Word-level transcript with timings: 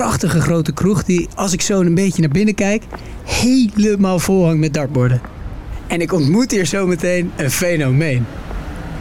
Prachtige 0.00 0.40
grote 0.40 0.72
kroeg 0.72 1.04
die, 1.04 1.28
als 1.34 1.52
ik 1.52 1.60
zo 1.60 1.80
een 1.80 1.94
beetje 1.94 2.20
naar 2.20 2.30
binnen 2.30 2.54
kijk, 2.54 2.82
helemaal 3.24 4.18
vol 4.18 4.44
hangt 4.44 4.60
met 4.60 4.74
dartborden. 4.74 5.20
En 5.86 6.00
ik 6.00 6.12
ontmoet 6.12 6.50
hier 6.50 6.66
zometeen 6.66 7.30
een 7.36 7.50
fenomeen. 7.50 8.26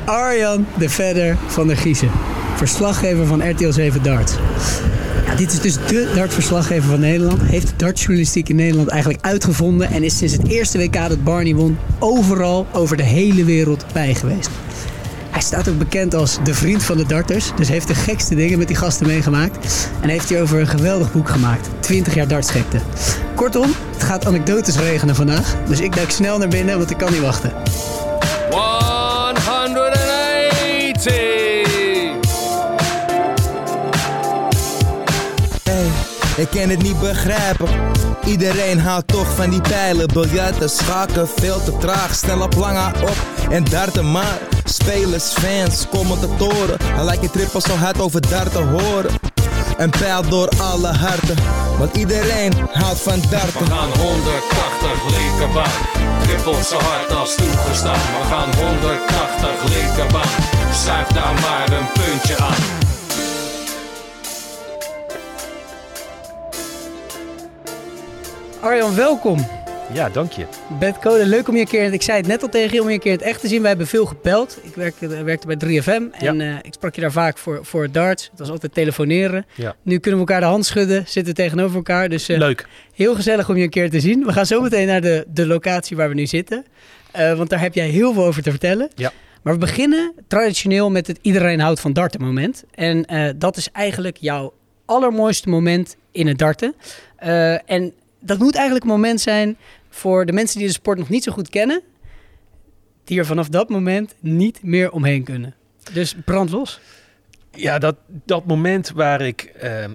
Arjan 0.06 0.66
de 0.78 0.90
Vedder 0.90 1.38
van 1.48 1.68
der 1.68 1.78
Giezen, 1.78 2.12
verslaggever 2.56 3.26
van 3.26 3.50
RTL 3.50 3.72
7 3.72 4.04
Darts. 4.04 4.34
Ja, 5.26 5.36
dit 5.36 5.52
is 5.52 5.62
dus 5.62 5.74
de 5.74 6.12
dartverslaggever 6.16 6.90
van 6.90 7.00
Nederland. 7.00 7.42
Heeft 7.42 7.68
de 7.68 7.76
dartjournalistiek 7.78 8.50
in 8.50 8.56
Nederland 8.56 8.88
eigenlijk 8.88 9.26
uitgevonden 9.26 9.92
en 9.92 10.04
is 10.04 10.18
sinds 10.18 10.34
het 10.34 10.48
eerste 10.48 10.78
WK 10.78 10.94
dat 10.94 11.24
Barney 11.24 11.56
won 11.56 11.78
overal 12.00 12.68
over 12.74 12.98
de 12.98 13.04
hele 13.04 13.44
wereld 13.44 13.86
bij 13.94 14.16
geweest. 14.16 14.50
Hij 15.30 15.42
staat 15.42 15.70
ook 15.70 15.78
bekend 15.78 16.16
als 16.16 16.38
de 16.44 16.54
vriend 16.54 16.84
van 16.84 16.98
de 16.98 17.06
darters. 17.06 17.52
Dus 17.56 17.68
heeft 17.68 17.88
de 17.88 17.96
gekste 17.96 18.36
dingen 18.36 18.58
met 18.58 18.68
die 18.68 18.78
gasten 18.78 19.08
meegemaakt. 19.08 19.90
En 20.02 20.10
heeft 20.10 20.30
hierover 20.30 20.60
een 20.60 20.68
geweldig 20.68 21.12
boek 21.12 21.30
gemaakt. 21.30 21.70
20 21.80 22.14
jaar 22.14 22.28
dartsgekte. 22.28 22.80
Kortom, 23.36 23.72
het 23.94 24.04
gaat 24.04 24.26
anekdotes 24.26 24.78
regenen 24.78 25.16
vandaag. 25.16 25.56
Dus 25.68 25.80
ik 25.80 25.96
duik 25.96 26.12
snel 26.12 26.38
naar 26.38 26.48
binnen, 26.48 26.78
want 26.78 26.92
ik 26.92 26.98
kan 26.98 27.12
niet 27.12 27.22
wachten. 27.22 27.52
180. 28.50 30.08
Hey, 35.64 35.86
ik 36.38 36.50
kan 36.50 36.70
het 36.70 36.82
niet 36.82 37.00
begrijpen. 37.00 37.68
Iedereen 38.26 38.80
houdt 38.80 39.08
toch 39.08 39.36
van 39.36 39.50
die 39.50 39.62
pijlen. 39.62 40.08
Biljarten, 40.08 40.70
schaken, 40.70 41.28
veel 41.28 41.64
te 41.64 41.78
traag. 41.78 42.16
Snel 42.16 42.42
op 42.42 42.56
lange 42.56 42.92
op 43.02 43.18
en 43.50 43.64
darten 43.64 44.12
maar. 44.12 44.40
Spelers, 44.70 45.24
fans, 45.24 45.88
commentatoren. 45.90 46.78
Hij 46.84 47.04
lijkt 47.04 47.22
je 47.22 47.30
trippel 47.30 47.62
zo 47.62 47.74
hard 47.74 48.00
over 48.00 48.22
darten 48.30 48.68
horen. 48.68 49.12
Een 49.78 49.90
pijl 49.90 50.30
door 50.30 50.50
alle 50.62 50.88
harten. 50.88 51.36
Want 51.78 51.98
iedereen 51.98 52.54
houdt 52.72 53.00
van 53.00 53.22
darten. 53.30 53.60
We 53.60 53.66
gaan 53.66 53.90
180 53.98 55.18
linkerbaan. 55.18 55.72
Trippelt 56.22 56.66
zo 56.66 56.78
hard 56.78 57.16
als 57.16 57.36
toegestaan. 57.36 58.00
We 58.00 58.26
gaan 58.30 58.50
180 58.56 59.64
linkerbaan. 59.64 60.30
Zuig 60.86 61.08
daar 61.08 61.34
maar 61.34 61.72
een 61.72 61.88
puntje 61.94 62.38
aan. 62.38 62.64
Arjan, 68.62 68.96
welkom. 68.96 69.59
Ja, 69.94 70.10
dank 70.10 70.32
je. 70.32 70.46
Bedcode, 70.80 71.26
leuk 71.26 71.48
om 71.48 71.54
je 71.56 71.62
een 71.62 71.68
keer, 71.68 71.94
ik 71.94 72.02
zei 72.02 72.18
het 72.18 72.28
net 72.28 72.42
al 72.42 72.50
tegen 72.50 72.74
je, 72.74 72.82
om 72.82 72.88
je 72.88 72.94
een 72.94 73.00
keer 73.00 73.12
het 73.12 73.22
echt 73.22 73.42
te 73.42 73.48
zien. 73.48 73.62
We 73.62 73.68
hebben 73.68 73.88
veel 73.88 74.06
gepeld. 74.06 74.58
Ik 74.64 74.76
werkte, 74.76 75.24
werkte 75.24 75.48
bij 75.48 75.56
3FM 75.56 75.88
en 76.12 76.36
Ja. 76.38 76.52
eh, 76.52 76.56
ik 76.62 76.74
sprak 76.74 76.96
je 76.96 77.02
daar 77.02 77.12
vaak 77.12 77.38
voor, 77.38 77.60
voor 77.66 77.92
darts. 77.92 78.28
Het 78.32 78.40
was 78.40 78.50
altijd 78.50 78.74
telefoneren. 78.74 79.46
Ja. 79.56 79.76
Nu 79.82 79.98
kunnen 80.00 80.20
we 80.20 80.26
elkaar 80.28 80.42
de 80.42 80.48
hand 80.52 80.66
schudden, 80.66 81.04
zitten 81.08 81.34
tegenover 81.34 81.76
elkaar. 81.76 82.10
Dus 82.10 82.30
eh, 82.30 82.38
Leuk. 82.38 82.68
Heel 82.94 83.16
gezellig 83.16 83.50
om 83.50 83.58
je 83.58 83.64
een 83.64 83.70
keer 83.70 83.90
te 83.90 84.00
zien. 84.00 84.26
We 84.26 84.34
gaan 84.34 84.46
zo 84.46 84.62
meteen 84.62 84.88
naar 84.88 85.02
de, 85.02 85.26
de 85.34 85.48
locatie 85.48 85.98
waar 85.98 86.10
we 86.10 86.16
nu 86.16 86.26
zitten. 86.26 86.66
Eh, 87.12 87.34
want 87.34 87.50
daar 87.50 87.62
heb 87.62 87.74
jij 87.74 87.88
heel 87.88 88.14
veel 88.14 88.26
over 88.26 88.44
te 88.44 88.50
vertellen. 88.50 88.90
Ja. 88.96 89.12
Maar 89.42 89.54
we 89.54 89.60
beginnen 89.60 90.14
traditioneel 90.28 90.90
met 90.92 91.08
het 91.08 91.20
iedereen 91.22 91.60
houdt 91.60 91.80
van 91.80 91.94
darten 91.94 92.22
moment. 92.22 92.64
En 92.76 93.06
eh, 93.06 93.30
dat 93.36 93.58
is 93.58 93.70
eigenlijk 93.72 94.18
jouw 94.18 94.54
allermooiste 94.86 95.50
moment 95.50 95.96
in 96.12 96.28
het 96.28 96.38
darten. 96.38 96.76
Eh, 97.16 97.72
en 97.72 97.94
dat 98.22 98.40
moet 98.40 98.56
eigenlijk 98.56 98.86
een 98.86 98.92
moment 98.92 99.22
zijn 99.22 99.58
voor 99.90 100.26
de 100.26 100.32
mensen 100.32 100.58
die 100.58 100.68
de 100.68 100.74
sport 100.74 100.98
nog 100.98 101.10
niet 101.10 101.24
zo 101.24 101.32
goed 101.32 101.50
kennen. 101.50 101.82
Die 103.04 103.20
er 103.20 103.26
vanaf 103.26 103.50
dat 103.50 103.70
moment 103.70 104.16
niet 104.20 104.64
meer 104.64 104.92
omheen 104.92 105.24
kunnen. 105.24 105.56
Dus 105.94 106.16
brand 106.26 106.50
los. 106.50 106.80
Ja, 107.52 107.80
dat, 107.80 107.96
dat 108.08 108.46
moment 108.46 108.92
waar 108.92 109.22
ik, 109.22 109.42
eh, 109.42 109.86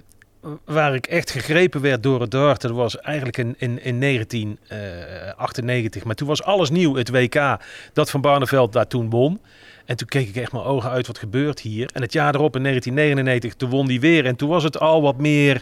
waar 0.65 0.95
ik 0.95 1.07
echt 1.07 1.31
gegrepen 1.31 1.81
werd 1.81 2.03
door 2.03 2.21
het 2.21 2.31
darten, 2.31 2.69
dat 2.69 2.77
was 2.77 2.99
eigenlijk 2.99 3.37
in, 3.37 3.55
in, 3.57 3.83
in 3.83 3.99
1998. 3.99 6.03
Maar 6.03 6.15
toen 6.15 6.27
was 6.27 6.43
alles 6.43 6.69
nieuw, 6.69 6.95
het 6.95 7.09
WK, 7.09 7.57
dat 7.93 8.09
Van 8.09 8.21
Barneveld 8.21 8.73
daar 8.73 8.87
toen 8.87 9.09
won. 9.09 9.39
En 9.85 9.95
toen 9.95 10.07
keek 10.07 10.27
ik 10.27 10.35
echt 10.35 10.51
mijn 10.51 10.63
ogen 10.63 10.89
uit, 10.89 11.07
wat 11.07 11.17
gebeurt 11.17 11.59
hier? 11.59 11.89
En 11.93 12.01
het 12.01 12.13
jaar 12.13 12.35
erop, 12.35 12.55
in 12.55 12.63
1999, 12.63 13.59
toen 13.59 13.69
won 13.69 13.87
die 13.87 13.99
weer. 13.99 14.25
En 14.25 14.35
toen 14.35 14.49
was 14.49 14.63
het 14.63 14.79
al 14.79 15.01
wat 15.01 15.17
meer 15.17 15.61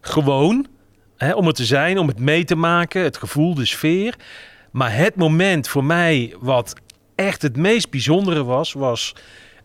gewoon, 0.00 0.66
om 1.34 1.46
het 1.46 1.56
te 1.56 1.64
zijn, 1.64 1.98
om 1.98 2.08
het 2.08 2.18
mee 2.18 2.44
te 2.44 2.54
maken, 2.54 3.02
het 3.02 3.16
gevoel, 3.16 3.54
de 3.54 3.64
sfeer. 3.64 4.14
Maar 4.70 4.96
het 4.96 5.14
moment 5.14 5.68
voor 5.68 5.84
mij 5.84 6.34
wat 6.40 6.74
echt 7.14 7.42
het 7.42 7.56
meest 7.56 7.90
bijzondere 7.90 8.44
was, 8.44 8.72
was 8.72 9.14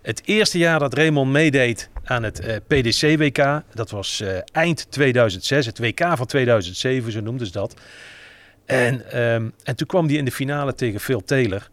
het 0.02 0.22
eerste 0.26 0.58
jaar 0.58 0.80
dat 0.80 0.94
Raymond 0.94 1.32
meedeed 1.32 1.90
aan 2.04 2.24
het 2.24 2.40
eh, 2.40 2.56
PDC-WK. 2.68 3.62
Dat 3.74 3.90
was 3.90 4.22
eh, 4.22 4.38
eind 4.52 4.92
2006, 4.92 5.66
het 5.66 5.80
WK 5.80 6.08
van 6.16 6.26
2007, 6.26 7.12
zo 7.12 7.22
noemden 7.22 7.48
ze 7.48 7.54
dat. 7.54 7.82
En, 8.66 9.12
ehm, 9.12 9.50
en 9.64 9.76
toen 9.76 9.88
kwam 9.88 10.08
hij 10.08 10.16
in 10.16 10.26
de 10.26 10.32
finale 10.32 10.76
tegen 10.76 11.00
Phil 11.00 11.24
Taylor. 11.24 11.70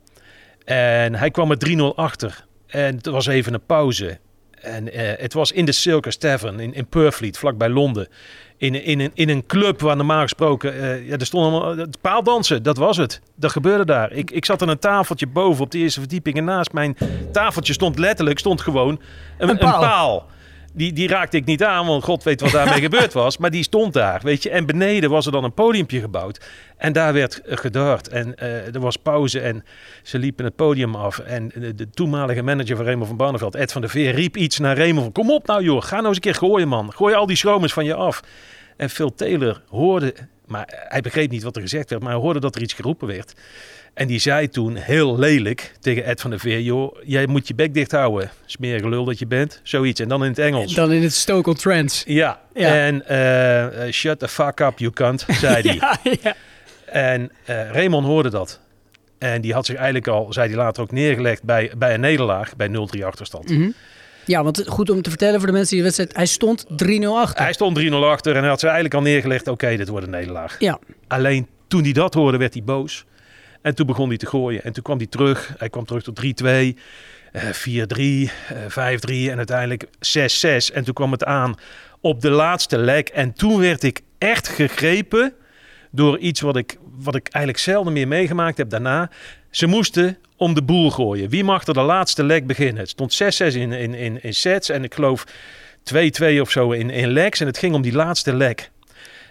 En 0.64 1.14
hij 1.14 1.30
kwam 1.30 1.50
er 1.50 1.58
3-0 1.58 1.94
achter. 1.96 2.44
En 2.66 2.98
er 3.00 3.10
was 3.10 3.26
even 3.26 3.54
een 3.54 3.66
pauze. 3.66 4.18
En 4.62 4.92
eh, 4.92 5.22
het 5.22 5.32
was 5.32 5.52
in 5.52 5.64
de 5.64 5.72
Circus 5.72 6.16
Tavern 6.16 6.60
in, 6.60 6.74
in 6.74 6.86
Purfleet, 6.86 7.38
vlakbij 7.38 7.68
Londen. 7.68 8.08
In, 8.56 8.84
in, 8.84 9.00
een, 9.00 9.10
in 9.14 9.28
een 9.28 9.46
club 9.46 9.80
waar 9.80 9.96
normaal 9.96 10.22
gesproken... 10.22 10.74
eh, 10.74 11.08
ja, 11.08 11.16
er 11.16 11.26
stond 11.26 11.44
allemaal 11.44 11.76
het 11.76 12.00
paaldansen, 12.00 12.62
dat 12.62 12.76
was 12.76 12.96
het. 12.96 13.20
Dat 13.36 13.50
gebeurde 13.50 13.84
daar. 13.84 14.12
Ik, 14.12 14.30
ik 14.30 14.44
zat 14.44 14.62
aan 14.62 14.68
een 14.68 14.78
tafeltje 14.78 15.26
boven 15.26 15.64
op 15.64 15.70
de 15.70 15.78
eerste 15.78 16.00
verdieping. 16.00 16.36
En 16.36 16.44
naast 16.44 16.72
mijn 16.72 16.96
tafeltje 17.32 17.72
stond 17.72 17.98
letterlijk 17.98 18.38
stond 18.38 18.60
gewoon 18.60 19.00
een, 19.38 19.48
Een 19.48 19.48
een 19.48 19.58
paal. 19.58 20.26
Die, 20.72 20.92
die 20.92 21.08
raakte 21.08 21.36
ik 21.36 21.44
niet 21.44 21.64
aan, 21.64 21.86
want 21.86 22.04
god 22.04 22.22
weet 22.22 22.40
wat 22.40 22.50
daarmee 22.50 22.80
gebeurd 22.90 23.12
was. 23.12 23.38
Maar 23.38 23.50
die 23.50 23.62
stond 23.62 23.92
daar, 23.92 24.20
weet 24.22 24.42
je. 24.42 24.50
En 24.50 24.66
beneden 24.66 25.10
was 25.10 25.26
er 25.26 25.32
dan 25.32 25.44
een 25.44 25.54
podiumpje 25.54 26.00
gebouwd. 26.00 26.46
En 26.76 26.92
daar 26.92 27.12
werd 27.12 27.42
eh, 27.42 27.56
gedart. 27.56 28.08
En 28.08 28.36
eh, 28.36 28.74
er 28.74 28.80
was 28.80 28.96
pauze 28.96 29.40
en 29.40 29.64
ze 30.02 30.18
liepen 30.18 30.44
het 30.44 30.56
podium 30.56 30.94
af. 30.94 31.18
En 31.18 31.50
de, 31.54 31.74
de 31.74 31.90
toenmalige 31.90 32.42
manager 32.42 32.76
van 32.76 32.84
Raymond 32.84 33.08
van 33.08 33.16
Barneveld, 33.16 33.54
Ed 33.54 33.72
van 33.72 33.80
der 33.80 33.90
Veer, 33.90 34.14
riep 34.14 34.36
iets 34.36 34.58
naar 34.58 34.76
Raymond 34.76 35.02
van... 35.02 35.12
Kom 35.12 35.30
op 35.30 35.46
nou 35.46 35.62
joh, 35.62 35.82
ga 35.82 35.94
nou 35.94 36.06
eens 36.06 36.16
een 36.16 36.22
keer 36.22 36.34
gooien 36.34 36.68
man. 36.68 36.92
Gooi 36.92 37.14
al 37.14 37.26
die 37.26 37.36
schromers 37.36 37.72
van 37.72 37.84
je 37.84 37.94
af. 37.94 38.22
En 38.76 38.90
Phil 38.90 39.14
Taylor 39.14 39.62
hoorde, 39.68 40.14
maar 40.46 40.86
hij 40.88 41.00
begreep 41.00 41.30
niet 41.30 41.42
wat 41.42 41.56
er 41.56 41.62
gezegd 41.62 41.90
werd, 41.90 42.02
maar 42.02 42.12
hij 42.12 42.20
hoorde 42.20 42.40
dat 42.40 42.54
er 42.54 42.62
iets 42.62 42.72
geroepen 42.72 43.06
werd. 43.06 43.34
En 43.94 44.06
die 44.06 44.18
zei 44.18 44.48
toen 44.48 44.76
heel 44.76 45.18
lelijk 45.18 45.72
tegen 45.80 46.04
Ed 46.04 46.20
van 46.20 46.30
der 46.30 46.38
Veer, 46.40 46.60
joh, 46.60 46.96
jij 47.04 47.26
moet 47.26 47.48
je 47.48 47.54
bek 47.54 47.74
dicht 47.74 47.92
houden. 47.92 48.30
Smerige 48.46 48.88
lul 48.88 49.04
dat 49.04 49.18
je 49.18 49.26
bent, 49.26 49.60
zoiets. 49.62 50.00
En 50.00 50.08
dan 50.08 50.22
in 50.22 50.28
het 50.30 50.38
Engels. 50.38 50.74
Dan 50.74 50.92
in 50.92 51.02
het 51.02 51.14
Stoke 51.14 51.54
Trance. 51.54 52.12
Ja, 52.12 52.40
Ja. 52.54 52.74
en 52.74 53.06
eh, 53.08 53.86
eh, 53.86 53.92
shut 53.92 54.18
the 54.18 54.28
fuck 54.28 54.60
up, 54.60 54.78
you 54.78 54.92
cunt, 54.92 55.24
zei 55.28 55.62
hij. 55.68 55.74
Ja, 55.74 55.98
ja. 56.22 56.34
En 56.86 57.30
eh 57.44 57.70
Raymond 57.70 58.06
hoorde 58.06 58.30
dat. 58.30 58.60
En 59.18 59.40
die 59.40 59.52
had 59.52 59.66
zich 59.66 59.74
eigenlijk 59.76 60.08
al, 60.08 60.32
zei 60.32 60.48
hij 60.48 60.56
later 60.56 60.82
ook, 60.82 60.90
neergelegd 60.92 61.42
bij, 61.42 61.72
bij 61.78 61.94
een 61.94 62.00
nederlaag, 62.00 62.56
bij 62.56 62.68
0-3 62.68 63.04
achterstand. 63.04 63.48
Mhm. 63.48 63.70
Ja, 64.24 64.42
want 64.44 64.64
goed 64.66 64.90
om 64.90 65.02
te 65.02 65.10
vertellen 65.10 65.38
voor 65.38 65.46
de 65.46 65.52
mensen 65.52 65.70
die 65.76 65.78
de 65.78 65.84
wedstrijd... 65.84 66.16
Hij 66.16 66.26
stond 66.26 66.66
3-0 66.66 67.16
achter. 67.16 67.42
Hij 67.42 67.52
stond 67.52 67.80
3-0 67.80 67.92
achter 67.92 68.34
en 68.34 68.40
hij 68.40 68.48
had 68.48 68.60
ze 68.60 68.64
eigenlijk 68.66 68.94
al 68.94 69.02
neergelegd, 69.02 69.48
oké, 69.48 69.76
dit 69.76 69.88
wordt 69.88 70.04
een 70.06 70.12
nederlaag. 70.12 70.56
Ja. 70.58 70.78
Alleen 71.08 71.46
toen 71.68 71.82
hij 71.82 71.92
dat 71.92 72.14
hoorde, 72.14 72.38
werd 72.38 72.54
hij 72.54 72.62
boos. 72.62 73.04
En 73.62 73.74
toen 73.74 73.86
begon 73.86 74.08
hij 74.08 74.16
te 74.16 74.26
gooien. 74.26 74.62
En 74.62 74.72
toen 74.72 74.82
kwam 74.82 74.96
hij 74.96 75.06
terug. 75.06 75.54
Hij 75.58 75.68
kwam 75.68 75.84
terug 75.84 76.02
tot 76.02 76.20
3-2, 76.42 76.46
eh 77.32 77.42
4-3, 77.42 78.30
eh 78.48 78.96
5-3 79.26 79.30
en 79.30 79.36
uiteindelijk 79.36 79.84
6-6. 79.84 80.74
En 80.74 80.84
toen 80.84 80.94
kwam 80.94 81.12
het 81.12 81.24
aan 81.24 81.54
op 82.00 82.20
de 82.20 82.30
laatste 82.30 82.78
leg. 82.78 83.02
En 83.02 83.32
toen 83.32 83.60
werd 83.60 83.82
ik 83.82 84.00
echt 84.18 84.48
gegrepen 84.48 85.32
door 85.90 86.18
iets 86.18 86.40
wat 86.40 86.56
ik, 86.56 86.78
wat 86.98 87.14
ik 87.14 87.28
eigenlijk 87.28 87.64
zelden 87.64 87.92
meer 87.92 88.08
meegemaakt 88.08 88.58
heb 88.58 88.70
daarna. 88.70 89.10
Ze 89.50 89.66
moesten 89.66 90.18
om 90.36 90.54
de 90.54 90.62
boel 90.62 90.90
gooien. 90.90 91.28
Wie 91.28 91.44
mag 91.44 91.66
er 91.66 91.74
de 91.74 91.80
laatste 91.80 92.24
leg 92.24 92.44
beginnen? 92.44 92.78
Het 92.78 92.88
stond 92.88 93.22
6-6 93.22 93.56
in, 93.56 93.72
in, 93.72 93.94
in, 93.94 94.22
in 94.22 94.34
sets 94.34 94.68
en 94.68 94.84
ik 94.84 94.94
geloof 94.94 95.24
2-2 95.94 96.40
of 96.40 96.50
zo 96.50 96.70
in, 96.70 96.90
in 96.90 97.08
legs. 97.08 97.40
En 97.40 97.46
het 97.46 97.58
ging 97.58 97.74
om 97.74 97.82
die 97.82 97.92
laatste 97.92 98.34
leg. 98.34 98.54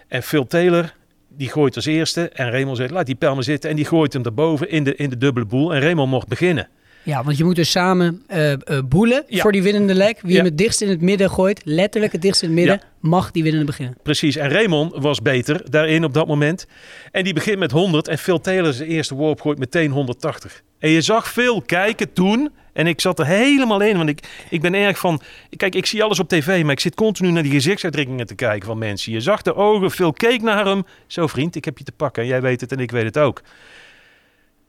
En 0.08 0.22
Phil 0.22 0.46
Taylor, 0.46 0.94
die 1.36 1.48
gooit 1.48 1.76
als 1.76 1.86
eerste. 1.86 2.28
En 2.28 2.50
Raymond 2.50 2.76
zegt, 2.76 2.90
laat 2.90 3.06
die 3.06 3.14
pijl 3.14 3.42
zitten. 3.42 3.70
En 3.70 3.76
die 3.76 3.84
gooit 3.84 4.12
hem 4.12 4.24
erboven 4.24 4.70
in 4.70 4.84
de, 4.84 4.96
in 4.96 5.10
de 5.10 5.16
dubbele 5.16 5.46
boel. 5.46 5.74
En 5.74 5.80
Raymond 5.80 6.10
mocht 6.10 6.28
beginnen. 6.28 6.68
Ja, 7.02 7.24
want 7.24 7.36
je 7.36 7.44
moet 7.44 7.56
dus 7.56 7.70
samen 7.70 8.22
eh, 8.26 8.52
eh, 8.52 8.58
boelen 8.88 9.24
Ja. 9.26 9.42
voor 9.42 9.52
die 9.52 9.62
winnende 9.62 9.94
leg. 9.94 10.12
Wie 10.20 10.30
Ja. 10.30 10.36
hem 10.36 10.44
het 10.44 10.58
dichtst 10.58 10.80
in 10.80 10.88
het 10.88 11.00
midden 11.00 11.30
gooit, 11.30 11.60
letterlijk 11.64 12.12
het 12.12 12.22
dichtst 12.22 12.42
in 12.42 12.48
het 12.48 12.56
midden, 12.58 12.74
Ja. 12.82 13.08
mag 13.08 13.30
die 13.30 13.42
winnende 13.42 13.66
beginnen. 13.66 13.96
Precies. 14.02 14.36
En 14.36 14.48
Raymond 14.50 14.92
was 14.96 15.22
beter 15.22 15.70
daarin 15.70 16.04
op 16.04 16.14
dat 16.14 16.26
moment. 16.26 16.66
En 17.12 17.24
die 17.24 17.32
begint 17.34 17.58
met 17.58 17.70
100. 17.70 18.08
En 18.08 18.18
Phil 18.18 18.40
Taylor 18.40 18.72
zijn 18.72 18.88
eerste 18.88 19.14
worp 19.14 19.40
gooit 19.40 19.58
meteen 19.58 19.90
180. 19.90 20.62
En 20.78 20.90
je 20.90 21.00
zag 21.00 21.28
veel 21.28 21.62
kijken 21.62 22.12
toen. 22.12 22.50
En 22.72 22.86
ik 22.86 23.00
zat 23.00 23.18
er 23.18 23.26
helemaal 23.26 23.80
in. 23.80 23.96
Want 23.96 24.08
ik, 24.08 24.20
ik 24.50 24.60
ben 24.60 24.74
erg 24.74 24.98
van... 24.98 25.20
Kijk, 25.56 25.74
ik 25.74 25.86
zie 25.86 26.02
alles 26.02 26.20
op 26.20 26.28
tv. 26.28 26.62
Maar 26.62 26.72
ik 26.72 26.80
zit 26.80 26.94
continu 26.94 27.30
naar 27.30 27.42
die 27.42 27.52
gezichtsuitdrukkingen 27.52 28.26
te 28.26 28.34
kijken 28.34 28.66
van 28.66 28.78
mensen. 28.78 29.12
Je 29.12 29.20
zag 29.20 29.42
de 29.42 29.54
ogen. 29.54 29.90
Phil 29.90 30.12
keek 30.12 30.42
naar 30.42 30.66
hem. 30.66 30.84
Zo 31.06 31.26
vriend, 31.26 31.54
ik 31.56 31.64
heb 31.64 31.78
je 31.78 31.84
te 31.84 31.92
pakken. 31.92 32.22
En 32.22 32.28
jij 32.28 32.40
weet 32.40 32.60
het 32.60 32.72
en 32.72 32.78
ik 32.78 32.90
weet 32.90 33.04
het 33.04 33.18
ook. 33.18 33.42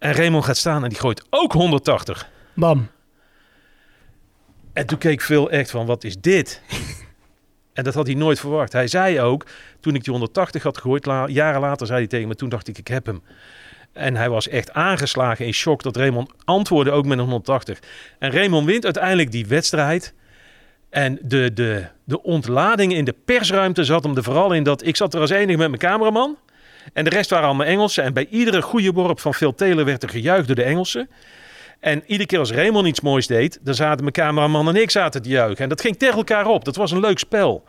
En 0.01 0.13
Raymond 0.13 0.45
gaat 0.45 0.57
staan 0.57 0.83
en 0.83 0.89
die 0.89 0.99
gooit 0.99 1.23
ook 1.29 1.51
180. 1.53 2.29
Bam. 2.53 2.89
En 4.73 4.85
toen 4.85 4.97
keek 4.97 5.21
Phil 5.21 5.49
echt 5.51 5.71
van, 5.71 5.85
wat 5.85 6.03
is 6.03 6.17
dit? 6.17 6.61
en 7.73 7.83
dat 7.83 7.93
had 7.93 8.05
hij 8.07 8.15
nooit 8.15 8.39
verwacht. 8.39 8.73
Hij 8.73 8.87
zei 8.87 9.21
ook, 9.21 9.45
toen 9.79 9.95
ik 9.95 10.03
die 10.03 10.11
180 10.13 10.63
had 10.63 10.77
gegooid, 10.77 11.05
la- 11.05 11.27
jaren 11.27 11.61
later 11.61 11.87
zei 11.87 11.99
hij 11.99 12.07
tegen 12.07 12.27
me, 12.27 12.35
toen 12.35 12.49
dacht 12.49 12.67
ik, 12.67 12.77
ik 12.77 12.87
heb 12.87 13.05
hem. 13.05 13.21
En 13.93 14.15
hij 14.15 14.29
was 14.29 14.47
echt 14.47 14.71
aangeslagen 14.71 15.45
in 15.45 15.53
shock 15.53 15.83
dat 15.83 15.95
Raymond 15.95 16.31
antwoordde 16.45 16.91
ook 16.91 17.05
met 17.05 17.17
een 17.17 17.23
180. 17.23 17.79
En 18.19 18.31
Raymond 18.31 18.65
wint 18.65 18.83
uiteindelijk 18.83 19.31
die 19.31 19.47
wedstrijd. 19.47 20.13
En 20.89 21.19
de, 21.21 21.53
de, 21.53 21.85
de 22.03 22.23
ontlading 22.23 22.93
in 22.93 23.05
de 23.05 23.15
persruimte 23.25 23.83
zat 23.83 24.03
hem 24.03 24.17
er 24.17 24.23
vooral 24.23 24.53
in 24.53 24.63
dat 24.63 24.85
ik 24.85 24.95
zat 24.95 25.13
er 25.13 25.21
als 25.21 25.29
enige 25.29 25.57
met 25.57 25.67
mijn 25.67 25.81
cameraman. 25.81 26.37
En 26.93 27.03
de 27.03 27.09
rest 27.09 27.29
waren 27.29 27.45
allemaal 27.47 27.65
Engelsen. 27.65 28.03
En 28.03 28.13
bij 28.13 28.27
iedere 28.29 28.61
goede 28.61 28.91
worp 28.91 29.19
van 29.19 29.33
Phil 29.33 29.55
Taylor 29.55 29.85
werd 29.85 30.03
er 30.03 30.09
gejuicht 30.09 30.47
door 30.47 30.55
de 30.55 30.63
Engelsen. 30.63 31.09
En 31.79 32.03
iedere 32.05 32.25
keer 32.25 32.39
als 32.39 32.51
Raymond 32.51 32.87
iets 32.87 33.01
moois 33.01 33.27
deed, 33.27 33.59
dan 33.61 33.73
zaten 33.73 34.01
mijn 34.01 34.11
cameraman 34.11 34.67
en 34.67 34.75
ik 34.75 34.91
zaten 34.91 35.21
te 35.21 35.29
juichen. 35.29 35.63
En 35.63 35.69
dat 35.69 35.81
ging 35.81 35.97
tegen 35.97 36.17
elkaar 36.17 36.45
op. 36.45 36.65
Dat 36.65 36.75
was 36.75 36.91
een 36.91 36.99
leuk 36.99 37.19
spel. 37.19 37.63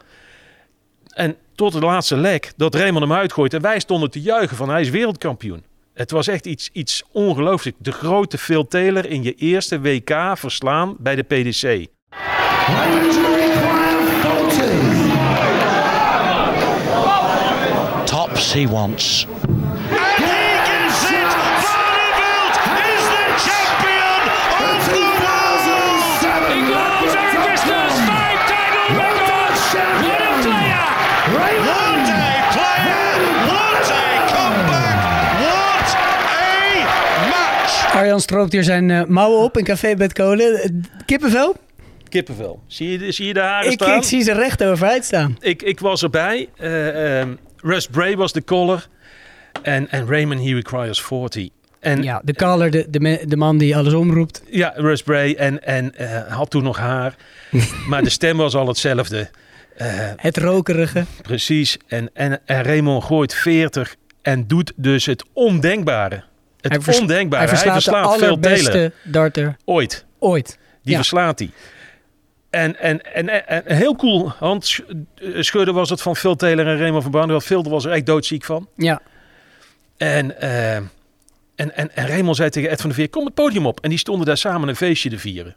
En 1.15 1.37
tot 1.55 1.73
de 1.73 1.81
laatste 1.81 2.17
lek 2.17 2.53
dat 2.57 2.75
Raymond 2.75 3.05
hem 3.05 3.13
uitgooit. 3.13 3.55
En 3.55 3.61
wij 3.61 3.79
stonden 3.79 4.11
te 4.11 4.21
juichen 4.21 4.57
van 4.57 4.69
hij 4.69 4.81
is 4.81 4.91
wereldkampioen. 4.91 5.65
Het 5.95 6.11
was 6.11 6.27
echt 6.27 6.47
iets, 6.47 6.71
iets 6.73 7.03
ongelooflijks. 7.13 7.79
De 7.81 7.93
grote 7.93 8.39
Phil 8.39 8.67
Taylor 8.69 9.07
in 9.07 9.23
je 9.23 9.35
eerste 9.35 9.81
WK 9.81 10.33
verslaan 10.35 10.97
bij 10.99 11.17
de 11.17 11.23
PDC. 11.23 11.87
He 18.53 18.67
wants. 18.67 19.27
Arjan 37.95 38.21
stroopt 38.21 38.53
hier 38.53 38.63
zijn 38.65 38.91
eh, 38.91 39.05
mouwen 39.05 39.39
op 39.43 39.57
in 39.59 39.65
Café 39.65 39.95
Bedkolen. 39.97 40.55
Eh, 40.63 40.69
Kippenvel? 41.07 41.57
Kippenvel. 42.09 42.63
Zie 42.67 42.99
je, 42.99 43.13
zie 43.13 43.27
je 43.27 43.33
de 43.35 43.41
haren 43.41 43.71
Ik, 43.71 43.83
staan? 43.83 43.97
ik 43.97 44.03
zie 44.03 44.23
ze 44.23 44.33
recht 44.33 44.65
overeind 44.65 45.05
staan. 45.05 45.37
ik, 45.41 45.63
ik 45.63 45.81
was 45.81 46.03
erbij. 46.03 46.49
Eh, 46.57 47.21
ehm, 47.21 47.29
Russ 47.63 47.87
Bray 47.87 48.17
was 48.17 48.33
de 48.33 48.45
caller. 48.45 48.89
En, 49.63 49.91
en 49.91 50.07
Raymond 50.07 50.41
He 50.41 50.55
Requires 50.55 51.01
40. 51.03 51.49
En 51.81 52.03
Ja, 52.03 52.21
de 52.25 52.33
caller, 52.33 52.71
de, 52.71 52.87
de, 52.91 53.23
de 53.27 53.37
man 53.37 53.59
die 53.59 53.77
alles 53.77 53.93
omroept. 53.93 54.43
Ja, 54.51 54.73
Russ 54.77 55.03
Bray. 55.03 55.35
En, 55.35 55.63
en 55.65 55.95
eh, 55.97 56.33
had 56.33 56.51
toen 56.51 56.63
nog 56.63 56.77
haar. 56.79 57.15
maar 57.89 58.03
de 58.03 58.11
stem 58.11 58.37
was 58.37 58.55
al 58.55 58.67
hetzelfde. 58.69 59.31
Eh, 59.77 59.87
Het 60.17 60.37
rokerige. 60.37 61.05
precies. 61.23 61.77
En, 61.87 62.11
en, 62.15 62.41
en 62.45 62.63
Raymond 62.63 63.05
gooit 63.05 63.35
40 63.35 63.95
en 64.23 64.47
doet 64.47 64.73
dus 64.77 65.07
het 65.07 65.25
ondenkbare. 65.33 66.23
Het 66.61 66.87
Hij 66.87 66.99
ondenkbare. 67.01 67.43
Hij 67.49 67.57
verslaat, 67.73 67.75
de 67.85 67.91
Phil 67.91 67.93
Taylor. 68.19 68.29
allerbeste 68.29 68.93
darter 69.05 69.57
Ooit. 69.65 70.05
ooit. 70.19 70.59
Die 70.83 70.91
Ja. 70.93 70.97
verslaat 70.97 71.39
hij. 71.39 71.51
En, 72.53 72.79
en, 72.79 73.15
en, 73.15 73.77
heel 73.77 73.97
cool 73.97 74.29
handschudden 74.29 75.75
was 75.75 75.91
het 75.91 76.03
van 76.03 76.17
Phil 76.17 76.35
Taylor 76.37 76.67
en 76.67 76.79
Raymond 76.79 77.03
van 77.03 77.13
Barneveld. 77.13 77.45
Phil 77.45 77.63
was 77.63 77.85
er 77.85 77.91
echt 77.93 78.07
doodziek 78.07 78.45
van. 78.45 78.69
Ja. 78.77 79.03
En, 79.97 80.41
eh, 80.41 80.77
en, 80.77 80.91
en, 81.55 81.97
en 81.97 82.07
Raymond 82.07 82.37
zei 82.37 82.51
tegen 82.51 82.71
Ed 82.71 82.81
van 82.81 82.89
der 82.89 82.99
Veer, 82.99 83.09
kom 83.09 83.25
het 83.25 83.35
podium 83.35 83.67
op. 83.67 83.81
En 83.81 83.89
die 83.89 83.99
stonden 83.99 84.27
daar 84.27 84.37
samen 84.37 84.69
een 84.69 84.77
feestje 84.77 85.11
te 85.11 85.19
vieren. 85.19 85.57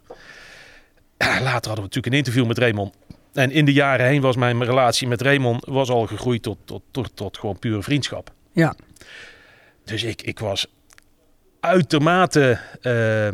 Later 1.18 1.50
hadden 1.50 1.74
we 1.74 1.80
natuurlijk 1.80 2.06
een 2.06 2.12
interview 2.12 2.46
met 2.46 2.58
Raymond. 2.58 2.94
En 3.32 3.50
in 3.50 3.64
de 3.64 3.72
jaren 3.72 4.06
heen 4.06 4.20
was 4.20 4.36
mijn 4.36 4.64
relatie 4.64 5.08
met 5.08 5.22
Raymond 5.22 5.64
was 5.64 5.90
al 5.90 6.06
gegroeid 6.06 6.42
tot, 6.42 6.58
tot, 6.64 6.82
tot, 6.90 7.10
tot 7.14 7.38
gewoon 7.38 7.58
pure 7.58 7.82
vriendschap. 7.82 8.32
Ja. 8.52 8.74
Dus 9.84 10.02
ik, 10.02 10.22
ik 10.22 10.38
was 10.38 10.66
uitermate... 11.60 12.58
eh, 12.80 13.28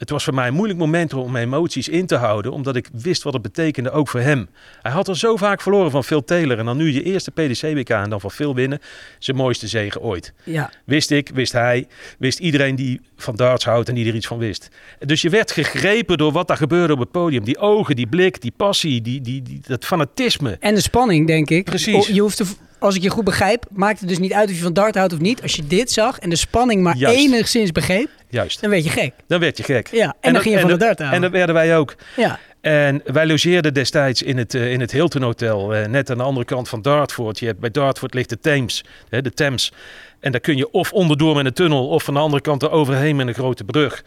het 0.00 0.10
was 0.10 0.24
voor 0.24 0.34
mij 0.34 0.46
een 0.46 0.54
moeilijk 0.54 0.78
moment 0.78 1.14
om 1.14 1.32
mijn 1.32 1.46
emoties 1.46 1.88
in 1.88 2.06
te 2.06 2.14
houden. 2.16 2.52
Omdat 2.52 2.76
ik 2.76 2.88
wist 2.92 3.22
wat 3.22 3.32
het 3.32 3.42
betekende, 3.42 3.90
ook 3.90 4.08
voor 4.08 4.20
hem. 4.20 4.48
Hij 4.82 4.92
had 4.92 5.08
al 5.08 5.14
zo 5.14 5.36
vaak 5.36 5.60
verloren 5.60 5.90
van 5.90 6.04
Phil 6.04 6.24
Taylor. 6.24 6.58
En 6.58 6.64
dan 6.64 6.76
nu 6.76 6.92
je 6.92 7.02
eerste 7.02 7.30
PDC-WK 7.30 7.88
en 7.88 8.10
dan 8.10 8.20
van 8.20 8.30
Phil 8.30 8.54
winnen. 8.54 8.78
Zijn 9.18 9.36
mooiste 9.36 9.66
zegen 9.66 10.00
ooit. 10.00 10.32
Ja. 10.44 10.70
Wist 10.84 11.10
ik, 11.10 11.30
wist 11.34 11.52
hij, 11.52 11.86
wist 12.18 12.38
iedereen 12.38 12.74
die 12.74 13.00
van 13.16 13.36
darts 13.36 13.64
houdt 13.64 13.88
en 13.88 13.94
die 13.94 14.08
er 14.08 14.14
iets 14.14 14.26
van 14.26 14.38
wist. 14.38 14.68
Dus 14.98 15.22
je 15.22 15.30
werd 15.30 15.50
gegrepen 15.52 16.18
door 16.18 16.32
wat 16.32 16.48
daar 16.48 16.56
gebeurde 16.56 16.92
op 16.92 16.98
het 16.98 17.10
podium. 17.10 17.44
Die 17.44 17.58
ogen, 17.58 17.96
die 17.96 18.06
blik, 18.06 18.40
die 18.40 18.52
passie, 18.56 19.00
die, 19.02 19.20
die, 19.20 19.42
die, 19.42 19.60
dat 19.66 19.84
fanatisme. 19.84 20.56
En 20.60 20.74
de 20.74 20.80
spanning, 20.80 21.26
denk 21.26 21.50
ik. 21.50 21.64
Precies. 21.64 22.08
Oh, 22.08 22.14
Je 22.14 22.20
hoeft 22.20 22.36
te, 22.36 22.44
als 22.78 22.94
ik 22.94 23.02
je 23.02 23.10
goed 23.10 23.24
begrijp, 23.24 23.64
maakt 23.70 24.00
het 24.00 24.08
dus 24.08 24.18
niet 24.18 24.32
uit 24.32 24.48
of 24.48 24.54
je 24.54 24.62
van 24.62 24.72
dart 24.72 24.94
houdt 24.94 25.12
of 25.12 25.18
niet. 25.18 25.42
Als 25.42 25.56
je 25.56 25.66
dit 25.66 25.92
zag 25.92 26.18
en 26.18 26.30
de 26.30 26.36
spanning 26.36 26.82
maar 26.82 26.96
Juist. 26.96 27.18
enigszins 27.18 27.72
begreep, 27.72 28.08
Juist. 28.30 28.60
dan 28.60 28.70
werd 28.70 28.84
je 28.84 28.90
gek. 28.90 29.12
Dan 29.26 29.40
werd 29.40 29.56
je 29.56 29.62
gek. 29.62 29.88
Ja, 29.88 30.14
en, 30.20 30.32
dan 30.32 30.42
ging 30.42 30.54
je 30.54 30.60
van 30.60 30.70
de 30.70 30.76
dart 30.76 30.98
En 30.98 31.04
houden. 31.04 31.30
dat 31.30 31.38
werden 31.38 31.54
wij 31.54 31.76
ook. 31.76 31.94
Ja. 32.16 32.38
En 32.60 33.02
wij 33.04 33.26
logeerden 33.26 33.74
destijds 33.74 34.22
in 34.22 34.38
het, 34.38 34.54
eh, 34.54 34.72
in 34.72 34.80
het 34.80 34.92
Hilton 34.92 35.22
Hotel, 35.22 35.74
eh, 35.74 35.86
net 35.86 36.10
aan 36.10 36.16
de 36.16 36.22
andere 36.22 36.46
kant 36.46 36.68
van 36.68 36.82
Dartford. 36.82 37.38
Je 37.38 37.46
hebt, 37.46 37.58
bij 37.58 37.70
Dartford 37.70 38.14
ligt 38.14 38.28
de 38.28 38.38
Thames, 38.38 38.84
hè, 39.08 39.22
de 39.22 39.32
Thames. 39.32 39.72
En 40.20 40.32
daar 40.32 40.40
kun 40.40 40.56
je 40.56 40.70
of 40.70 40.92
onderdoor 40.92 41.34
met 41.34 41.46
een 41.46 41.52
tunnel 41.52 41.88
of 41.88 42.02
van 42.02 42.14
de 42.14 42.20
andere 42.20 42.42
kant 42.42 42.62
er 42.62 42.70
overheen 42.70 43.16
met 43.16 43.26
een 43.26 43.34
grote 43.34 43.64
brug. 43.64 44.04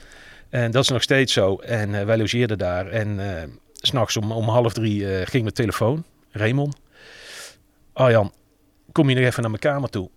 En 0.49 0.71
dat 0.71 0.83
is 0.83 0.89
nog 0.89 1.01
steeds 1.01 1.33
zo. 1.33 1.55
En 1.55 1.99
eh, 1.99 2.05
wij 2.05 2.17
logeerden 2.17 2.57
daar. 2.57 2.87
En 2.87 3.19
s 3.73 3.87
s'nachts 3.87 4.17
om, 4.17 4.31
om 4.31 4.47
half 4.47 4.73
drie 4.73 5.05
ging 5.25 5.43
mijn 5.43 5.53
telefoon. 5.53 6.03
Raymond. 6.31 6.75
Arjan, 7.93 8.33
kom 8.91 9.09
je 9.09 9.15
nog 9.15 9.23
even 9.23 9.41
naar 9.41 9.49
mijn 9.49 9.61
kamer 9.61 9.89
toe? 9.89 10.09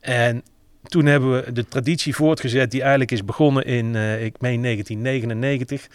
En 0.00 0.42
toen 0.82 1.06
hebben 1.06 1.30
we 1.32 1.52
de 1.52 1.68
traditie 1.68 2.14
voortgezet 2.14 2.70
die 2.70 2.80
eigenlijk 2.80 3.10
is 3.10 3.24
begonnen 3.24 3.64
in, 3.64 3.96
eh, 3.96 4.24
ik 4.24 4.34
meen 4.40 4.60
1999. 4.60 5.88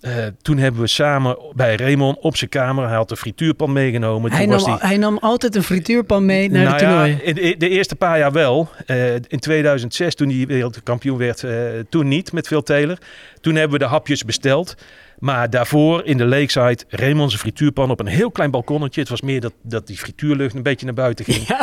Eh, 0.00 0.26
toen 0.42 0.58
hebben 0.58 0.80
we 0.80 0.86
samen 0.86 1.38
bij 1.54 1.76
Raymond 1.76 2.18
op 2.18 2.36
zijn 2.36 2.50
kamer, 2.50 2.86
hij 2.86 2.96
had 2.96 3.08
de 3.08 3.16
frituurpan 3.16 3.72
meegenomen. 3.72 4.30
Hij 4.30 4.40
toen 4.40 4.48
nam, 4.48 4.58
was 4.64 4.80
die, 4.80 4.88
hij 4.88 4.96
nam 4.96 5.18
altijd 5.18 5.56
een 5.56 5.62
frituurpan 5.62 6.24
mee 6.24 6.50
naar 6.50 6.64
nou 6.64 6.78
de 6.78 6.84
ja, 6.84 6.90
toernooi. 6.90 7.18
in 7.22 7.58
de, 7.58 7.68
eerste 7.68 7.96
paar 7.96 8.18
jaar 8.18 8.32
wel. 8.32 8.68
Eh, 8.86 9.14
in 9.14 9.38
2006, 9.38 10.14
toen 10.14 10.28
hij 10.28 10.46
wereldkampioen 10.46 11.18
werd, 11.18 11.44
toen 11.88 12.08
niet 12.08 12.32
met 12.32 12.46
Phil 12.46 12.62
Taylor. 12.62 12.98
Toen 13.40 13.54
hebben 13.54 13.78
we 13.78 13.84
de 13.84 13.90
hapjes 13.90 14.24
besteld. 14.24 14.74
Maar 15.20 15.50
daarvoor 15.50 16.04
in 16.04 16.16
de 16.16 16.26
Lakeside, 16.26 16.78
Raymond 16.88 17.30
zijn 17.30 17.42
frituurpan 17.42 17.90
op 17.90 18.00
een 18.00 18.06
heel 18.06 18.30
klein 18.30 18.50
balkonnetje. 18.50 19.00
Het 19.00 19.10
was 19.10 19.20
meer 19.20 19.40
dat, 19.40 19.52
dat 19.62 19.86
die 19.86 19.96
frituurlucht 19.96 20.54
een 20.54 20.62
beetje 20.62 20.86
naar 20.86 20.94
buiten 20.94 21.24
ging. 21.24 21.46
Ja. 21.46 21.60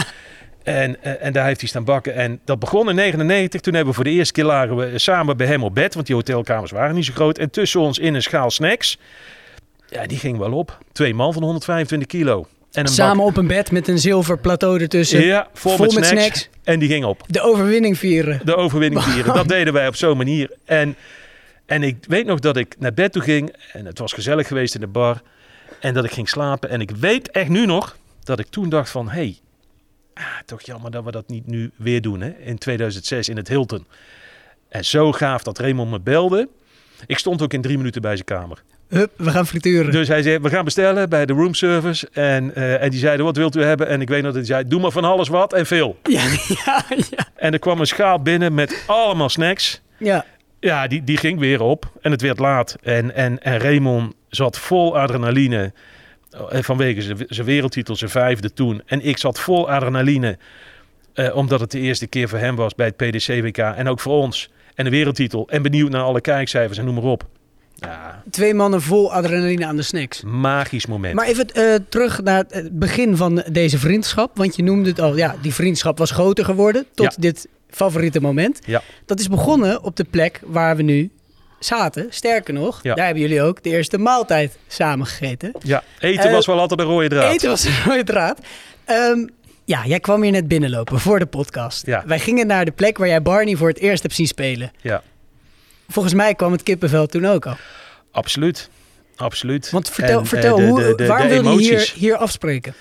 En, 0.68 1.04
eh, 1.04 1.26
en 1.26 1.34
daar 1.34 1.46
heeft 1.46 1.60
hij 1.60 1.70
staan 1.70 1.84
bakken. 1.84 2.14
En 2.14 2.40
dat 2.46 2.60
begon 2.60 2.90
in 2.90 2.96
99. 2.96 3.62
Toen 3.62 3.74
hebben 3.74 3.90
we 3.90 3.96
voor 3.96 4.10
de 4.10 4.16
eerste 4.16 4.34
keer 4.34 4.44
lagen 4.44 4.76
we 4.76 5.00
samen 5.00 5.38
bij 5.38 5.48
hem 5.48 5.64
op 5.64 5.76
bed. 5.76 5.94
Want 5.94 6.06
die 6.06 6.16
hotelkamers 6.16 6.72
waren 6.72 6.96
niet 6.96 7.06
zo 7.06 7.14
groot. 7.14 7.38
En 7.38 7.50
tussen 7.50 7.80
ons 7.80 8.00
in 8.00 8.14
een 8.14 8.22
schaal 8.22 8.52
snacks. 8.52 8.98
Ja, 9.90 10.06
die 10.06 10.18
ging 10.18 10.38
wel 10.38 10.52
op. 10.54 10.78
Twee 10.92 11.14
man 11.14 11.34
van 11.34 11.44
125 11.44 12.08
kilo. 12.08 12.48
En 12.72 12.82
een 12.82 12.88
Samen 12.88 13.18
bak- 13.18 13.26
op 13.26 13.38
een 13.38 13.48
bed 13.48 13.72
met 13.72 13.88
een 13.88 14.00
zilver 14.00 14.38
plateau 14.40 14.82
ertussen. 14.82 15.26
Ja, 15.26 15.48
vol, 15.54 15.78
met, 15.78 16.06
snacks. 16.06 16.50
En 16.64 16.80
die 16.80 16.90
ging 16.90 17.06
op. 17.06 17.24
De 17.28 17.42
overwinning 17.42 17.98
vieren. 17.98 18.42
De 18.44 18.56
overwinning 18.56 19.04
vieren. 19.04 19.34
Dat 19.34 19.48
deden 19.48 19.74
wij 19.74 19.88
op 19.88 19.96
zo'n 19.96 20.18
manier. 20.18 20.52
En, 20.66 20.96
en 21.66 21.84
ik 21.84 21.98
weet 22.08 22.26
nog 22.26 22.40
dat 22.40 22.58
ik 22.58 22.76
naar 22.80 22.94
bed 22.94 23.12
toe 23.12 23.22
ging. 23.22 23.56
En 23.74 23.86
het 23.86 24.00
was 24.00 24.14
gezellig 24.14 24.48
geweest 24.48 24.76
in 24.76 24.82
de 24.82 24.88
bar. 24.88 25.22
En 25.80 25.94
dat 25.94 26.04
ik 26.04 26.12
ging 26.12 26.30
slapen. 26.30 26.70
En 26.70 26.82
ik 26.82 26.92
weet 26.92 27.32
echt 27.32 27.50
nu 27.50 27.66
nog 27.66 27.98
dat 28.24 28.40
ik 28.40 28.48
toen 28.48 28.70
dacht 28.70 28.90
van... 28.90 29.10
hey, 29.10 29.38
ah, 30.18 30.40
toch 30.46 30.62
jammer 30.62 30.92
dat 30.92 31.04
we 31.04 31.12
dat 31.12 31.28
niet 31.28 31.48
nu 31.48 31.72
weer 31.76 32.02
doen. 32.02 32.22
Hè? 32.22 32.30
In 32.30 32.58
2006 32.58 33.30
in 33.30 33.38
het 33.38 33.48
Hilton. 33.48 33.86
En 34.70 34.86
zo 34.86 35.12
gaaf 35.12 35.44
dat 35.44 35.60
Raymond 35.60 35.92
me 35.92 36.00
belde. 36.00 36.50
Ik 37.06 37.18
stond 37.18 37.42
ook 37.42 37.54
in 37.54 37.62
drie 37.62 37.78
minuten 37.78 38.02
bij 38.02 38.14
zijn 38.14 38.26
kamer. 38.26 38.64
Hup, 38.88 39.12
we 39.18 39.30
gaan 39.30 39.48
frituren. 39.48 39.92
Dus 39.92 40.08
hij 40.08 40.22
zei, 40.22 40.40
we 40.40 40.50
gaan 40.50 40.66
bestellen 40.66 41.10
bij 41.10 41.26
de 41.26 41.34
roomservice. 41.34 42.10
En, 42.12 42.56
eh, 42.56 42.84
en 42.84 42.90
die 42.90 43.00
zeiden, 43.00 43.26
wat 43.26 43.38
wilt 43.38 43.56
u 43.56 43.64
hebben? 43.64 43.88
En 43.88 44.02
ik 44.02 44.08
weet 44.10 44.24
nog 44.24 44.34
dat 44.34 44.48
hij 44.48 44.56
zei, 44.56 44.68
doe 44.68 44.82
maar 44.82 44.92
van 44.92 45.04
alles 45.04 45.28
wat 45.28 45.54
en 45.54 45.66
veel. 45.66 45.98
Ja, 46.04 46.24
ja, 46.48 46.84
ja. 46.88 47.28
En 47.36 47.54
er 47.54 47.60
kwam 47.60 47.80
een 47.80 47.88
schaal 47.88 48.22
binnen 48.22 48.54
met 48.54 48.84
allemaal 48.86 49.30
snacks. 49.30 49.82
ja. 49.98 50.26
Ja, 50.60 50.88
die, 50.88 51.04
die 51.04 51.18
ging 51.18 51.40
weer 51.40 51.62
op. 51.62 51.92
En 52.02 52.12
het 52.12 52.22
werd 52.22 52.40
laat. 52.40 52.76
En, 52.82 53.16
en, 53.16 53.44
en 53.44 53.58
Raymond 53.60 54.14
zat 54.30 54.58
vol 54.58 54.98
adrenaline. 54.98 55.74
Eh, 56.32 56.62
Vanwege 56.62 57.02
zijn- 57.30 57.46
wereldtitel, 57.48 57.96
zijn 57.96 58.10
vijfde 58.10 58.54
toen. 58.54 58.82
En 58.86 59.02
ik 59.06 59.18
zat 59.18 59.40
vol 59.40 59.70
adrenaline. 59.70 60.38
eh, 61.14 61.36
omdat 61.36 61.60
het 61.60 61.72
de 61.72 61.80
eerste 61.80 62.08
keer 62.08 62.30
voor 62.30 62.40
hem 62.40 62.56
was 62.56 62.76
bij 62.76 62.86
het 62.86 62.96
PDC-WK. 62.98 63.58
En 63.58 63.88
ook 63.88 64.00
voor 64.00 64.14
ons. 64.14 64.50
En 64.76 64.84
de 64.84 64.90
wereldtitel. 64.90 65.48
En 65.50 65.62
benieuwd 65.62 65.90
naar 65.90 66.02
alle 66.02 66.22
kijkcijfers 66.22 66.78
en 66.78 66.86
noem 66.86 66.94
maar 66.96 67.04
op. 67.04 67.26
Ja, 67.76 68.24
Twee 68.32 68.54
mannen 68.54 68.82
vol 68.82 69.14
adrenaline 69.14 69.66
aan 69.66 69.76
de 69.76 69.82
snacks. 69.82 70.24
magisch 70.24 70.86
moment. 70.86 71.14
Maar 71.16 71.28
even 71.28 71.48
eh, 71.48 71.76
terug 71.90 72.22
naar 72.24 72.44
het 72.50 72.80
begin 72.80 73.16
van 73.18 73.44
deze 73.52 73.78
vriendschap. 73.78 74.38
Want 74.38 74.56
je 74.56 74.64
noemde 74.64 74.90
het 74.90 75.00
al, 75.00 75.18
ja, 75.18 75.36
die 75.42 75.54
vriendschap 75.54 75.98
was 75.98 76.12
groter 76.12 76.46
geworden 76.46 76.86
tot 76.94 77.06
Ja. 77.06 77.22
dit 77.22 77.48
favoriete 77.70 78.22
moment. 78.22 78.60
Ja. 78.66 78.82
Dat 79.06 79.20
is 79.20 79.28
begonnen 79.30 79.84
op 79.84 79.96
de 79.96 80.04
plek 80.04 80.42
waar 80.46 80.76
we 80.76 80.84
nu 80.84 81.10
zaten. 81.60 82.08
Sterker 82.10 82.54
nog, 82.54 82.80
Ja. 82.84 82.94
daar 82.96 83.06
hebben 83.06 83.24
jullie 83.24 83.42
ook 83.42 83.64
de 83.64 83.70
eerste 83.70 83.98
maaltijd 83.98 84.58
samen 84.68 85.06
gegeten. 85.06 85.52
Ja, 85.64 85.84
eten 86.00 86.24
Eh, 86.26 86.32
was 86.32 86.46
wel 86.46 86.60
altijd 86.60 86.80
een 86.80 86.86
rode 86.86 87.08
draad. 87.08 87.34
Eten 87.34 87.50
was 87.50 87.64
een 87.64 87.74
mooie 87.86 88.04
draad. 88.04 88.40
Ehm, 88.86 89.28
ja, 89.66 89.86
jij 89.86 90.00
kwam 90.00 90.22
hier 90.22 90.32
net 90.32 90.48
binnenlopen 90.48 91.00
voor 91.00 91.20
de 91.20 91.26
podcast. 91.26 91.86
Ja. 91.86 92.04
Wij 92.06 92.20
gingen 92.20 92.48
naar 92.48 92.66
de 92.66 92.72
plek 92.72 92.98
waar 92.98 93.08
jij 93.08 93.22
Barney 93.22 93.56
voor 93.56 93.68
het 93.68 93.80
eerst 93.80 94.02
hebt 94.04 94.16
zien 94.16 94.28
spelen. 94.28 94.72
Ja, 94.82 95.04
Volgens 95.90 96.14
mij 96.14 96.36
kwam 96.36 96.52
het 96.52 96.64
kippenvel 96.64 97.06
toen 97.08 97.26
ook 97.26 97.46
al. 97.46 97.56
absoluut. 98.12 98.70
Absoluut. 99.16 99.70
Want 99.70 99.90
vertel, 99.90 100.18
En, 100.18 100.24
eh, 100.24 100.30
vertel 100.30 100.56
de- 100.56 100.66
hoe, 100.68 100.80
de- 100.84 100.96
de- 100.96 101.06
waarom 101.06 101.28
wilde 101.28 101.52
je 101.52 101.58
hier, 101.58 101.94
hier 101.96 102.16
afspreken? 102.18 102.74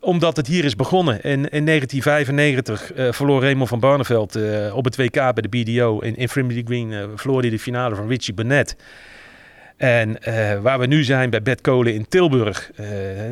Omdat 0.00 0.36
het 0.36 0.46
hier 0.46 0.64
is 0.64 0.76
begonnen. 0.76 1.22
In, 1.22 1.48
in 1.48 1.64
1995 1.64 2.92
eh, 2.92 3.12
verloor 3.12 3.42
Raymond 3.42 3.68
van 3.68 3.80
Barneveld 3.80 4.36
eh, 4.36 4.76
op 4.76 4.84
het 4.84 4.96
WK 4.96 5.12
bij 5.12 5.32
de 5.32 5.48
BDO 5.48 5.98
in 5.98 6.16
Infinity 6.16 6.62
Green. 6.64 6.92
eh 6.92 7.08
verloor 7.14 7.42
de 7.42 7.58
finale 7.58 7.94
van 7.94 8.08
Richie 8.08 8.34
Burnett. 8.34 8.76
En 9.76 10.22
eh, 10.22 10.60
waar 10.60 10.78
we 10.78 10.86
nu 10.86 11.04
zijn 11.04 11.30
bij 11.30 11.42
Bed 11.42 11.60
Kolen 11.60 11.94
in 11.94 12.08
Tilburg. 12.08 12.70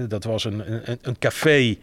dat 0.08 0.24
was 0.24 0.44
een, 0.44 0.62
een, 0.90 0.98
een 1.02 1.18
café, 1.18 1.76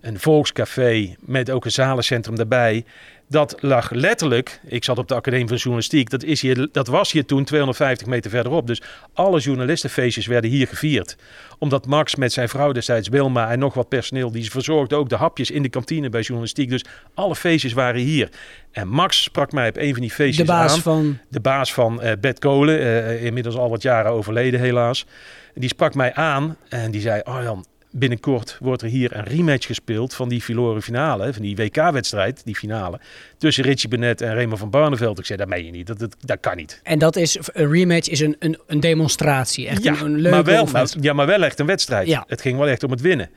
een 0.00 0.18
volkscafé 0.18 1.14
met 1.20 1.50
ook 1.50 1.64
een 1.64 1.70
zalencentrum 1.70 2.36
daarbij. 2.36 2.84
Dat 3.28 3.56
lag 3.60 3.90
letterlijk, 3.90 4.60
ik 4.64 4.84
zat 4.84 4.98
op 4.98 5.08
de 5.08 5.14
Academie 5.14 5.46
van 5.46 5.56
Journalistiek, 5.56 6.10
dat, 6.10 6.22
is 6.22 6.40
hier, 6.40 6.68
dat 6.72 6.86
was 6.86 7.12
hier 7.12 7.24
toen 7.24 7.44
250 7.44 8.06
meter 8.06 8.30
verderop. 8.30 8.66
Dus 8.66 8.82
alle 9.14 9.40
journalistenfeestjes 9.40 10.26
werden 10.26 10.50
hier 10.50 10.66
gevierd. 10.66 11.16
Omdat 11.58 11.86
Max 11.86 12.14
met 12.14 12.32
zijn 12.32 12.48
vrouw 12.48 12.72
destijds 12.72 13.08
Wilma 13.08 13.50
en 13.50 13.58
nog 13.58 13.74
wat 13.74 13.88
personeel, 13.88 14.30
die 14.30 14.50
verzorgde 14.50 14.96
ook 14.96 15.08
de 15.08 15.16
hapjes 15.16 15.50
in 15.50 15.62
de 15.62 15.68
kantine 15.68 16.08
bij 16.08 16.20
journalistiek. 16.20 16.68
Dus 16.68 16.84
alle 17.14 17.36
feestjes 17.36 17.72
waren 17.72 18.00
hier. 18.00 18.28
En 18.72 18.88
Max 18.88 19.22
sprak 19.22 19.52
mij 19.52 19.68
op 19.68 19.76
een 19.76 19.92
van 19.92 20.00
die 20.00 20.08
De 20.08 20.14
feestjes 20.14 20.46
baas 20.46 20.72
aan. 20.72 20.80
van... 20.80 21.18
De 21.28 21.40
baas 21.40 21.72
van 21.72 22.02
eh 22.02 22.12
Bert 22.20 22.38
Kolen, 22.38 22.80
eh, 22.80 23.24
inmiddels 23.24 23.56
al 23.56 23.70
wat 23.70 23.82
jaren 23.82 24.12
overleden 24.12 24.60
helaas. 24.60 25.06
Die 25.54 25.68
sprak 25.68 25.94
mij 25.94 26.14
aan 26.14 26.56
en 26.68 26.90
die 26.90 27.00
zei, 27.00 27.20
oh 27.24 27.42
Jan, 27.42 27.64
binnenkort 27.98 28.56
wordt 28.60 28.82
er 28.82 28.88
hier 28.88 29.16
een 29.16 29.24
rematch 29.24 29.66
gespeeld 29.66 30.14
van 30.14 30.28
die 30.28 30.42
verloren 30.42 30.82
finale, 30.82 31.32
van 31.32 31.42
die 31.42 31.56
WK-wedstrijd, 31.56 32.44
die 32.44 32.54
finale, 32.54 33.00
tussen 33.38 33.64
Richie 33.64 33.88
Bennett 33.88 34.20
en 34.20 34.34
Raymond 34.34 34.58
van 34.58 34.70
Barneveld. 34.70 35.18
Ik 35.18 35.26
zei, 35.26 35.38
dat 35.38 35.48
meen 35.48 35.64
je 35.64 35.70
niet, 35.70 35.86
dat, 35.86 35.98
dat, 35.98 36.16
dat 36.20 36.40
kan 36.40 36.56
niet. 36.56 36.80
En 36.82 36.98
dat 36.98 37.16
is, 37.16 37.38
een 37.52 37.70
rematch 37.70 38.08
is 38.08 38.20
een, 38.20 38.36
een, 38.38 38.58
een 38.66 38.80
demonstratie. 38.80 39.68
Echt 39.68 39.82
Ja, 39.82 39.92
een, 39.92 40.04
een 40.04 40.14
leuke 40.14 40.30
maar 40.30 40.44
wel, 40.44 40.66
maar, 40.66 40.88
ja, 41.00 41.12
maar 41.12 41.26
wel 41.26 41.44
echt 41.44 41.58
een 41.58 41.66
wedstrijd. 41.66 42.06
Ja. 42.06 42.24
Het 42.26 42.40
ging 42.40 42.58
wel 42.58 42.68
echt 42.68 42.82
om 42.82 42.90
het 42.90 43.00
winnen. 43.00 43.30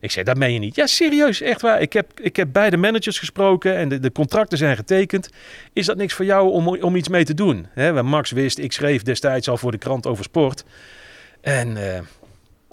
Ik 0.00 0.10
zei, 0.10 0.24
dat 0.24 0.36
meen 0.36 0.52
je 0.52 0.58
niet. 0.58 0.74
Ja, 0.74 0.86
serieus, 0.86 1.40
echt 1.40 1.60
waar. 1.60 1.80
Ik 1.80 1.92
heb, 1.92 2.20
ik 2.20 2.36
heb 2.36 2.48
beide 2.52 2.76
managers 2.76 3.18
gesproken 3.18 3.76
en 3.76 3.88
de, 3.88 4.00
de 4.00 4.12
contracten 4.12 4.58
zijn 4.58 4.76
getekend. 4.76 5.28
Is 5.72 5.86
dat 5.86 5.96
niks 5.96 6.14
voor 6.14 6.24
jou 6.24 6.50
om, 6.50 6.68
om 6.68 6.96
iets 6.96 7.08
mee 7.08 7.24
te 7.24 7.34
doen? 7.34 7.66
Waar 7.74 8.04
Max 8.04 8.30
wist, 8.30 8.58
ik 8.58 8.72
schreef 8.72 9.02
destijds 9.02 9.48
al 9.48 9.56
voor 9.56 9.70
de 9.70 9.78
krant 9.78 10.06
over 10.06 10.24
sport. 10.24 10.64
En 11.40 11.94
eh, 11.94 12.00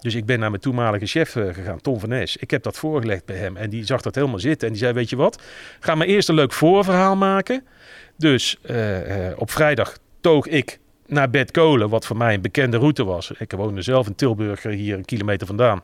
dus 0.01 0.15
ik 0.15 0.25
ben 0.25 0.39
naar 0.39 0.49
mijn 0.49 0.61
toenmalige 0.61 1.05
chef 1.05 1.35
eh, 1.35 1.53
gegaan, 1.53 1.81
Tom 1.81 1.99
van 1.99 2.09
Nes. 2.09 2.37
Ik 2.37 2.51
heb 2.51 2.63
dat 2.63 2.77
voorgelegd 2.77 3.25
bij 3.25 3.35
hem 3.35 3.57
en 3.57 3.69
die 3.69 3.85
zag 3.85 4.01
dat 4.01 4.15
helemaal 4.15 4.39
zitten. 4.39 4.67
En 4.67 4.73
die 4.73 4.83
zei, 4.83 4.93
weet 4.93 5.09
je 5.09 5.15
wat, 5.15 5.41
ga 5.79 5.95
maar 5.95 6.07
eerst 6.07 6.29
een 6.29 6.35
leuk 6.35 6.53
voorverhaal 6.53 7.15
maken. 7.15 7.63
Dus 8.17 8.57
eh, 8.61 9.27
eh, 9.27 9.39
op 9.39 9.51
vrijdag 9.51 9.97
toog 10.21 10.47
ik 10.47 10.79
naar 11.07 11.29
Bed 11.29 11.51
Kolen, 11.51 11.89
wat 11.89 12.05
voor 12.05 12.17
mij 12.17 12.33
een 12.33 12.41
bekende 12.41 12.77
route 12.77 13.03
was. 13.03 13.31
Ik 13.37 13.51
woonde 13.51 13.81
zelf 13.81 14.07
in 14.07 14.15
Tilburg, 14.15 14.63
hier 14.63 14.97
een 14.97 15.05
kilometer 15.05 15.47
vandaan. 15.47 15.81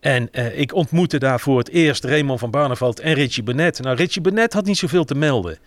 En 0.00 0.28
ik 0.54 0.74
ontmoette 0.74 1.18
daar 1.18 1.40
voor 1.40 1.58
het 1.58 1.68
eerst 1.68 2.04
Raymond 2.04 2.40
van 2.40 2.50
Barneveld 2.50 3.00
en 3.00 3.14
Richie 3.14 3.42
Bennett. 3.42 3.82
Nou, 3.82 3.96
Richie 3.96 4.22
Bennett 4.22 4.52
had 4.52 4.64
niet 4.64 4.76
zoveel 4.76 5.04
te 5.04 5.14
melden. 5.14 5.58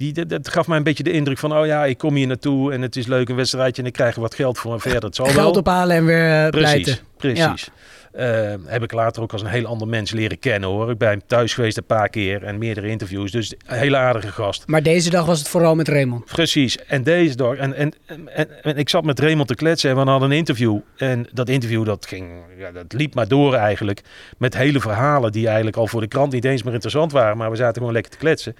Die, 0.00 0.12
dat, 0.12 0.28
dat 0.28 0.48
gaf 0.48 0.66
mij 0.66 0.76
een 0.76 0.82
beetje 0.82 1.02
de 1.02 1.10
indruk 1.12 1.38
van, 1.38 1.56
oh 1.56 1.66
ja, 1.66 1.84
ik 1.84 1.98
kom 1.98 2.14
hier 2.14 2.26
naartoe 2.26 2.72
en 2.72 2.82
het 2.82 2.96
is 2.96 3.06
leuk 3.06 3.28
een 3.28 3.36
wedstrijdje 3.36 3.82
en 3.82 3.88
ik 3.88 3.94
krijg 3.94 4.14
er 4.14 4.20
wat 4.20 4.34
geld 4.34 4.58
voor 4.58 4.72
en 4.72 4.80
verder. 4.80 5.02
Het 5.04 5.14
zal 5.14 5.26
wel. 5.26 5.34
Geld 5.34 5.56
ophalen 5.56 5.96
en 5.96 6.04
weer 6.04 6.50
Precies, 6.50 6.70
pleiten. 6.70 6.98
precies. 7.16 7.70
Eh, 8.12 8.54
heb 8.64 8.82
ik 8.82 8.92
later 8.92 9.22
ook 9.22 9.32
als 9.32 9.42
een 9.42 9.48
heel 9.48 9.66
ander 9.66 9.88
mens 9.88 10.10
leren 10.10 10.38
kennen 10.38 10.68
hoor. 10.68 10.90
Ik 10.90 10.98
ben 10.98 11.08
hem 11.08 11.22
thuis 11.26 11.54
geweest 11.54 11.76
een 11.76 11.84
paar 11.84 12.08
keer 12.08 12.44
en 12.44 12.58
meerdere 12.58 12.88
interviews. 12.88 13.30
Dus 13.30 13.52
een 13.66 13.76
hele 13.78 13.96
aardige 13.96 14.32
gast. 14.32 14.66
Maar 14.66 14.82
deze 14.82 15.10
dag 15.10 15.26
was 15.26 15.38
het 15.38 15.48
vooral 15.48 15.74
met 15.74 15.88
Raymond. 15.88 16.24
Precies. 16.24 16.84
En 16.84 17.02
deze 17.02 17.36
dag. 17.36 17.56
En, 17.56 17.74
en, 17.74 17.92
en, 18.06 18.48
en 18.62 18.76
ik 18.76 18.88
zat 18.88 19.04
met 19.04 19.20
Raymond 19.20 19.48
te 19.48 19.54
kletsen 19.54 19.90
en 19.90 19.96
we 19.96 20.10
hadden 20.10 20.30
een 20.30 20.36
interview. 20.36 20.78
En 20.96 21.28
dat 21.32 21.48
interview 21.48 21.84
dat 21.84 22.06
ging, 22.06 22.28
ja, 22.58 22.70
dat 22.70 22.92
liep 22.92 23.14
maar 23.14 23.28
door 23.28 23.54
eigenlijk. 23.54 24.00
Met 24.38 24.56
hele 24.56 24.80
verhalen 24.80 25.32
die 25.32 25.46
eigenlijk 25.46 25.76
al 25.76 25.86
voor 25.86 26.00
de 26.00 26.08
krant 26.08 26.32
niet 26.32 26.44
eens 26.44 26.62
meer 26.62 26.72
interessant 26.72 27.12
waren. 27.12 27.36
Maar 27.36 27.50
we 27.50 27.56
zaten 27.56 27.76
gewoon 27.76 27.92
lekker 27.92 28.12
te 28.12 28.18
kletsen. 28.18 28.56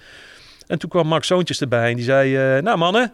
En 0.71 0.79
toen 0.79 0.89
kwam 0.89 1.07
Max 1.07 1.27
Zoontjes 1.27 1.61
erbij 1.61 1.89
en 1.89 1.95
die 1.95 2.05
zei, 2.05 2.35
eh, 2.57 2.63
nou 2.63 2.77
mannen, 2.77 3.11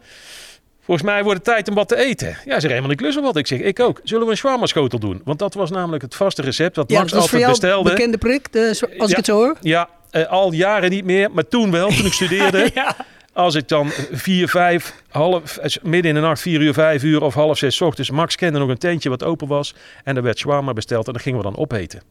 volgens 0.82 1.08
mij 1.08 1.24
wordt 1.24 1.38
het 1.38 1.48
tijd 1.56 1.70
om 1.70 1.76
wat 1.76 1.88
te 1.88 1.96
eten. 1.96 2.38
Ja, 2.46 2.60
zeg 2.60 2.72
Raymond, 2.72 2.94
ik 2.94 3.02
lus 3.02 3.16
wel 3.16 3.24
wat. 3.24 3.36
Ik 3.38 3.48
zeg, 3.48 3.60
ik 3.60 3.80
ook. 3.80 4.02
Zullen 4.04 4.26
we 4.26 4.32
een 4.32 4.38
shawarma 4.38 4.66
schotel 4.66 5.00
doen? 5.00 5.22
Want 5.24 5.40
dat 5.40 5.54
was 5.54 5.70
namelijk 5.72 6.04
het 6.04 6.16
vaste 6.16 6.42
recept 6.42 6.76
dat 6.76 6.92
Ja, 6.92 7.00
Max 7.00 7.12
dat 7.12 7.22
altijd 7.22 7.48
bestelde. 7.48 7.90
bekende 7.90 8.18
prik, 8.18 8.52
de, 8.54 8.68
als 8.98 9.10
ik 9.10 9.16
het 9.16 9.26
zo 9.26 9.36
hoor. 9.36 9.56
Ja, 9.62 9.90
eh, 10.10 10.26
al 10.28 10.52
jaren 10.54 10.90
niet 10.90 11.06
meer, 11.06 11.32
maar 11.32 11.48
toen 11.48 11.72
wel, 11.72 11.90
toen 11.90 12.06
ik 12.06 12.14
studeerde. 12.22 12.72
Ja. 12.74 12.96
Als 13.34 13.56
ik 13.56 13.68
dan 13.68 13.90
vier, 14.12 14.48
vijf, 14.48 14.94
half, 15.10 15.58
eh, 15.58 15.76
midden 15.84 16.10
in 16.10 16.16
de 16.22 16.22
nacht, 16.28 16.42
vier 16.42 16.62
uur, 16.62 16.74
vijf 16.74 17.04
uur 17.04 17.22
of 17.24 17.34
half 17.34 17.58
zes 17.58 17.82
ochtends. 17.82 18.12
Max 18.12 18.36
kende 18.36 18.60
nog 18.60 18.70
een 18.70 18.78
tentje 18.78 19.10
wat 19.10 19.24
open 19.24 19.48
was. 19.48 19.76
En 20.04 20.16
er 20.16 20.24
werd 20.24 20.38
shawarma 20.38 20.74
besteld 20.74 21.08
en 21.08 21.14
dat 21.14 21.22
gingen 21.22 21.38
we 21.38 21.44
dan 21.44 21.58
opeten. 21.58 22.02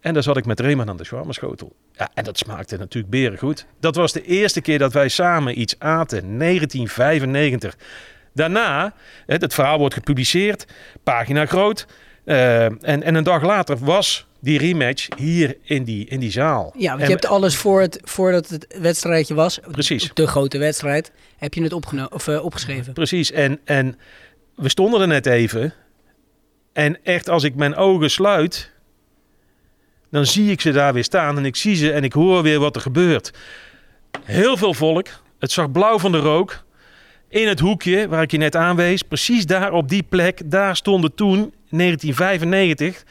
En 0.00 0.14
daar 0.14 0.22
zat 0.22 0.36
ik 0.36 0.46
met 0.46 0.60
Raymond 0.60 0.88
aan 0.88 0.96
de 0.96 1.04
shawarma 1.04 1.32
schotel. 1.32 1.72
Ja, 1.92 2.10
en 2.14 2.24
dat 2.24 2.38
smaakte 2.38 2.76
natuurlijk 2.76 3.12
berengoed. 3.12 3.66
Dat 3.80 3.94
was 3.96 4.12
de 4.12 4.22
eerste 4.22 4.60
keer 4.60 4.78
dat 4.78 4.92
wij 4.92 5.08
samen 5.08 5.60
iets 5.60 5.78
aten, 5.78 6.38
1995. 6.38 7.76
Daarna, 8.34 8.94
het 9.26 9.54
verhaal 9.54 9.78
wordt 9.78 9.94
gepubliceerd, 9.94 10.66
pagina 11.02 11.46
groot. 11.46 11.86
eh, 12.24 12.64
en, 12.64 12.82
en 13.02 13.14
een 13.14 13.24
dag 13.24 13.42
later 13.42 13.76
was 13.78 14.26
die 14.40 14.58
rematch 14.58 15.08
hier 15.16 15.56
in 15.62 15.84
die, 15.84 16.06
in 16.06 16.20
die 16.20 16.30
zaal. 16.30 16.74
Ja, 16.76 16.88
want 16.88 17.00
En- 17.00 17.06
je 17.06 17.12
hebt 17.12 17.26
alles 17.26 17.56
voor 17.56 17.80
het, 17.80 18.00
voordat 18.04 18.48
het 18.48 18.76
wedstrijdje 18.80 19.34
was. 19.34 19.60
Precies. 19.70 20.10
De 20.14 20.26
grote 20.26 20.58
wedstrijd. 20.58 21.12
Heb 21.36 21.54
je 21.54 21.62
het 21.62 21.72
of, 22.10 22.28
eh, 22.28 22.44
opgeschreven. 22.44 22.92
Precies. 22.92 23.32
En, 23.32 23.60
en 23.64 23.98
we 24.54 24.68
stonden 24.68 25.00
er 25.00 25.06
net 25.06 25.26
even. 25.26 25.72
En 26.72 26.98
echt, 27.04 27.28
als 27.28 27.44
ik 27.44 27.54
mijn 27.54 27.74
ogen 27.76 28.10
sluit, 28.10 28.70
dan 30.10 30.26
zie 30.26 30.50
ik 30.50 30.60
ze 30.60 30.70
daar 30.70 30.92
weer 30.92 31.04
staan. 31.04 31.36
En 31.36 31.44
ik 31.44 31.56
zie 31.56 31.74
ze 31.74 31.92
en 31.92 32.04
ik 32.04 32.12
hoor 32.12 32.42
weer 32.42 32.58
wat 32.58 32.74
er 32.74 32.82
gebeurt. 32.82 33.32
Heel 34.22 34.56
veel 34.56 34.74
volk. 34.74 35.06
Het 35.38 35.52
zag 35.52 35.72
blauw 35.72 35.98
van 35.98 36.12
de 36.12 36.18
rook. 36.18 36.64
In 37.28 37.48
het 37.48 37.60
hoekje 37.60 38.08
waar 38.08 38.22
ik 38.22 38.30
je 38.30 38.38
net 38.38 38.56
aanwees, 38.56 39.02
precies 39.02 39.46
daar 39.46 39.72
op 39.72 39.88
die 39.88 40.02
plek, 40.02 40.42
daar 40.44 40.76
stonden 40.76 41.14
toen, 41.14 41.54
1995, 41.68 43.04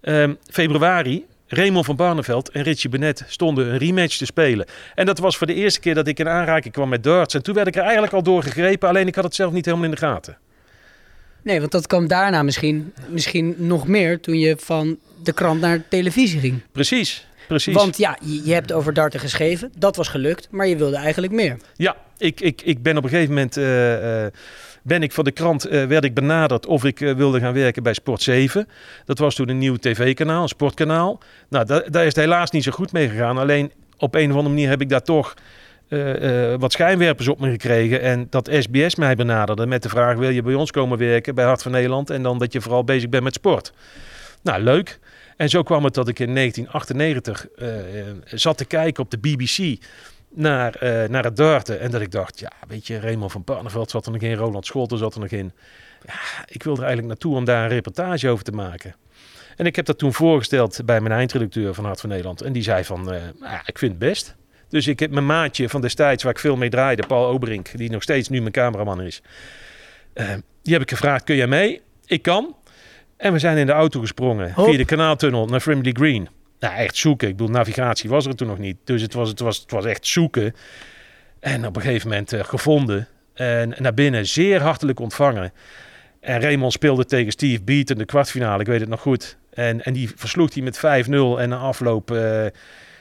ehm, 0.00 0.34
februari, 0.50 1.26
Raymond 1.46 1.86
van 1.86 1.96
Barneveld 1.96 2.50
en 2.50 2.62
Richie 2.62 2.90
Bennett 2.90 3.24
stonden 3.26 3.68
een 3.68 3.78
rematch 3.78 4.16
te 4.16 4.24
spelen. 4.24 4.66
En 4.94 5.06
dat 5.06 5.18
was 5.18 5.36
voor 5.36 5.46
de 5.46 5.54
eerste 5.54 5.80
keer 5.80 5.94
dat 5.94 6.06
ik 6.06 6.18
in 6.18 6.28
aanraking 6.28 6.74
kwam 6.74 6.88
met 6.88 7.02
darts. 7.02 7.34
En 7.34 7.42
toen 7.42 7.54
werd 7.54 7.66
ik 7.66 7.76
er 7.76 7.82
eigenlijk 7.82 8.12
al 8.12 8.22
door 8.22 8.42
gegrepen, 8.42 8.88
alleen 8.88 9.06
ik 9.06 9.14
had 9.14 9.24
het 9.24 9.34
zelf 9.34 9.52
niet 9.52 9.64
helemaal 9.64 9.86
in 9.86 9.90
de 9.90 9.96
gaten. 9.96 10.38
Nee, 11.42 11.60
want 11.60 11.72
dat 11.72 11.86
kwam 11.86 12.08
daarna 12.08 12.42
misschien, 12.42 12.92
misschien 13.08 13.54
nog 13.58 13.86
meer 13.86 14.20
toen 14.20 14.38
je 14.38 14.56
van 14.58 14.98
de 15.22 15.32
krant 15.32 15.60
naar 15.60 15.82
televisie 15.88 16.40
ging. 16.40 16.60
Precies, 16.72 17.26
precies. 17.48 17.74
Want 17.74 17.96
ja, 17.98 18.18
je, 18.44 18.52
hebt 18.52 18.72
over 18.72 18.92
darten 18.94 19.20
geschreven, 19.20 19.72
dat 19.78 19.96
was 19.96 20.08
gelukt, 20.08 20.48
maar 20.50 20.66
je 20.66 20.76
wilde 20.76 20.96
eigenlijk 20.96 21.32
meer. 21.32 21.56
Ja, 21.76 21.96
ik, 22.18 22.40
ik, 22.40 22.62
ik 22.62 22.82
ben 22.82 22.96
op 22.96 23.04
een 23.04 23.10
gegeven 23.10 23.34
moment... 23.34 23.56
eh, 23.56 24.26
ben 24.82 25.02
ik 25.02 25.12
van 25.12 25.24
de 25.24 25.30
krant, 25.32 25.64
eh, 25.64 25.84
werd 25.84 26.04
ik 26.04 26.14
benaderd 26.14 26.66
of 26.66 26.84
ik 26.84 26.98
wilde 26.98 27.40
gaan 27.40 27.52
werken 27.52 27.82
bij 27.82 27.92
Sport 27.92 28.22
7. 28.22 28.68
Dat 29.04 29.18
was 29.18 29.34
toen 29.34 29.48
een 29.48 29.58
nieuw 29.58 29.76
tv-kanaal, 29.76 30.42
een 30.42 30.48
sportkanaal. 30.48 31.18
Nou, 31.48 31.66
da- 31.66 31.84
daar 31.88 32.02
is 32.02 32.14
het 32.14 32.24
helaas 32.24 32.50
niet 32.50 32.62
zo 32.64 32.70
goed 32.72 32.92
mee 32.92 33.08
gegaan. 33.08 33.38
Alleen 33.38 33.72
op 33.98 34.14
een 34.14 34.30
of 34.30 34.36
andere 34.36 34.48
manier 34.54 34.68
heb 34.68 34.80
ik 34.80 34.88
daar 34.88 35.02
toch 35.02 35.34
eh, 35.88 36.52
eh, 36.52 36.60
wat 36.60 36.72
schijnwerpers 36.72 37.28
op 37.28 37.40
me 37.40 37.50
gekregen. 37.50 38.00
En 38.00 38.26
dat 38.30 38.50
SBS 38.52 38.94
mij 38.94 39.16
benaderde 39.16 39.66
met 39.66 39.82
de 39.82 39.88
vraag: 39.88 40.16
wil 40.16 40.28
je 40.28 40.42
bij 40.42 40.54
ons 40.54 40.70
komen 40.70 40.98
werken 40.98 41.34
bij 41.34 41.44
Hart 41.44 41.62
van 41.62 41.72
Nederland? 41.72 42.10
En 42.10 42.22
dan 42.22 42.38
dat 42.38 42.52
je 42.52 42.60
vooral 42.60 42.84
bezig 42.84 43.08
bent 43.08 43.24
met 43.24 43.34
sport. 43.34 43.72
Nou, 44.42 44.62
leuk. 44.62 44.98
En 45.36 45.48
zo 45.48 45.62
kwam 45.62 45.84
het 45.84 45.94
dat 45.94 46.08
ik 46.08 46.18
in 46.18 46.34
1998 46.34 47.48
eh, 47.48 47.68
zat 48.24 48.58
te 48.58 48.64
kijken 48.64 49.02
op 49.02 49.10
de 49.10 49.18
BBC 49.18 49.84
naar, 50.30 50.76
naar 51.10 51.24
het 51.24 51.36
darten. 51.36 51.80
En 51.80 51.90
dat 51.90 52.00
ik 52.00 52.10
dacht, 52.10 52.38
ja, 52.38 52.52
weet 52.68 52.86
je, 52.86 53.00
Raymond 53.00 53.32
van 53.32 53.44
Barneveld 53.44 53.90
zat 53.90 54.06
er 54.06 54.12
nog 54.12 54.20
in, 54.20 54.34
Roland 54.34 54.66
Scholten 54.66 54.98
zat 54.98 55.14
er 55.14 55.20
nog 55.20 55.30
in. 55.30 55.52
Ja, 56.06 56.44
ik 56.46 56.62
wilde 56.62 56.80
er 56.80 56.86
eigenlijk 56.86 57.06
naartoe 57.06 57.36
om 57.36 57.44
daar 57.44 57.62
een 57.62 57.68
reportage 57.68 58.28
over 58.28 58.44
te 58.44 58.52
maken. 58.52 58.94
En 59.56 59.66
ik 59.66 59.76
heb 59.76 59.86
dat 59.86 59.98
toen 59.98 60.12
voorgesteld 60.12 60.80
bij 60.84 61.00
mijn 61.00 61.14
eindredacteur 61.14 61.74
van 61.74 61.84
Hart 61.84 62.00
van 62.00 62.08
Nederland. 62.08 62.40
En 62.42 62.52
die 62.52 62.62
zei 62.62 62.84
van, 62.84 63.12
ik 63.64 63.78
vind 63.78 63.90
het 63.90 63.98
best. 63.98 64.36
Dus 64.68 64.86
ik 64.86 65.00
heb 65.00 65.10
mijn 65.10 65.26
maatje 65.26 65.68
van 65.68 65.80
destijds, 65.80 66.22
waar 66.22 66.32
ik 66.32 66.38
veel 66.38 66.56
mee 66.56 66.68
draaide, 66.68 67.06
Paul 67.06 67.26
Oberink, 67.26 67.70
die 67.78 67.90
nog 67.90 68.02
steeds 68.02 68.28
nu 68.28 68.40
mijn 68.40 68.52
cameraman 68.52 69.00
is. 69.02 69.22
eh, 70.12 70.28
die 70.62 70.72
heb 70.72 70.82
ik 70.82 70.90
gevraagd, 70.90 71.24
kun 71.24 71.36
jij 71.36 71.46
mee? 71.46 71.80
Ik 72.06 72.22
kan. 72.22 72.56
En 73.16 73.32
we 73.32 73.38
zijn 73.38 73.56
in 73.56 73.66
de 73.66 73.72
auto 73.72 74.00
gesprongen 74.00 74.52
Hop. 74.52 74.68
via 74.68 74.76
de 74.76 74.84
kanaaltunnel 74.84 75.46
naar 75.46 75.60
Frimley 75.60 75.92
Green. 75.92 76.28
Nou, 76.60 76.74
echt 76.74 76.96
zoeken. 76.96 77.28
Ik 77.28 77.36
bedoel, 77.36 77.52
navigatie 77.52 78.10
was 78.10 78.26
er 78.26 78.34
toen 78.36 78.48
nog 78.48 78.58
niet. 78.58 78.76
Dus 78.84 79.02
het 79.02 79.14
was, 79.14 79.28
het 79.28 79.40
was, 79.40 79.58
het 79.58 79.70
was 79.70 79.84
echt 79.84 80.06
zoeken. 80.06 80.54
En 81.40 81.66
op 81.66 81.76
een 81.76 81.82
gegeven 81.82 82.08
moment 82.08 82.32
eh, 82.32 82.44
gevonden. 82.44 83.08
En 83.34 83.74
naar 83.78 83.94
binnen 83.94 84.26
zeer 84.26 84.60
hartelijk 84.60 85.00
ontvangen. 85.00 85.52
En 86.20 86.40
Raymond 86.40 86.72
speelde 86.72 87.04
tegen 87.04 87.32
Steve 87.32 87.62
Beaton 87.62 87.98
de 87.98 88.04
kwartfinale. 88.04 88.60
Ik 88.60 88.66
weet 88.66 88.80
het 88.80 88.88
nog 88.88 89.00
goed. 89.00 89.36
En, 89.50 89.84
en 89.84 89.92
die 89.92 90.10
versloeg 90.16 90.54
hij 90.54 90.62
met 90.62 90.76
5-0. 90.76 90.80
En 91.38 91.48
na 91.48 91.56
afloop 91.56 92.10
eh, 92.10 92.46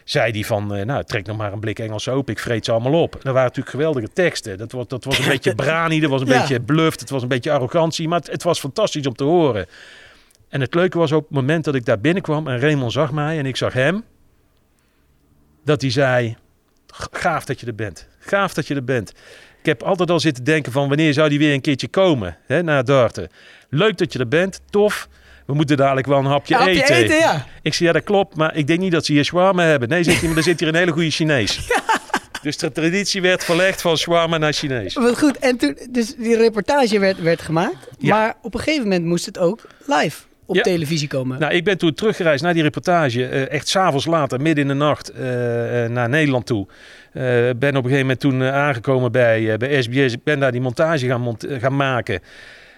zei 0.09 0.31
hij 0.31 0.43
van... 0.43 0.75
eh, 0.75 0.85
nou, 0.85 1.03
trek 1.03 1.25
nog 1.25 1.37
maar 1.37 1.53
een 1.53 1.59
blik 1.59 1.79
Engels 1.79 2.09
open. 2.09 2.33
Ik 2.33 2.39
vreet 2.39 2.65
ze 2.65 2.71
allemaal 2.71 3.01
op. 3.01 3.11
Dat 3.11 3.23
waren 3.23 3.41
natuurlijk 3.41 3.69
geweldige 3.69 4.07
teksten. 4.13 4.57
Dat 4.57 4.71
was, 4.71 4.87
dat 4.87 5.03
was 5.03 5.19
een 5.19 5.27
beetje 5.35 5.55
brani. 5.55 5.99
Dat 5.99 6.09
was 6.09 6.21
een 6.21 6.27
Ja. 6.27 6.39
beetje 6.39 6.59
bluff. 6.61 6.99
Het 6.99 7.09
was 7.09 7.21
een 7.21 7.27
beetje 7.27 7.51
arrogantie. 7.51 8.07
Maar 8.07 8.19
het, 8.19 8.31
het 8.31 8.43
was 8.43 8.59
fantastisch 8.59 9.07
om 9.07 9.15
te 9.15 9.23
horen. 9.23 9.65
En 10.49 10.61
het 10.61 10.73
leuke 10.73 10.97
was 10.97 11.11
op 11.11 11.21
het 11.27 11.31
moment 11.31 11.63
dat 11.63 11.75
ik 11.75 11.85
daar 11.85 11.99
binnenkwam... 11.99 12.47
en 12.47 12.59
Raymond 12.59 12.91
zag 12.91 13.11
mij 13.11 13.37
en 13.37 13.45
ik 13.45 13.55
zag 13.55 13.73
hem... 13.73 14.03
dat 15.63 15.81
hij 15.81 15.91
zei... 15.91 16.35
"G- 16.93 17.07
Gaaf 17.11 17.45
dat 17.45 17.59
je 17.59 17.65
er 17.65 17.75
bent. 17.75 18.07
Gaaf 18.19 18.53
dat 18.53 18.67
je 18.67 18.75
er 18.75 18.83
bent. 18.83 19.09
Ik 19.59 19.65
heb 19.65 19.83
altijd 19.83 20.11
al 20.11 20.19
zitten 20.19 20.43
denken 20.43 20.71
van 20.71 20.87
wanneer 20.87 21.13
zou 21.13 21.29
die 21.29 21.39
weer 21.39 21.53
een 21.53 21.61
keertje 21.61 21.87
komen 21.87 22.37
hè, 22.45 22.63
naar 22.63 22.83
Darten. 22.83 23.29
Leuk 23.69 23.97
dat 23.97 24.13
je 24.13 24.19
er 24.19 24.27
bent, 24.27 24.61
tof. 24.69 25.07
We 25.47 25.53
moeten 25.53 25.77
dadelijk 25.77 26.07
wel 26.07 26.17
een 26.19 26.25
hapje, 26.25 26.53
Ja, 26.53 26.59
hapje 26.59 26.93
eten. 26.93 27.17
ja. 27.17 27.45
Ik 27.61 27.73
zei 27.73 27.87
ja, 27.89 27.93
dat 27.95 28.03
klopt, 28.03 28.35
maar 28.35 28.55
ik 28.55 28.67
denk 28.67 28.79
niet 28.79 28.91
dat 28.91 29.05
ze 29.05 29.11
hier 29.11 29.23
shawarma 29.25 29.63
hebben. 29.63 29.89
Nee, 29.89 30.03
zit 30.03 30.13
hier, 30.13 30.27
maar 30.29 30.37
er 30.37 30.43
zit 30.43 30.59
hier 30.59 30.69
een 30.69 30.75
hele 30.75 30.91
goede 30.91 31.09
Chinees. 31.11 31.59
Dus 32.41 32.57
de 32.57 32.71
traditie 32.71 33.21
werd 33.21 33.43
verlegd 33.43 33.81
van 33.81 33.97
shawarma 33.97 34.37
naar 34.37 34.53
Chinees. 34.53 34.93
Wat 34.93 35.17
goed, 35.19 35.37
en 35.39 35.57
toen, 35.57 35.77
dus 35.89 36.15
die 36.15 36.37
reportage 36.37 36.99
werd, 36.99 37.21
werd 37.21 37.41
gemaakt, 37.41 37.87
Ja. 37.99 38.15
maar 38.17 38.33
op 38.41 38.53
een 38.53 38.59
gegeven 38.59 38.83
moment 38.83 39.05
moest 39.05 39.25
het 39.25 39.37
ook 39.37 39.67
live 39.85 40.17
op 40.45 40.55
Ja. 40.55 40.61
televisie 40.61 41.07
komen. 41.07 41.39
Nou, 41.39 41.53
ik 41.53 41.63
ben 41.63 41.77
toen 41.77 41.93
teruggereisd 41.93 42.43
naar 42.43 42.53
die 42.53 42.61
reportage. 42.63 43.25
eh, 43.27 43.51
echt 43.51 43.67
s'avonds 43.67 44.05
later, 44.05 44.41
midden 44.41 44.63
in 44.63 44.67
de 44.67 44.73
nacht, 44.85 45.09
eh, 45.09 45.83
eh, 45.85 45.91
naar 45.91 46.09
Nederland 46.09 46.45
toe. 46.45 46.67
Eh, 47.13 47.23
ben 47.23 47.51
op 47.53 47.61
een 47.63 47.73
gegeven 47.75 47.99
moment 47.99 48.19
toen 48.19 48.43
aangekomen 48.43 49.11
bij, 49.11 49.57
bij 49.57 49.81
SBS. 49.81 50.13
Ik 50.13 50.23
ben 50.23 50.39
daar 50.39 50.51
die 50.51 50.61
montage 50.61 51.07
gaan, 51.07 51.21
mont- 51.21 51.47
gaan 51.59 51.75
maken. 51.75 52.19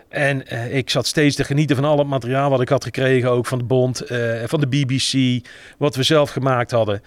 En 0.10 0.48
eh, 0.48 0.76
ik 0.76 0.90
zat 0.90 1.08
steeds 1.08 1.36
te 1.36 1.44
genieten 1.44 1.76
van 1.76 1.86
al 1.86 1.98
het 1.98 2.08
materiaal 2.08 2.50
wat 2.50 2.62
ik 2.62 2.70
had 2.70 2.84
gekregen. 2.84 3.32
Ook 3.32 3.46
van 3.46 3.58
de 3.58 3.64
Bond, 3.64 4.02
eh, 4.02 4.44
van 4.46 4.60
de 4.60 4.68
BBC, 4.68 5.46
wat 5.78 5.96
we 5.96 6.04
zelf 6.04 6.30
gemaakt 6.30 6.72
hadden. 6.72 7.02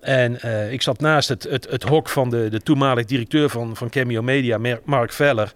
En 0.00 0.40
eh, 0.40 0.72
ik 0.72 0.82
zat 0.82 1.00
naast 1.00 1.28
het, 1.28 1.42
het, 1.42 1.70
het 1.70 1.82
hok 1.82 2.08
van 2.08 2.30
de, 2.30 2.48
de 2.48 2.60
toenmalig 2.60 3.04
directeur 3.04 3.48
van, 3.48 3.76
van 3.76 3.88
Cameo 3.88 4.22
Media, 4.22 4.78
Mark 4.84 5.12
Veller. 5.12 5.52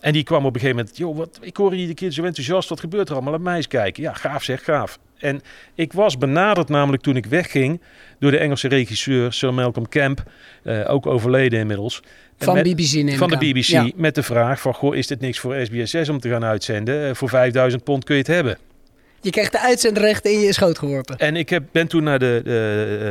En 0.00 0.12
die 0.12 0.22
kwam 0.22 0.46
op 0.46 0.54
een 0.54 0.60
gegeven 0.60 0.76
moment, 0.76 0.96
joh, 0.96 1.16
wat, 1.16 1.38
ik 1.40 1.56
hoor 1.56 1.70
je 1.70 1.76
iedere 1.76 1.94
keer 1.94 2.10
zo 2.10 2.24
enthousiast, 2.24 2.68
wat 2.68 2.80
gebeurt 2.80 3.08
er 3.08 3.14
allemaal? 3.14 3.32
Laat 3.32 3.42
mij 3.42 3.56
eens 3.56 3.68
kijken. 3.68 4.02
Ja, 4.02 4.12
gaaf 4.12 4.42
zeg, 4.42 4.64
gaaf. 4.64 4.98
En 5.22 5.40
ik 5.74 5.92
was 5.92 6.18
benaderd 6.18 6.68
namelijk 6.68 7.02
toen 7.02 7.16
ik 7.16 7.26
wegging 7.26 7.80
door 8.18 8.30
de 8.30 8.38
Engelse 8.38 8.68
regisseur 8.68 9.32
Sir 9.32 9.54
Malcolm 9.54 9.88
Camp, 9.88 10.22
eh, 10.62 10.80
ook 10.90 11.06
overleden 11.06 11.58
inmiddels. 11.58 12.02
Van 12.38 12.54
met- 12.54 12.62
BBC 12.64 13.16
Van 13.16 13.28
de. 13.28 13.36
BBC, 13.36 13.62
Ja. 13.64 13.90
met 13.96 14.14
de 14.14 14.22
vraag 14.22 14.60
van, 14.60 14.74
goh, 14.74 14.96
is 14.96 15.06
dit 15.06 15.20
niks 15.20 15.38
voor 15.38 15.54
SBS6 15.66 16.08
om 16.08 16.18
te 16.20 16.28
gaan 16.28 16.44
uitzenden? 16.44 17.08
Eh, 17.08 17.14
voor 17.14 17.28
5000 17.28 17.84
pond 17.84 18.04
kun 18.04 18.14
je 18.14 18.20
het 18.20 18.30
hebben. 18.30 18.58
Je 19.20 19.30
krijgt 19.30 19.52
de 19.52 19.60
uitzendrechten 19.60 20.32
in 20.32 20.40
je 20.40 20.52
schoot 20.52 20.78
geworpen. 20.78 21.18
En 21.18 21.36
ik 21.36 21.48
heb, 21.48 21.62
ben 21.72 21.86
toen 21.86 22.02
naar 22.02 22.18
de, 22.18 22.42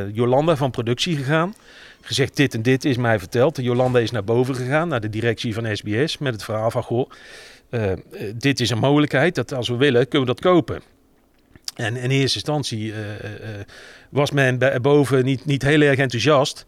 eh, 0.09 0.15
Jolanda 0.15 0.55
van 0.55 0.71
productie 0.71 1.15
gegaan. 1.17 1.53
Gezegd, 2.01 2.35
dit 2.35 2.53
en 2.53 2.61
dit 2.61 2.85
is 2.85 2.97
mij 2.97 3.19
verteld. 3.19 3.55
De 3.55 3.61
Jolanda 3.63 3.99
is 3.99 4.11
naar 4.11 4.23
boven 4.23 4.55
gegaan, 4.55 4.87
naar 4.87 5.01
de 5.01 5.09
directie 5.09 5.53
van 5.53 5.75
SBS. 5.77 6.17
Met 6.17 6.33
het 6.33 6.43
verhaal 6.43 6.71
van, 6.71 6.83
goh, 6.83 7.09
dit 8.35 8.59
is 8.59 8.69
een 8.69 8.77
mogelijkheid. 8.77 9.35
Dat 9.35 9.53
als 9.53 9.69
we 9.69 9.75
willen, 9.75 10.07
kunnen 10.07 10.27
we 10.27 10.33
dat 10.33 10.43
kopen. 10.51 10.81
En 11.75 11.97
in 11.97 12.09
eerste 12.09 12.35
instantie 12.37 12.93
eh, 12.93 12.99
eh, 12.99 13.59
eh, 13.59 13.65
was 14.09 14.31
men 14.31 14.59
boven 14.81 15.25
niet, 15.25 15.45
niet 15.45 15.61
heel 15.61 15.81
erg 15.81 15.99
enthousiast. 15.99 16.65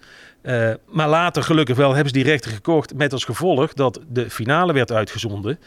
Maar 0.92 1.10
later, 1.10 1.44
gelukkig 1.44 1.78
wel, 1.78 1.94
hebben 1.94 2.08
ze 2.08 2.14
die 2.14 2.24
rechten 2.24 2.52
gekocht. 2.52 2.94
Met 2.96 3.14
als 3.14 3.26
gevolg 3.26 3.74
dat 3.74 4.00
de 4.10 4.30
finale 4.30 4.74
werd 4.74 4.92
uitgezonden. 4.92 5.60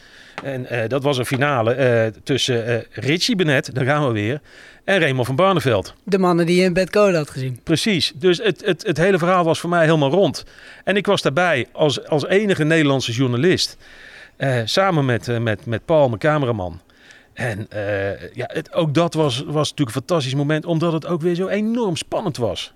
En 0.43 0.87
dat 0.87 1.03
was 1.03 1.17
een 1.17 1.25
finale 1.25 2.13
tussen 2.23 2.85
Richie 2.91 3.35
Benet, 3.35 3.75
daar 3.75 3.85
gaan 3.85 4.07
we 4.07 4.13
weer, 4.13 4.41
en 4.83 4.99
Raymond 4.99 5.27
van 5.27 5.35
Barneveld. 5.35 5.93
De 6.03 6.17
mannen 6.17 6.45
die 6.45 6.55
je 6.55 6.63
in 6.63 6.73
Bad 6.73 6.89
Code 6.89 7.17
had 7.17 7.29
gezien. 7.29 7.59
Precies. 7.63 8.13
Dus 8.15 8.37
het, 8.37 8.65
het, 8.65 8.83
het 8.85 8.97
hele 8.97 9.17
verhaal 9.17 9.43
was 9.43 9.59
voor 9.59 9.69
mij 9.69 9.85
helemaal 9.85 10.11
rond. 10.11 10.45
En 10.83 10.95
ik 10.95 11.05
was 11.05 11.21
daarbij 11.21 11.67
als, 11.71 12.07
als 12.07 12.27
enige 12.27 12.63
Nederlandse 12.63 13.11
journalist. 13.11 13.77
samen 14.65 15.05
met, 15.05 15.39
met, 15.39 15.65
met 15.65 15.85
Paul, 15.85 16.07
mijn 16.07 16.19
cameraman. 16.19 16.81
En 17.37 17.69
eh, 17.69 18.33
ja, 18.33 18.49
het, 18.53 18.73
ook 18.73 18.93
dat 18.93 19.13
was, 19.13 19.37
was 19.39 19.69
natuurlijk 19.69 19.97
een 19.97 20.03
fantastisch 20.03 20.35
moment, 20.35 20.65
omdat 20.65 20.93
het 20.93 21.05
ook 21.05 21.21
weer 21.21 21.35
zo 21.35 21.47
enorm 21.47 21.95
spannend 21.95 22.37
was. 22.37 22.73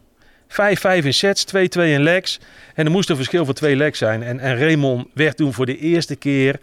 5-5 0.47 0.55
in 1.03 1.13
sets, 1.13 1.45
2-2 1.45 1.59
in 1.81 2.03
legs. 2.03 2.39
En 2.73 2.85
er 2.85 2.91
moest 2.91 3.09
een 3.09 3.15
verschil 3.15 3.45
van 3.45 3.53
twee 3.53 3.75
legs 3.75 3.97
zijn. 3.97 4.23
En, 4.23 4.39
en 4.39 4.57
Raymond 4.57 5.07
werd 5.13 5.37
toen 5.37 5.53
voor 5.53 5.65
de 5.65 5.77
eerste 5.77 6.15
keer 6.15 6.59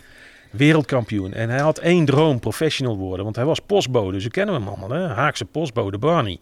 wereldkampioen. 0.50 1.32
En 1.32 1.50
hij 1.50 1.60
had 1.60 1.78
één 1.78 2.04
droom, 2.04 2.40
professional 2.40 2.96
worden. 2.96 3.24
Want 3.24 3.36
hij 3.36 3.44
was 3.44 3.60
postbode, 3.60 4.20
ze 4.20 4.30
kennen 4.30 4.54
hem 4.54 4.68
allemaal. 4.68 4.90
Hè? 4.90 5.06
Haakse 5.06 5.44
postbode, 5.44 5.98
Barney. 5.98 6.38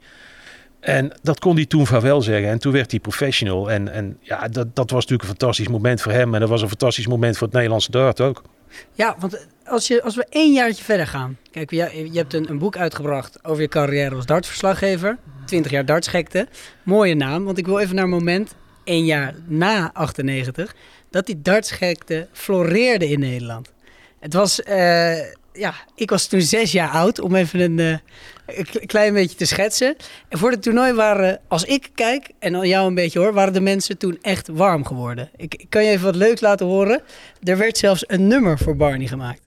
En 0.80 1.12
dat 1.22 1.38
kon 1.38 1.56
hij 1.56 1.66
toen 1.66 1.86
vaarwel 1.86 2.22
zeggen. 2.22 2.50
En 2.50 2.58
toen 2.58 2.72
werd 2.72 2.90
hij 2.90 3.00
professional. 3.00 3.70
En, 3.70 3.92
en 3.92 4.18
ja, 4.20 4.48
dat, 4.48 4.76
dat 4.76 4.90
was 4.90 5.00
natuurlijk 5.00 5.22
een 5.22 5.36
fantastisch 5.36 5.68
moment 5.68 6.00
voor 6.00 6.12
hem. 6.12 6.34
En 6.34 6.40
dat 6.40 6.48
was 6.48 6.62
een 6.62 6.68
fantastisch 6.68 7.06
moment 7.06 7.36
voor 7.36 7.46
het 7.46 7.56
Nederlandse 7.56 7.90
dart 7.90 8.20
ook. 8.20 8.42
Ja, 8.92 9.16
want 9.18 9.46
als, 9.64 9.86
je, 9.86 10.02
als 10.02 10.16
we 10.16 10.26
één 10.30 10.52
jaartje 10.52 10.84
verder 10.84 11.06
gaan. 11.06 11.38
Kijk, 11.50 11.70
je, 11.70 12.08
je 12.12 12.18
hebt 12.18 12.34
een, 12.34 12.50
een 12.50 12.58
boek 12.58 12.76
uitgebracht 12.76 13.44
over 13.44 13.62
je 13.62 13.68
carrière 13.68 14.14
als 14.14 14.26
dartsverslaggever. 14.26 15.18
20 15.46 15.70
jaar 15.70 15.84
dartsgekte. 15.84 16.48
Mooie 16.82 17.14
naam, 17.14 17.44
want 17.44 17.58
ik 17.58 17.66
wil 17.66 17.78
even 17.78 17.94
naar 17.94 18.04
een 18.04 18.10
moment, 18.10 18.54
één 18.84 19.04
jaar 19.04 19.34
na 19.46 19.90
98, 19.92 20.74
dat 21.10 21.26
die 21.26 21.42
dartsgekte 21.42 22.28
floreerde 22.32 23.08
in 23.08 23.20
Nederland. 23.20 23.72
Het 24.18 24.32
was, 24.32 24.62
eh, 24.62 25.14
ja, 25.56 25.74
ik 25.94 26.10
was 26.10 26.26
toen 26.26 26.40
zes 26.40 26.72
jaar 26.72 26.90
oud, 26.90 27.20
om 27.20 27.34
even 27.34 27.60
een, 27.60 27.78
eh, 27.78 28.58
een 28.58 28.86
klein 28.86 29.14
beetje 29.14 29.36
te 29.36 29.44
schetsen. 29.44 29.96
En 30.28 30.38
voor 30.38 30.50
het 30.50 30.62
toernooi 30.62 30.92
waren, 30.92 31.40
als 31.48 31.64
ik 31.64 31.90
kijk 31.94 32.30
en 32.38 32.54
al 32.54 32.64
jou 32.64 32.86
een 32.86 32.94
beetje 32.94 33.18
hoor, 33.18 33.32
waren 33.32 33.52
de 33.52 33.60
mensen 33.60 33.98
toen 33.98 34.18
echt 34.22 34.48
warm 34.48 34.84
geworden. 34.84 35.30
Ik, 35.36 35.54
ik 35.54 35.70
kan 35.70 35.84
je 35.84 35.90
even 35.90 36.04
wat 36.04 36.16
leuks 36.16 36.40
laten 36.40 36.66
horen. 36.66 37.02
Er 37.42 37.56
werd 37.56 37.78
zelfs 37.78 38.04
een 38.06 38.26
nummer 38.26 38.58
voor 38.58 38.76
Barney 38.76 39.06
gemaakt. 39.06 39.40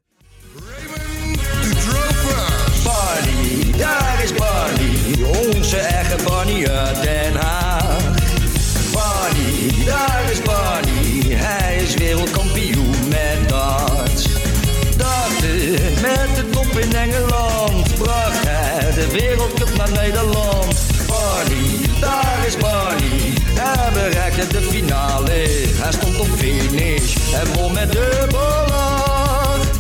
Barney, 2.83 3.77
daar 3.77 4.19
is 4.23 4.33
Barney, 4.33 5.47
onze 5.53 5.77
eigen 5.77 6.23
Barney 6.23 6.69
uit 6.69 7.01
Den 7.01 7.35
Haag. 7.35 8.17
Barney, 8.93 9.85
daar 9.85 10.31
is 10.31 10.41
Barney, 10.41 11.35
hij 11.35 11.77
is 11.77 11.93
wereldkampioen 11.93 12.78
de 16.73 16.79
in 16.81 16.95
Engeland, 16.95 17.95
bracht 17.97 18.47
hij 18.47 18.91
de 18.93 19.07
wereldcup 19.11 19.77
naar 19.77 19.91
Nederland. 19.91 20.75
Barney, 21.07 21.99
daar 22.01 22.43
is 22.47 22.57
Barney, 22.57 23.33
hij 23.59 23.91
bereikte 23.93 24.47
de 24.47 24.61
finale. 24.61 25.31
Hij 25.81 25.91
stond 25.91 26.19
op 26.19 26.27
finish 26.27 27.33
en 27.33 27.53
won 27.53 27.73
met 27.73 27.91
dubbel 27.91 28.39
acht. 28.39 29.77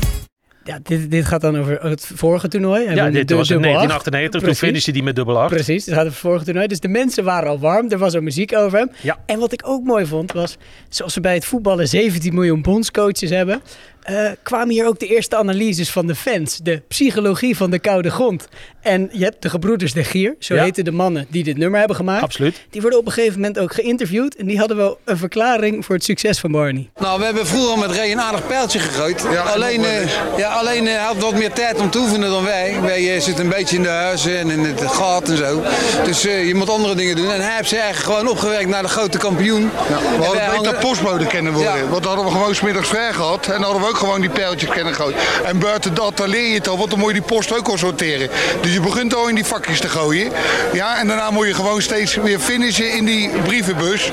Ja, 0.63 0.79
dit, 0.83 1.11
dit 1.11 1.25
gaat 1.25 1.41
dan 1.41 1.57
over 1.57 1.81
het 1.81 2.11
vorige 2.15 2.47
toernooi. 2.47 2.95
Ja, 2.95 3.09
dit 3.09 3.27
de 3.27 3.35
was 3.35 3.49
in 3.49 3.61
dubbel 3.61 3.77
acht. 3.77 3.87
1998. 3.87 4.41
Toen 4.41 4.55
finishte 4.55 4.91
hij 4.91 5.01
met 5.01 5.15
dubbel 5.15 5.39
8. 5.39 5.49
Precies, 5.49 5.85
het 5.85 5.93
gaat 5.93 6.03
over 6.03 6.11
het 6.11 6.21
vorige 6.21 6.45
toernooi. 6.45 6.67
Dus 6.67 6.79
de 6.79 6.87
mensen 6.87 7.23
waren 7.23 7.49
al 7.49 7.59
warm. 7.59 7.91
Er 7.91 7.97
was 7.97 8.15
al 8.15 8.21
muziek 8.21 8.55
over 8.55 8.77
hem. 8.77 8.91
Ja. 9.01 9.17
En 9.25 9.39
wat 9.39 9.51
ik 9.51 9.61
ook 9.65 9.83
mooi 9.83 10.05
vond 10.05 10.31
was, 10.31 10.57
zoals 10.89 11.15
we 11.15 11.21
bij 11.21 11.33
het 11.33 11.45
voetballen 11.45 11.87
17 11.87 12.33
miljoen 12.33 12.61
bondscoaches 12.61 13.29
hebben, 13.29 13.61
eh, 14.03 14.29
kwamen 14.43 14.69
hier 14.69 14.87
ook 14.87 14.99
de 14.99 15.07
eerste 15.07 15.35
analyses 15.35 15.89
van 15.91 16.07
de 16.07 16.15
fans. 16.15 16.57
De 16.63 16.81
psychologie 16.87 17.57
van 17.57 17.69
de 17.69 17.79
koude 17.79 18.09
grond. 18.11 18.47
En 18.81 19.09
je 19.11 19.23
hebt 19.23 19.41
de 19.41 19.49
gebroeders 19.49 19.93
de 19.93 20.03
Gier, 20.03 20.35
zo 20.39 20.55
Ja. 20.55 20.63
heten 20.63 20.83
de 20.85 20.91
mannen 20.91 21.25
die 21.29 21.43
dit 21.43 21.57
nummer 21.57 21.79
hebben 21.79 21.97
gemaakt. 21.97 22.23
Absoluut. 22.23 22.65
Die 22.69 22.81
worden 22.81 22.99
op 22.99 23.05
een 23.05 23.11
gegeven 23.11 23.35
moment 23.35 23.59
ook 23.59 23.73
geïnterviewd. 23.73 24.35
En 24.35 24.45
die 24.45 24.57
hadden 24.57 24.77
wel 24.77 24.99
een 25.05 25.17
verklaring 25.17 25.85
voor 25.85 25.95
het 25.95 26.03
succes 26.03 26.39
van 26.39 26.51
Barney. 26.51 26.89
Nou, 26.99 27.19
we 27.19 27.25
hebben 27.25 27.47
vroeger 27.47 27.77
met 27.79 27.91
Ray 27.91 28.11
een 28.11 28.21
aardig 28.21 28.47
pijltje 28.47 28.79
gegooid. 28.79 29.25
alleen 29.53 29.83
eh, 29.85 30.37
ja, 30.37 30.49
alleen 30.53 30.87
eh, 30.87 30.93
hij 30.93 31.03
had 31.03 31.17
wat 31.17 31.33
meer 31.33 31.51
tijd 31.51 31.79
om 31.79 31.89
te 31.89 31.97
oefenen 31.97 32.29
dan 32.29 32.43
wij. 32.43 32.81
Wij 32.81 33.19
zitten 33.19 33.43
een 33.43 33.49
beetje 33.51 33.75
in 33.75 33.83
de 33.83 33.89
huizen 33.89 34.37
en 34.37 34.49
in 34.49 34.59
het 34.59 34.81
gat 34.81 35.29
en 35.29 35.37
zo. 35.37 35.61
Dus 36.03 36.25
eh, 36.25 36.47
je 36.47 36.55
moet 36.55 36.69
andere 36.69 36.95
dingen 36.95 37.15
doen. 37.15 37.31
En 37.31 37.41
hij 37.41 37.55
heeft 37.55 37.69
zich 37.69 37.79
eigenlijk 37.79 38.13
gewoon 38.17 38.31
opgewerkt 38.31 38.69
naar 38.69 38.81
de 38.83 38.87
grote 38.89 39.17
kampioen. 39.17 39.61
We 39.61 39.93
En 40.25 40.31
wij 40.31 40.45
hadden 40.45 40.61
beter 40.63 40.79
postbode 40.87 41.27
kennen 41.27 41.53
worden. 41.53 41.75
Ja. 41.77 41.87
Want 41.87 42.03
dan 42.03 42.13
hadden 42.15 42.25
we 42.33 42.39
gewoon 42.39 42.55
smiddags 42.55 42.87
vrij 42.89 43.13
gehad. 43.13 43.45
En 43.45 43.51
dan 43.53 43.63
hadden 43.63 43.81
we 43.81 43.87
ook 43.89 43.97
gewoon 43.97 44.21
die 44.21 44.29
pijltjes 44.29 44.69
kennen 44.69 44.93
gegooid. 44.93 45.15
En 45.45 45.59
buiten 45.59 45.93
dat, 45.93 46.17
dan 46.17 46.29
leer 46.29 46.47
je 46.47 46.53
het 46.53 46.67
al. 46.67 46.77
Want 46.77 46.89
dan 46.89 46.99
moet 46.99 47.07
je 47.07 47.13
die 47.13 47.23
post 47.23 47.57
ook 47.57 47.67
al 47.67 47.77
sorteren. 47.77 48.29
Dus 48.61 48.73
je 48.73 48.79
begint 48.81 49.15
al 49.15 49.27
in 49.29 49.35
die 49.35 49.45
vakjes 49.45 49.79
te 49.79 49.87
gooien. 49.89 50.31
Ja, 50.73 50.99
en 50.99 51.07
daarna 51.07 51.29
moet 51.31 51.47
je 51.47 51.53
gewoon 51.53 51.81
steeds 51.81 52.15
weer 52.15 52.39
finishen 52.39 52.93
in 52.97 53.05
die 53.05 53.29
brievenbus. 53.43 54.11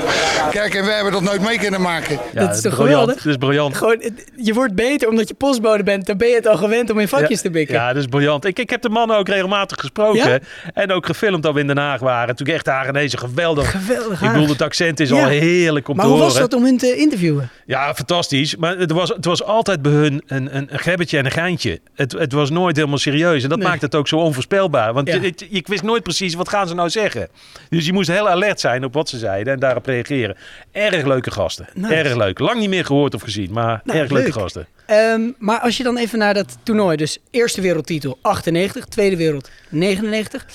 Kijk, 0.51 0.75
en 0.75 0.85
wij 0.85 0.93
hebben 0.95 1.13
dat 1.13 1.21
nooit 1.21 1.41
mee 1.41 1.57
kunnen 1.59 1.81
maken. 1.81 2.19
Ja, 2.33 2.45
dat 2.45 2.55
is 2.55 2.61
toch 2.61 2.73
briljant. 2.75 2.91
geweldig? 3.01 3.15
Dat 3.23 3.25
is 3.31 3.37
briljant. 3.37 3.77
Gewoon, 3.77 4.01
je 4.35 4.53
wordt 4.53 4.73
beter 4.75 5.07
omdat 5.09 5.27
je 5.27 5.33
postbode 5.33 5.83
bent. 5.83 6.05
Dan 6.05 6.17
ben 6.17 6.27
je 6.27 6.35
het 6.35 6.47
al 6.47 6.57
gewend 6.57 6.89
om 6.89 6.99
in 6.99 7.07
vakjes 7.07 7.41
te 7.41 7.49
bikken. 7.49 7.75
Ja, 7.75 7.87
dat 7.87 7.97
is 8.01 8.05
briljant. 8.07 8.45
Ik, 8.45 8.59
ik 8.59 8.69
heb 8.69 8.81
de 8.81 8.89
mannen 8.89 9.17
ook 9.17 9.27
regelmatig 9.27 9.79
gesproken. 9.79 10.29
Ja? 10.29 10.39
En 10.73 10.91
ook 10.91 11.05
gefilmd 11.05 11.43
dat 11.43 11.53
we 11.53 11.59
in 11.59 11.67
Den 11.67 11.77
Haag 11.77 11.99
waren. 11.99 12.35
Toen 12.35 12.47
echt 12.47 12.65
Hagenezen 12.65 13.19
geweldig. 13.19 13.71
Geweldig 13.71 14.21
Ik 14.21 14.31
bedoel, 14.31 14.47
het 14.47 14.61
accent 14.61 14.99
is 14.99 15.09
Ja. 15.09 15.23
al 15.23 15.27
heerlijk 15.29 15.87
om 15.87 15.95
Maar 15.95 16.05
te 16.05 16.11
hoe 16.11 16.19
horen. 16.21 16.33
was 16.33 16.49
dat 16.49 16.53
om 16.59 16.63
hun 16.65 16.77
te 16.77 16.95
interviewen? 16.95 17.49
Ja, 17.65 17.95
fantastisch. 17.95 18.55
Maar 18.55 18.77
het 18.77 18.91
was, 18.91 19.09
het 19.09 19.25
was 19.25 19.43
altijd 19.43 19.66
bij 19.81 19.91
hun 19.91 20.23
een, 20.27 20.55
een, 20.55 20.67
een 20.85 21.07
en 21.07 21.25
een 21.25 21.31
geintje. 21.31 21.79
Het, 21.95 22.11
het 22.11 22.31
was 22.31 22.49
nooit 22.49 22.75
helemaal 22.75 22.97
serieus. 22.97 23.43
En 23.43 23.49
dat 23.49 23.57
Nee. 23.57 23.67
maakt 23.67 23.81
het 23.81 23.95
ook 23.95 24.07
zo 24.07 24.17
onvoorspelbaar. 24.17 24.93
Want 24.93 25.07
Ja. 25.07 25.21
ik 25.49 25.67
wist 25.67 25.83
nooit 25.83 26.03
precies 26.03 26.33
wat 26.33 26.49
gaan 26.49 26.67
ze 26.67 26.75
nou 26.75 26.89
zeggen. 26.89 27.27
Dus 27.69 27.85
je 27.85 27.93
moest 27.93 28.07
heel 28.09 28.29
alert 28.29 28.59
zijn 28.59 28.83
op 28.83 28.93
wat 28.93 29.09
ze 29.09 29.17
zeiden 29.17 29.53
en 29.53 29.59
daarop 29.59 29.85
reageren. 29.85 30.37
Erg 30.71 31.05
leuke 31.05 31.31
gasten. 31.31 31.67
Nice. 31.73 31.93
Erg 31.93 32.15
leuk. 32.15 32.39
Lang 32.39 32.59
niet 32.59 32.69
meer 32.69 32.85
gehoord 32.85 33.13
of 33.13 33.21
gezien, 33.21 33.51
maar 33.51 33.81
Nou, 33.83 33.99
erg 33.99 34.09
leuk. 34.11 34.21
leuke 34.23 34.39
gasten. 34.39 34.67
Ehm, 34.85 35.21
maar 35.37 35.59
als 35.59 35.77
je 35.77 35.83
dan 35.83 35.97
even 35.97 36.19
naar 36.19 36.33
dat 36.33 36.57
toernooi, 36.63 36.97
dus 36.97 37.17
eerste 37.31 37.61
wereldtitel 37.61 38.17
98, 38.21 38.85
tweede 38.85 39.17
wereld 39.17 39.49
99. 39.69 40.45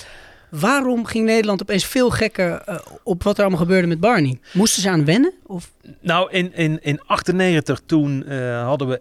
Waarom 0.60 1.06
ging 1.06 1.26
Nederland 1.26 1.62
opeens 1.62 1.84
veel 1.84 2.10
gekker 2.10 2.60
eh, 2.60 2.78
op 3.02 3.22
wat 3.22 3.36
er 3.36 3.40
allemaal 3.40 3.60
gebeurde 3.60 3.86
met 3.86 4.00
Barney? 4.00 4.38
Moesten 4.52 4.82
ze 4.82 4.90
aan 4.90 5.04
wennen? 5.04 5.32
Of? 5.46 5.70
Nou, 6.00 6.30
in, 6.30 6.54
in, 6.54 6.78
in 6.82 7.00
98 7.06 7.80
toen 7.86 8.24
eh, 8.24 8.64
hadden 8.64 8.88
we 8.88 9.00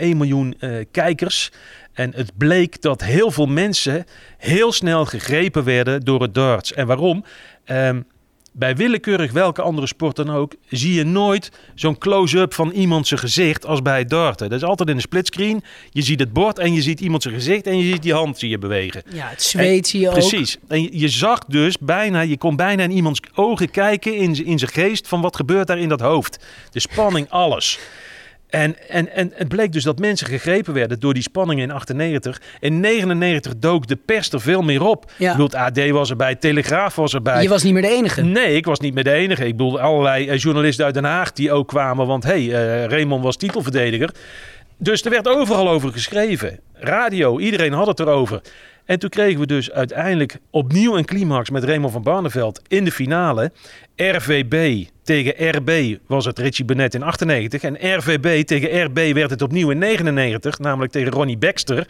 1,1 0.00 0.16
miljoen 0.16 0.54
eh, 0.58 0.84
kijkers. 0.90 1.52
En 1.92 2.12
het 2.14 2.36
bleek 2.36 2.82
dat 2.82 3.02
heel 3.02 3.30
veel 3.30 3.46
mensen 3.46 4.04
heel 4.38 4.72
snel 4.72 5.04
gegrepen 5.04 5.64
werden 5.64 6.00
door 6.00 6.22
het 6.22 6.34
darts. 6.34 6.72
En 6.72 6.86
waarom? 6.86 7.24
Ehm, 7.64 8.00
bij 8.52 8.76
willekeurig 8.76 9.32
welke 9.32 9.62
andere 9.62 9.86
sport 9.86 10.16
dan 10.16 10.30
ook, 10.30 10.54
zie 10.68 10.94
je 10.94 11.04
nooit 11.04 11.50
zo'n 11.74 11.98
close-up 11.98 12.54
van 12.54 12.70
iemand 12.70 13.06
zijn 13.06 13.20
gezicht 13.20 13.66
als 13.66 13.82
bij 13.82 13.98
het 13.98 14.10
darten. 14.10 14.48
Dat 14.48 14.62
is 14.62 14.68
altijd 14.68 14.88
in 14.88 14.94
een 14.94 15.00
splitscreen. 15.00 15.62
Je 15.90 16.02
ziet 16.02 16.20
het 16.20 16.32
bord 16.32 16.58
en 16.58 16.74
je 16.74 16.82
ziet 16.82 17.00
iemand 17.00 17.22
zijn 17.22 17.34
gezicht 17.34 17.66
en 17.66 17.78
je 17.78 17.92
ziet 17.92 18.02
die 18.02 18.14
hand 18.14 18.38
zie 18.38 18.48
je 18.48 18.58
bewegen. 18.58 19.02
Ja, 19.12 19.28
het 19.28 19.42
zweet 19.42 19.88
zie 19.88 20.00
je 20.00 20.06
ook. 20.06 20.12
Precies. 20.12 20.56
En 20.68 20.98
je, 20.98 21.08
zag 21.08 21.38
dus 21.44 21.78
bijna, 21.78 22.20
je 22.20 22.38
kon 22.38 22.56
bijna 22.56 22.82
in 22.82 22.90
iemands 22.90 23.20
ogen 23.34 23.70
kijken, 23.70 24.16
in, 24.16 24.44
in 24.46 24.58
zijn 24.58 24.70
geest, 24.70 25.08
van 25.08 25.20
wat 25.20 25.36
gebeurt 25.36 25.66
daar 25.66 25.78
in 25.78 25.88
dat 25.88 26.00
hoofd. 26.00 26.44
De 26.70 26.80
spanning, 26.80 27.30
alles. 27.30 27.78
En, 28.50 28.88
en, 28.88 29.14
en 29.14 29.32
het 29.34 29.48
bleek 29.48 29.72
dus 29.72 29.82
dat 29.84 29.98
mensen 29.98 30.26
gegrepen 30.26 30.74
werden 30.74 31.00
door 31.00 31.14
die 31.14 31.22
spanning 31.22 31.60
in 31.60 31.70
98. 31.70 32.40
In 32.60 32.80
99 32.80 33.52
dook 33.56 33.86
de 33.86 33.96
pers 33.96 34.32
er 34.32 34.40
veel 34.40 34.62
meer 34.62 34.82
op. 34.82 35.12
Ja. 35.16 35.30
Ik 35.30 35.36
bedoel, 35.36 35.60
AD 35.60 35.90
was 35.90 36.10
erbij, 36.10 36.34
Telegraaf 36.34 36.94
was 36.94 37.14
erbij. 37.14 37.42
Je 37.42 37.48
was 37.48 37.62
niet 37.62 37.72
meer 37.72 37.82
de 37.82 37.88
enige. 37.88 38.22
Nee, 38.22 38.56
ik 38.56 38.64
was 38.64 38.80
niet 38.80 38.94
meer 38.94 39.04
de 39.04 39.12
enige. 39.12 39.46
Ik 39.46 39.56
bedoel, 39.56 39.80
allerlei 39.80 40.28
eh, 40.28 40.38
journalisten 40.38 40.84
uit 40.84 40.94
Den 40.94 41.04
Haag 41.04 41.32
die 41.32 41.52
ook 41.52 41.68
kwamen. 41.68 42.06
Want 42.06 42.24
hé, 42.24 42.46
hey, 42.46 42.82
eh, 42.82 42.90
Raymond 42.90 43.22
was 43.22 43.36
titelverdediger. 43.36 44.10
Dus 44.76 45.04
er 45.04 45.10
werd 45.10 45.28
overal 45.28 45.68
over 45.68 45.92
geschreven. 45.92 46.60
Radio, 46.74 47.38
iedereen 47.38 47.72
had 47.72 47.86
het 47.86 48.00
erover. 48.00 48.40
En 48.90 48.98
toen 48.98 49.10
kregen 49.10 49.40
we 49.40 49.46
dus 49.46 49.70
uiteindelijk 49.70 50.38
opnieuw 50.50 50.96
een 50.96 51.04
climax 51.04 51.50
met 51.50 51.64
Raymond 51.64 51.92
van 51.92 52.02
Barneveld 52.02 52.60
in 52.68 52.84
de 52.84 52.90
finale. 52.92 53.52
RVB 53.96 54.84
tegen 55.02 55.50
RB 55.56 55.96
was 56.06 56.24
het 56.24 56.38
Richie 56.38 56.64
Bennett 56.64 56.94
in 56.94 57.02
98. 57.02 57.62
En 57.62 57.96
RVB 57.96 58.44
tegen 58.46 58.84
RB 58.84 59.12
werd 59.14 59.30
het 59.30 59.42
opnieuw 59.42 59.70
in 59.70 59.78
99, 59.78 60.58
namelijk 60.58 60.92
tegen 60.92 61.10
Ronnie 61.12 61.38
Baxter. 61.38 61.86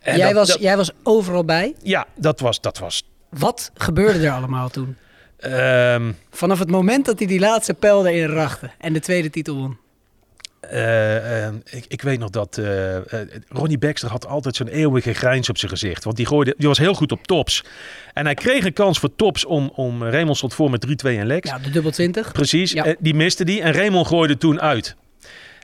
En 0.00 0.16
Jij, 0.16 0.26
dat- 0.26 0.36
was, 0.36 0.48
dat- 0.48 0.60
jij 0.60 0.76
was 0.76 0.90
overal 1.02 1.44
bij. 1.44 1.74
Ja, 1.82 2.06
dat 2.14 2.40
was, 2.40 2.60
dat 2.60 2.78
was 2.78 3.02
Wat 3.28 3.70
gebeurde 3.74 4.26
er 4.26 4.32
allemaal 4.32 4.68
toen? 4.68 4.96
ehm, 5.36 6.12
Vanaf 6.30 6.58
het 6.58 6.70
moment 6.70 7.04
dat 7.06 7.18
hij 7.18 7.26
die 7.28 7.40
laatste 7.40 7.74
pijl 7.74 8.06
erin 8.06 8.34
rachte 8.34 8.70
en 8.78 8.92
de 8.92 9.00
tweede 9.00 9.30
titel 9.30 9.56
won. 9.56 9.76
Eh, 10.60 11.46
eh, 11.46 11.54
ik, 11.70 11.84
ik 11.88 12.02
weet 12.02 12.18
nog 12.18 12.30
dat 12.30 12.58
eh, 12.58 12.96
Ronnie 13.48 13.78
Baxter 13.78 14.10
had 14.10 14.26
altijd 14.26 14.56
zo'n 14.56 14.68
eeuwige 14.68 15.12
grijns 15.12 15.48
op 15.48 15.58
zijn 15.58 15.70
gezicht. 15.70 16.04
Want 16.04 16.16
die, 16.16 16.26
gooide, 16.26 16.54
die 16.58 16.68
was 16.68 16.78
heel 16.78 16.94
goed 16.94 17.12
op 17.12 17.26
tops. 17.26 17.64
En 18.12 18.24
hij 18.24 18.34
kreeg 18.34 18.64
een 18.64 18.72
kans 18.72 18.98
voor 18.98 19.14
tops 19.16 19.44
om, 19.44 19.72
om 19.74 20.04
Raymond 20.04 20.36
stond 20.36 20.54
voor 20.54 20.70
met 20.70 20.86
3-2 20.86 20.90
en 21.02 21.26
Lex. 21.26 21.50
Ja, 21.50 21.58
de 21.58 21.70
dubbel 21.70 21.90
20. 21.90 22.32
Precies, 22.32 22.72
Ja. 22.72 22.94
die 22.98 23.14
miste 23.14 23.44
die 23.44 23.62
en 23.62 23.72
Raymond 23.72 24.06
gooide 24.06 24.36
toen 24.36 24.60
uit. 24.60 24.96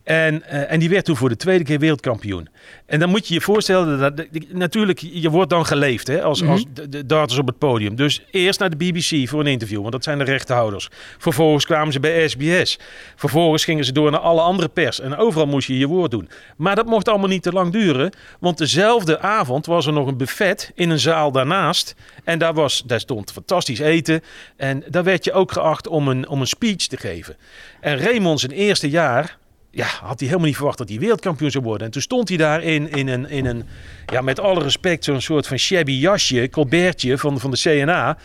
En, 0.06 0.42
eh, 0.42 0.72
en 0.72 0.78
die 0.78 0.88
werd 0.88 1.04
toen 1.04 1.16
voor 1.16 1.28
de 1.28 1.36
tweede 1.36 1.64
keer 1.64 1.78
wereldkampioen. 1.78 2.48
En 2.86 2.98
dan 2.98 3.08
moet 3.10 3.28
je 3.28 3.34
je 3.34 3.40
voorstellen, 3.40 3.98
dat, 3.98 4.26
natuurlijk, 4.52 4.98
je 5.12 5.30
wordt 5.30 5.50
dan 5.50 5.66
geleefd 5.66 6.06
hè, 6.06 6.22
als, 6.22 6.42
Mhm. 6.42 6.50
als 6.50 6.64
de, 6.74 6.88
de 6.88 7.06
darters 7.06 7.38
op 7.38 7.46
het 7.46 7.58
podium. 7.58 7.96
Dus 7.96 8.22
eerst 8.30 8.60
naar 8.60 8.70
de 8.70 8.76
BBC 8.76 9.28
voor 9.28 9.40
een 9.40 9.46
interview, 9.46 9.80
want 9.80 9.92
dat 9.92 10.04
zijn 10.04 10.18
de 10.18 10.24
rechtenhouders. 10.24 10.88
Vervolgens 11.18 11.64
kwamen 11.64 11.92
ze 11.92 12.00
bij 12.00 12.28
SBS. 12.28 12.78
Vervolgens 13.16 13.64
gingen 13.64 13.84
ze 13.84 13.92
door 13.92 14.10
naar 14.10 14.20
alle 14.20 14.40
andere 14.40 14.68
pers. 14.68 15.00
En 15.00 15.16
overal 15.16 15.46
moest 15.46 15.68
je 15.68 15.78
je 15.78 15.86
woord 15.86 16.10
doen. 16.10 16.28
Maar 16.56 16.74
dat 16.74 16.86
mocht 16.86 17.08
allemaal 17.08 17.28
niet 17.28 17.42
te 17.42 17.52
lang 17.52 17.72
duren, 17.72 18.12
want 18.40 18.58
dezelfde 18.58 19.18
avond 19.20 19.66
was 19.66 19.86
er 19.86 19.92
nog 19.92 20.06
een 20.06 20.16
buffet 20.16 20.72
in 20.74 20.90
een 20.90 21.00
zaal 21.00 21.32
daarnaast. 21.32 21.94
En 22.24 22.38
daar, 22.38 22.54
was, 22.54 22.82
daar 22.86 23.00
stond 23.00 23.32
fantastisch 23.32 23.78
eten. 23.78 24.22
En 24.56 24.84
daar 24.88 25.04
werd 25.04 25.24
je 25.24 25.32
ook 25.32 25.52
geacht 25.52 25.88
om 25.88 26.08
een, 26.08 26.28
om 26.28 26.40
een 26.40 26.46
speech 26.46 26.86
te 26.86 26.96
geven. 26.96 27.36
En 27.80 27.98
Raymond 27.98 28.40
zijn 28.40 28.52
eerste 28.52 28.90
jaar 28.90 29.36
ja, 29.76 29.86
had 29.86 30.18
hij 30.18 30.28
helemaal 30.28 30.46
niet 30.46 30.56
verwacht 30.56 30.78
dat 30.78 30.88
hij 30.88 30.98
wereldkampioen 30.98 31.50
zou 31.50 31.64
worden. 31.64 31.86
En 31.86 31.92
toen 31.92 32.02
stond 32.02 32.28
hij 32.28 32.36
daar 32.36 32.62
in, 32.62 32.90
in 32.90 33.08
een, 33.08 33.28
in 33.28 33.46
een 33.46 33.64
ja, 34.06 34.20
met 34.20 34.40
alle 34.40 34.62
respect, 34.62 35.04
zo'n 35.04 35.20
soort 35.20 35.46
van 35.46 35.58
shabby 35.58 35.92
jasje, 35.92 36.48
colbertje 36.50 37.18
van, 37.18 37.40
van 37.40 37.50
de 37.50 37.58
CNA. 37.58 38.18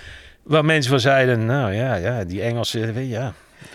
Waar 0.44 0.66
mensen 0.66 0.92
van 0.92 1.00
zeiden, 1.00 1.46
nou 1.46 1.74
ja, 1.74 1.96
ja 1.96 2.24
die 2.24 2.42
Engelsen, 2.42 2.94
je, 2.94 3.08
ja, 3.08 3.34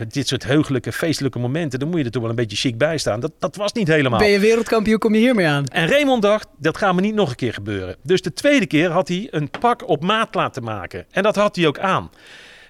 dit 0.08 0.28
soort 0.28 0.44
heugelijke, 0.44 0.92
feestelijke 0.92 1.38
momenten, 1.38 1.78
dan 1.78 1.88
moet 1.88 1.98
je 1.98 2.04
er 2.04 2.10
toch 2.10 2.20
wel 2.22 2.30
een 2.30 2.36
beetje 2.36 2.56
chic 2.56 2.78
bij 2.78 2.98
staan. 2.98 3.20
Dat, 3.20 3.32
dat 3.38 3.56
was 3.56 3.72
niet 3.72 3.88
helemaal. 3.88 4.18
Ben 4.18 4.28
je 4.28 4.38
wereldkampioen, 4.38 4.98
kom 4.98 5.14
je 5.14 5.20
hiermee 5.20 5.46
aan. 5.46 5.66
En 5.66 5.88
Raymond 5.88 6.22
dacht, 6.22 6.48
dat 6.58 6.76
gaat 6.76 6.94
me 6.94 7.00
niet 7.00 7.14
nog 7.14 7.30
een 7.30 7.36
keer 7.36 7.54
gebeuren. 7.54 7.96
Dus 8.02 8.22
de 8.22 8.32
tweede 8.32 8.66
keer 8.66 8.90
had 8.90 9.08
hij 9.08 9.28
een 9.30 9.50
pak 9.60 9.88
op 9.88 10.02
maat 10.02 10.34
laten 10.34 10.62
maken. 10.62 11.06
En 11.10 11.22
dat 11.22 11.36
had 11.36 11.56
hij 11.56 11.66
ook 11.66 11.78
aan. 11.78 12.10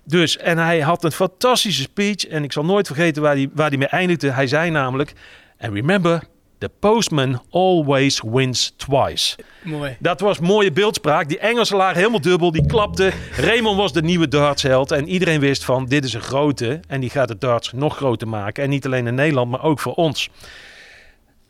Dus, 0.09 0.37
en 0.37 0.59
hij 0.59 0.81
had 0.81 1.05
een 1.05 1.13
fantastische 1.13 1.83
speech. 1.83 2.27
En 2.27 2.45
ik 2.45 2.53
zal 2.53 2.65
nooit 2.65 2.87
vergeten 2.87 3.23
waar 3.23 3.35
hij, 3.35 3.49
waar 3.55 3.69
hij 3.69 3.79
mee 3.79 3.89
eindigde. 3.89 4.31
Hij 4.31 4.47
zei 4.47 4.71
namelijk, 4.71 5.13
and 5.61 5.73
remember, 5.73 6.23
the 6.59 6.71
postman 6.81 7.43
always 7.51 8.23
wins 8.25 8.75
twice. 8.77 9.37
Mooi. 9.63 9.97
Dat 9.99 10.21
was 10.21 10.39
mooie 10.39 10.73
beeldspraak. 10.73 11.29
Die 11.29 11.39
Engelsen 11.39 11.77
lagen 11.77 11.97
helemaal 11.97 12.21
dubbel. 12.21 12.53
Die 12.53 12.67
klapte. 12.67 13.13
Raymond 13.37 13.77
was 13.77 13.93
de 13.93 14.03
nieuwe 14.03 14.29
dartsheld. 14.29 14.91
En 14.91 15.09
iedereen 15.09 15.41
wist 15.41 15.65
van, 15.65 15.87
dit 15.87 16.05
is 16.05 16.13
een 16.13 16.21
grote. 16.21 16.81
En 16.89 17.01
die 17.01 17.11
gaat 17.11 17.29
de 17.29 17.39
darts 17.39 17.73
nog 17.73 17.97
groter 17.97 18.29
maken. 18.29 18.63
En 18.63 18.71
niet 18.71 18.87
alleen 18.87 19.07
in 19.07 19.15
Nederland, 19.15 19.51
maar 19.51 19.63
ook 19.63 19.81
voor 19.81 19.95
ons. 19.95 20.31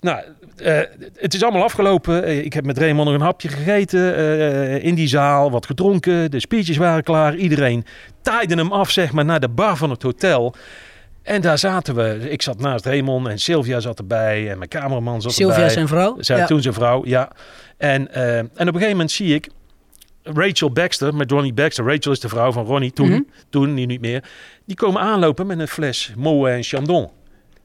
Nou, 0.06 0.20
eh, 0.56 0.78
het 1.16 1.34
is 1.34 1.42
allemaal 1.42 1.62
afgelopen. 1.62 2.24
Eh, 2.24 2.44
Ik 2.44 2.52
heb 2.52 2.64
met 2.64 2.78
Raymond 2.78 3.06
nog 3.08 3.14
een 3.18 3.24
hapje 3.24 3.48
gegeten 3.48 4.16
eh, 4.16 4.84
in 4.84 4.94
die 4.94 5.08
zaal, 5.08 5.50
wat 5.50 5.66
gedronken. 5.66 6.30
De 6.30 6.40
speeches 6.40 6.76
waren 6.76 7.02
klaar. 7.02 7.34
Iedereen 7.36 7.84
taaide 8.22 8.54
hem 8.54 8.72
af, 8.72 8.90
zeg 8.90 9.12
maar, 9.12 9.24
naar 9.24 9.40
de 9.40 9.48
bar 9.48 9.76
van 9.76 9.90
het 9.90 10.02
hotel. 10.02 10.54
En 11.22 11.40
daar 11.40 11.58
zaten 11.58 11.94
we. 11.94 12.30
Ik 12.30 12.42
zat 12.42 12.58
naast 12.60 12.84
Raymond 12.86 13.26
en 13.26 13.38
Sylvia 13.38 13.80
zat 13.80 13.98
erbij. 13.98 14.50
En 14.50 14.58
mijn 14.58 14.70
cameraman 14.70 15.22
zat 15.22 15.32
Sylvia 15.32 15.54
erbij. 15.56 15.70
zijn 15.70 15.88
vrouw? 15.88 16.16
Zij, 16.18 16.36
Ja. 16.38 16.46
Toen 16.46 16.62
zijn 16.62 16.74
vrouw, 16.74 17.06
ja. 17.06 17.30
En, 17.76 18.14
en 18.14 18.44
op 18.44 18.58
een 18.58 18.66
gegeven 18.66 18.90
moment 18.90 19.10
zie 19.10 19.34
ik 19.34 19.48
Rachel 20.22 20.70
Baxter 20.70 21.14
met 21.14 21.30
Ronnie 21.30 21.52
Baxter. 21.54 21.84
Rachel 21.84 22.12
is 22.12 22.20
de 22.20 22.28
vrouw 22.28 22.52
van 22.52 22.64
Ronnie 22.64 22.92
toen, 22.92 23.08
Mhm. 23.08 23.20
toen 23.50 23.74
nu 23.74 23.84
niet 23.86 24.00
meer. 24.00 24.22
Die 24.66 24.76
komen 24.76 25.00
aanlopen 25.00 25.46
met 25.46 25.58
een 25.58 25.68
fles 25.68 26.12
Moët 26.16 26.52
en 26.52 26.62
Chandon. 26.62 27.08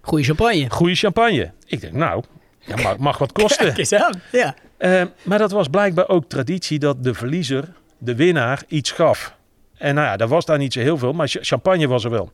Goeie 0.02 0.26
champagne. 0.26 0.70
Goede 0.70 0.96
champagne. 0.96 1.52
Ik 1.66 1.82
denk, 1.82 1.94
nou, 1.94 2.24
Ja, 2.60 2.76
mag, 2.82 2.98
mag 2.98 3.18
wat 3.18 3.32
kosten. 3.32 3.66
Kijk 3.66 3.78
eens 3.78 3.94
aan. 3.94 4.22
Ja. 4.32 4.56
Eh, 4.78 5.04
maar 5.24 5.38
dat 5.38 5.52
was 5.52 5.68
blijkbaar 5.68 6.08
ook 6.10 6.26
traditie 6.30 6.80
dat 6.80 7.04
de 7.04 7.14
verliezer, 7.14 7.74
de 7.98 8.16
winnaar, 8.16 8.64
iets 8.68 8.92
gaf. 8.92 9.36
En 9.78 9.96
nou 9.96 10.08
ja, 10.08 10.18
daar 10.18 10.28
was 10.28 10.46
daar 10.46 10.58
niet 10.58 10.74
zo 10.74 10.80
heel 10.80 10.98
veel, 10.98 11.14
maar 11.14 11.28
ch- 11.28 11.38
champagne 11.42 11.88
was 11.88 12.04
er 12.04 12.10
wel. 12.10 12.32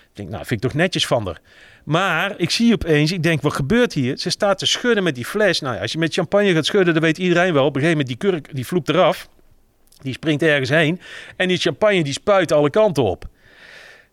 Ik 0.00 0.24
denk, 0.24 0.28
nou, 0.28 0.44
vind 0.46 0.64
ik 0.64 0.70
toch 0.70 0.78
netjes 0.80 1.06
van 1.06 1.26
haar. 1.26 1.40
Maar 1.84 2.34
ik 2.36 2.50
zie 2.50 2.72
opeens, 2.74 3.12
ik 3.12 3.22
denk, 3.22 3.42
wat 3.42 3.52
gebeurt 3.52 3.92
hier? 3.92 4.16
Ze 4.18 4.30
staat 4.30 4.58
te 4.58 4.66
schudden 4.66 5.02
met 5.02 5.14
die 5.14 5.24
fles. 5.24 5.60
Nou 5.60 5.74
ja, 5.74 5.80
als 5.80 5.92
je 5.92 5.98
met 5.98 6.14
champagne 6.14 6.52
gaat 6.54 6.66
schudden, 6.66 6.94
dan 6.94 7.02
weet 7.02 7.18
iedereen 7.18 7.52
wel. 7.52 7.64
Op 7.64 7.74
een 7.76 7.80
gegeven 7.80 7.98
moment, 8.04 8.20
die 8.20 8.30
kurk, 8.30 8.54
die 8.54 8.66
vloept 8.66 8.88
eraf. 8.88 9.28
Die 10.02 10.12
springt 10.12 10.42
ergens 10.42 10.68
heen. 10.68 11.00
En 11.36 11.48
die 11.48 11.56
champagne, 11.56 12.02
die 12.04 12.12
spuit 12.12 12.52
alle 12.52 12.70
kanten 12.70 13.02
op. 13.02 13.24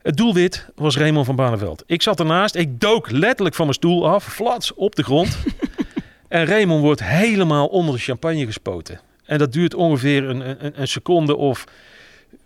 Het 0.05 0.17
doelwit 0.17 0.67
was 0.75 0.97
Raymond 0.97 1.25
van 1.25 1.35
Barneveld. 1.35 1.83
Ik 1.85 2.01
zat 2.01 2.19
ernaast, 2.19 2.55
ik 2.55 2.79
dook 2.79 3.11
letterlijk 3.11 3.55
van 3.55 3.65
mijn 3.65 3.77
stoel 3.77 4.09
af, 4.09 4.25
flats 4.33 4.73
op 4.73 4.95
de 4.95 5.03
grond. 5.03 5.37
en 6.27 6.45
Raymond 6.45 6.81
wordt 6.81 7.03
helemaal 7.03 7.67
onder 7.67 7.93
de 7.95 7.99
champagne 8.01 8.45
gespoten. 8.45 8.99
En 9.25 9.37
dat 9.37 9.53
duurt 9.53 9.73
ongeveer 9.73 10.23
een, 10.23 10.65
een, 10.65 10.81
een 10.81 10.87
seconde 10.87 11.35
of 11.35 11.63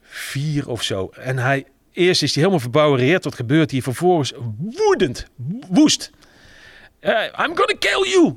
vier 0.01 0.69
of 0.69 0.83
zo. 0.83 1.09
En 1.15 1.37
hij, 1.37 1.65
eerst 1.93 2.21
is 2.23 2.29
hij 2.33 2.39
helemaal 2.43 2.61
verbouwereerd. 2.63 3.23
Wat 3.23 3.35
gebeurt 3.35 3.71
hier? 3.71 3.83
Vervolgens 3.83 4.33
woedend, 4.57 5.25
woest. 5.67 6.11
I'm 7.03 7.55
gonna 7.55 7.75
kill 7.79 8.09
you. 8.11 8.35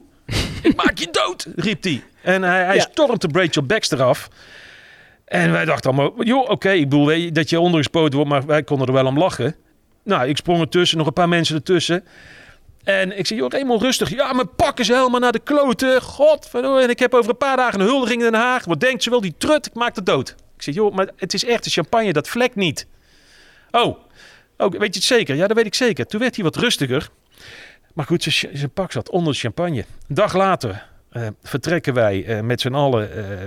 Ik 0.63 0.77
maak 0.77 0.99
je 0.99 1.09
dood, 1.11 1.47
riep 1.57 1.83
hij. 1.83 2.03
En 2.23 2.43
hij, 2.43 2.65
hij 2.65 2.75
Ja. 2.75 2.81
stormt 2.91 3.21
de 3.21 3.29
Rachel 3.33 3.63
Baxter 3.63 4.03
af. 4.03 4.29
En 5.33 5.53
wij 5.53 5.65
dachten 5.65 5.91
allemaal, 5.91 6.25
joh, 6.25 6.51
oké, 6.51 6.71
ik 6.71 6.89
bedoel 6.89 7.33
dat 7.33 7.51
je 7.51 7.61
ondergespoten 7.61 8.15
wordt, 8.15 8.31
maar 8.31 8.47
wij 8.47 8.63
konden 8.63 8.87
er 8.87 8.93
wel 8.93 9.07
om 9.07 9.19
lachen. 9.19 9.57
Nou, 10.05 10.29
ik 10.29 10.37
sprong 10.37 10.61
ertussen, 10.61 10.99
nog 10.99 11.07
een 11.07 11.13
paar 11.13 11.29
mensen 11.29 11.55
ertussen. 11.55 12.05
En 12.85 13.19
ik 13.19 13.27
zei, 13.27 13.41
joh, 13.41 13.51
Raymond, 13.51 13.83
rustig. 13.83 14.11
Ja, 14.11 14.33
mijn 14.33 14.55
pak 14.55 14.79
is 14.79 14.89
helemaal 14.89 15.21
naar 15.21 15.33
de 15.33 15.39
kloten. 15.39 16.03
Godverdomme. 16.03 16.83
En 16.83 16.91
ik 16.91 16.99
heb 16.99 17.15
over 17.15 17.31
een 17.31 17.37
paar 17.37 17.57
dagen 17.57 17.81
een 17.81 17.87
huldiging 17.87 18.23
in 18.23 18.31
Den 18.31 18.41
Haag. 18.41 18.65
Wat 18.65 18.81
denkt 18.81 19.03
ze 19.03 19.11
wel, 19.11 19.21
die 19.21 19.35
trut? 19.39 19.67
Ik 19.67 19.75
maak 19.75 19.97
het 19.97 20.07
dood. 20.07 20.35
Ik 20.57 20.63
zeg, 20.63 20.75
joh, 20.75 20.95
maar 20.95 21.11
het 21.17 21.35
is 21.35 21.45
echt 21.45 21.65
de 21.65 21.71
champagne, 21.71 22.13
dat 22.13 22.29
vlekt 22.29 22.55
niet. 22.55 22.87
Oh, 23.71 23.99
oh, 24.59 24.71
weet 24.71 24.95
je 24.95 25.01
het 25.01 25.03
zeker? 25.03 25.35
Ja, 25.35 25.47
dat 25.47 25.57
weet 25.57 25.67
ik 25.67 25.75
zeker. 25.75 26.07
Toen 26.07 26.21
werd 26.21 26.35
hij 26.35 26.45
wat 26.45 26.57
rustiger. 26.57 27.09
Maar 27.95 28.07
goed, 28.07 28.23
zijn, 28.23 28.71
pak 28.75 28.93
zat 28.93 29.11
onder 29.11 29.33
de 29.33 29.39
champagne. 29.39 29.85
Een 30.09 30.15
dag 30.15 30.35
later 30.35 30.87
eh, 31.11 31.27
vertrekken 31.43 31.95
wij 31.95 32.25
eh, 32.25 32.41
met 32.41 32.61
z'n 32.61 32.75
allen 32.75 33.13
eh, 33.13 33.47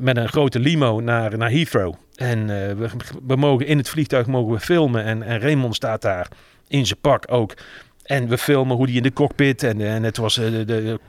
met 0.00 0.16
een 0.16 0.28
grote 0.28 0.58
limo 0.58 1.00
naar, 1.00 1.38
naar 1.38 1.50
Heathrow. 1.50 1.94
En 2.14 2.40
eh, 2.40 2.74
we, 2.76 2.88
we 3.26 3.36
mogen 3.36 3.66
in 3.66 3.78
het 3.78 3.88
vliegtuig 3.88 4.26
mogen 4.26 4.52
we 4.52 4.60
filmen. 4.60 5.04
En, 5.04 5.22
en 5.22 5.40
Raymond 5.40 5.74
staat 5.74 6.02
daar 6.02 6.28
in 6.68 6.86
zijn 6.86 7.00
pak 7.00 7.24
ook. 7.32 7.54
En 8.02 8.28
we 8.28 8.38
filmen 8.38 8.76
hoe 8.76 8.86
die 8.86 8.96
in 8.96 9.02
de 9.02 9.12
cockpit. 9.12 9.62
En, 9.62 9.80
en 9.80 10.02
het 10.02 10.16
was 10.16 10.38
eh, 10.38 10.50
de, 10.50 10.64
de, 10.64 11.00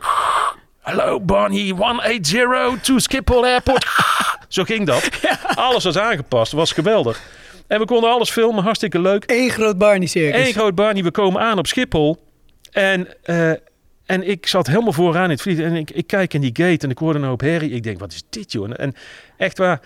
Hallo 0.80 1.20
Bonnie, 1.20 1.74
180 1.74 2.82
to 2.82 3.00
Schiphol 3.00 3.46
Airport. 3.46 3.86
Zo 4.48 4.64
ging 4.64 4.86
dat. 4.86 5.10
Alles 5.56 5.84
was 5.84 5.98
aangepast. 5.98 6.52
was 6.52 6.72
geweldig. 6.72 7.22
En 7.68 7.80
we 7.80 7.86
konden 7.86 8.10
alles 8.10 8.32
filmen. 8.32 8.64
Hartstikke 8.64 9.00
leuk. 9.00 9.24
Eén 9.28 9.50
groot 9.50 9.78
Barney 9.78 10.08
circus. 10.08 10.48
Eén 10.48 10.54
groot 10.54 10.76
Barney. 10.76 11.04
We 11.04 11.12
komen 11.12 11.42
aan 11.42 11.58
op 11.58 11.68
Schiphol. 11.68 12.18
En, 12.72 13.08
eh, 13.24 13.52
en 14.06 14.30
ik 14.30 14.48
zat 14.48 14.68
helemaal 14.68 14.94
vooraan 14.94 15.24
in 15.24 15.30
het 15.30 15.42
vliegtuig. 15.42 15.70
En 15.70 15.76
ik, 15.76 15.92
ik 15.92 16.08
kijk 16.08 16.34
in 16.34 16.42
die 16.42 16.56
gate 16.56 16.86
en 16.86 16.90
ik 16.92 16.98
hoorde 16.98 17.20
een 17.20 17.26
hoop 17.26 17.42
herrie. 17.42 17.72
Ik 17.72 17.84
denk, 17.84 18.00
wat 18.00 18.14
is 18.14 18.24
dit 18.30 18.52
joh? 18.52 18.70
En 18.76 18.94
echt 19.38 19.58
waar, 19.58 19.82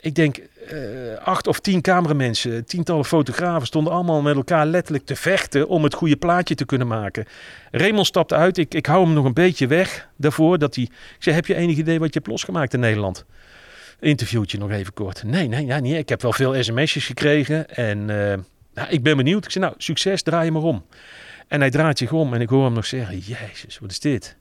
ik 0.00 0.14
denk 0.14 0.36
eh, 0.36 0.78
acht 1.24 1.46
of 1.46 1.60
tien 1.60 1.80
cameramensen, 1.80 2.64
tientallen 2.64 3.04
fotografen 3.04 3.66
stonden 3.66 3.92
allemaal 3.92 4.22
met 4.22 4.36
elkaar 4.36 4.66
letterlijk 4.66 5.06
te 5.06 5.16
vechten 5.16 5.68
om 5.68 5.84
het 5.84 5.94
goede 5.94 6.16
plaatje 6.16 6.54
te 6.54 6.64
kunnen 6.64 6.86
maken. 6.86 7.24
Raymond 7.70 8.06
stapte 8.06 8.34
uit. 8.34 8.58
Ik, 8.58 8.74
ik 8.74 8.86
hou 8.86 9.04
hem 9.04 9.14
nog 9.14 9.24
een 9.24 9.32
beetje 9.32 9.66
weg 9.66 10.08
daarvoor. 10.16 10.58
Dat 10.58 10.74
hij, 10.74 10.84
ik 10.84 11.22
zei, 11.22 11.34
heb 11.34 11.46
je 11.46 11.54
enig 11.54 11.76
idee 11.76 11.98
wat 11.98 12.12
je 12.12 12.18
hebt 12.18 12.30
losgemaakt 12.30 12.74
in 12.74 12.80
Nederland? 12.80 13.24
Interviewtje 14.00 14.58
nog 14.58 14.70
even 14.70 14.92
kort. 14.92 15.22
Nee, 15.22 15.48
nee, 15.48 15.66
ja, 15.66 15.78
nee. 15.78 15.98
Ik 15.98 16.08
heb 16.08 16.22
wel 16.22 16.32
veel 16.32 16.62
sms'jes 16.62 17.06
gekregen. 17.06 17.68
En 17.76 18.10
eh, 18.10 18.38
nou, 18.74 18.88
ik 18.88 19.02
ben 19.02 19.16
benieuwd. 19.16 19.44
Ik 19.44 19.50
zei, 19.50 19.64
nou, 19.64 19.76
succes, 19.78 20.22
draai 20.22 20.44
je 20.44 20.50
maar 20.50 20.62
om. 20.62 20.84
En 21.50 21.60
hij 21.60 21.70
draait 21.70 21.98
zich 21.98 22.12
om 22.12 22.34
en 22.34 22.40
ik 22.40 22.48
hoor 22.48 22.64
hem 22.64 22.72
nog 22.72 22.86
zeggen, 22.86 23.18
jezus, 23.18 23.78
wat 23.78 23.90
is 23.90 24.00
dit? 24.00 24.36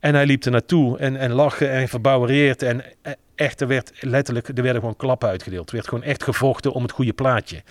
En 0.00 0.14
hij 0.14 0.26
liep 0.26 0.44
er 0.44 0.50
naartoe 0.50 0.98
en, 0.98 1.16
en 1.16 1.32
lachen 1.32 1.70
en 1.70 1.88
verbouwereerd. 1.88 2.62
En 2.62 2.84
eh, 3.02 3.12
echt, 3.34 3.60
er 3.60 3.66
werd 3.66 3.92
letterlijk, 4.00 4.48
er 4.48 4.62
werden 4.62 4.80
gewoon 4.80 4.96
klappen 4.96 5.28
uitgedeeld. 5.28 5.68
Er 5.68 5.74
werd 5.74 5.88
gewoon 5.88 6.04
echt 6.04 6.22
gevochten 6.22 6.72
om 6.72 6.82
het 6.82 6.92
goede 6.92 7.12
plaatje. 7.12 7.62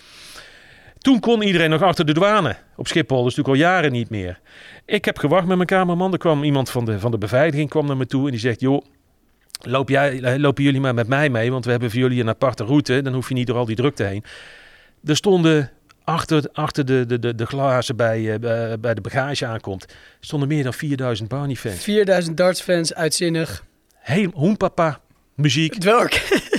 Toen 0.97 1.19
kon 1.19 1.41
iedereen 1.41 1.69
nog 1.69 1.81
achter 1.81 2.05
de 2.05 2.13
douane 2.13 2.55
op 2.75 2.87
Schiphol. 2.87 3.27
Is 3.27 3.35
natuurlijk 3.35 3.47
al 3.47 3.71
jaren 3.71 3.91
niet 3.91 4.09
meer. 4.09 4.39
Ik 4.85 5.05
heb 5.05 5.17
gewacht 5.17 5.47
met 5.47 5.55
mijn 5.55 5.67
kamerman. 5.67 6.11
Er 6.11 6.17
kwam 6.17 6.43
iemand 6.43 6.69
van 6.69 6.85
de, 6.85 6.99
van 6.99 7.11
de 7.11 7.17
beveiliging 7.17 7.69
kwam 7.69 7.85
naar 7.85 7.97
me 7.97 8.05
toe 8.05 8.25
en 8.25 8.31
die 8.31 8.39
zegt... 8.39 8.59
joh, 8.59 8.85
loop 9.61 9.89
jij, 9.89 10.21
eh, 10.21 10.39
lopen 10.39 10.63
jullie 10.63 10.81
maar 10.81 10.93
met 10.93 11.07
mij 11.07 11.29
mee, 11.29 11.51
want 11.51 11.65
we 11.65 11.71
hebben 11.71 11.91
voor 11.91 11.99
jullie 11.99 12.21
een 12.21 12.29
aparte 12.29 12.63
route. 12.63 13.01
Dan 13.01 13.13
hoef 13.13 13.27
je 13.27 13.33
niet 13.33 13.47
door 13.47 13.57
al 13.57 13.65
die 13.65 13.75
drukte 13.75 14.03
heen. 14.03 14.23
Er 15.03 15.15
stonden 15.15 15.71
achter, 16.07 16.43
achter 16.53 16.85
de, 16.85 17.05
de, 17.05 17.19
de, 17.19 17.35
de 17.35 17.45
glazen 17.45 17.95
bij, 17.95 18.33
eh, 18.33 18.39
bij- 18.79 18.93
de 18.93 19.01
bagage 19.01 19.45
aankomt, 19.45 19.85
stonden 20.19 20.47
meer 20.47 20.63
dan 20.63 20.73
4000 20.73 21.29
Barney-fans. 21.29 21.83
4000 21.83 22.37
dartsfans, 22.37 22.93
uitzinnig. 22.93 23.63
Heel 23.95 24.29
hoenpapa 24.33 24.99
muziek. 25.35 25.75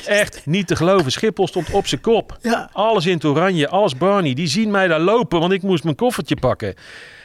Echt 0.06 0.46
niet 0.46 0.66
te 0.66 0.76
geloven. 0.76 1.12
Schiphol 1.12 1.46
stond 1.46 1.70
op 1.70 1.86
zijn 1.86 2.00
kop. 2.00 2.36
Ja. 2.42 2.68
Alles 2.72 3.06
in 3.06 3.12
het 3.14 3.24
oranje, 3.24 3.68
alles 3.68 3.96
Barney. 3.96 4.34
Die 4.34 4.46
zien 4.46 4.70
mij 4.70 4.88
daar 4.88 5.00
lopen, 5.00 5.40
want 5.40 5.52
ik 5.52 5.62
moest 5.62 5.84
mijn 5.84 5.96
koffertje 5.96 6.36
pakken. 6.36 6.74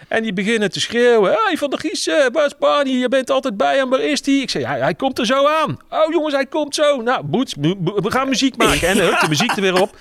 En 0.08 0.24
die 0.24 0.34
beginnen 0.34 0.72
te 0.72 0.80
schreeuwen. 0.80 1.32
Hey, 1.32 1.58
Van 1.58 1.70
der 1.70 1.80
Gies, 1.80 2.06
waar 2.32 2.46
is 2.46 2.58
Barney? 2.60 2.94
Je 2.94 3.10
bent 3.10 3.30
altijd 3.30 3.58
bij 3.58 3.76
hem. 3.76 3.90
Waar 3.90 4.02
is 4.02 4.26
hij? 4.26 4.36
Ik 4.36 4.50
zei, 4.50 4.64
ja, 4.64 4.76
hij 4.78 4.94
komt 4.96 5.20
er 5.20 5.26
zo 5.26 5.48
aan. 5.48 5.78
Oh 5.90 6.12
jongens, 6.12 6.34
hij 6.34 6.46
komt 6.46 6.76
zo. 6.76 7.02
Nou, 7.02 7.24
Boets, 7.24 7.54
we 7.84 8.12
gaan 8.12 8.30
muziek 8.30 8.58
maken. 8.58 8.88
En 8.88 8.98
hup, 8.98 9.20
de 9.20 9.30
muziek 9.30 9.52
er 9.56 9.62
weer 9.62 9.82
op. 9.82 9.98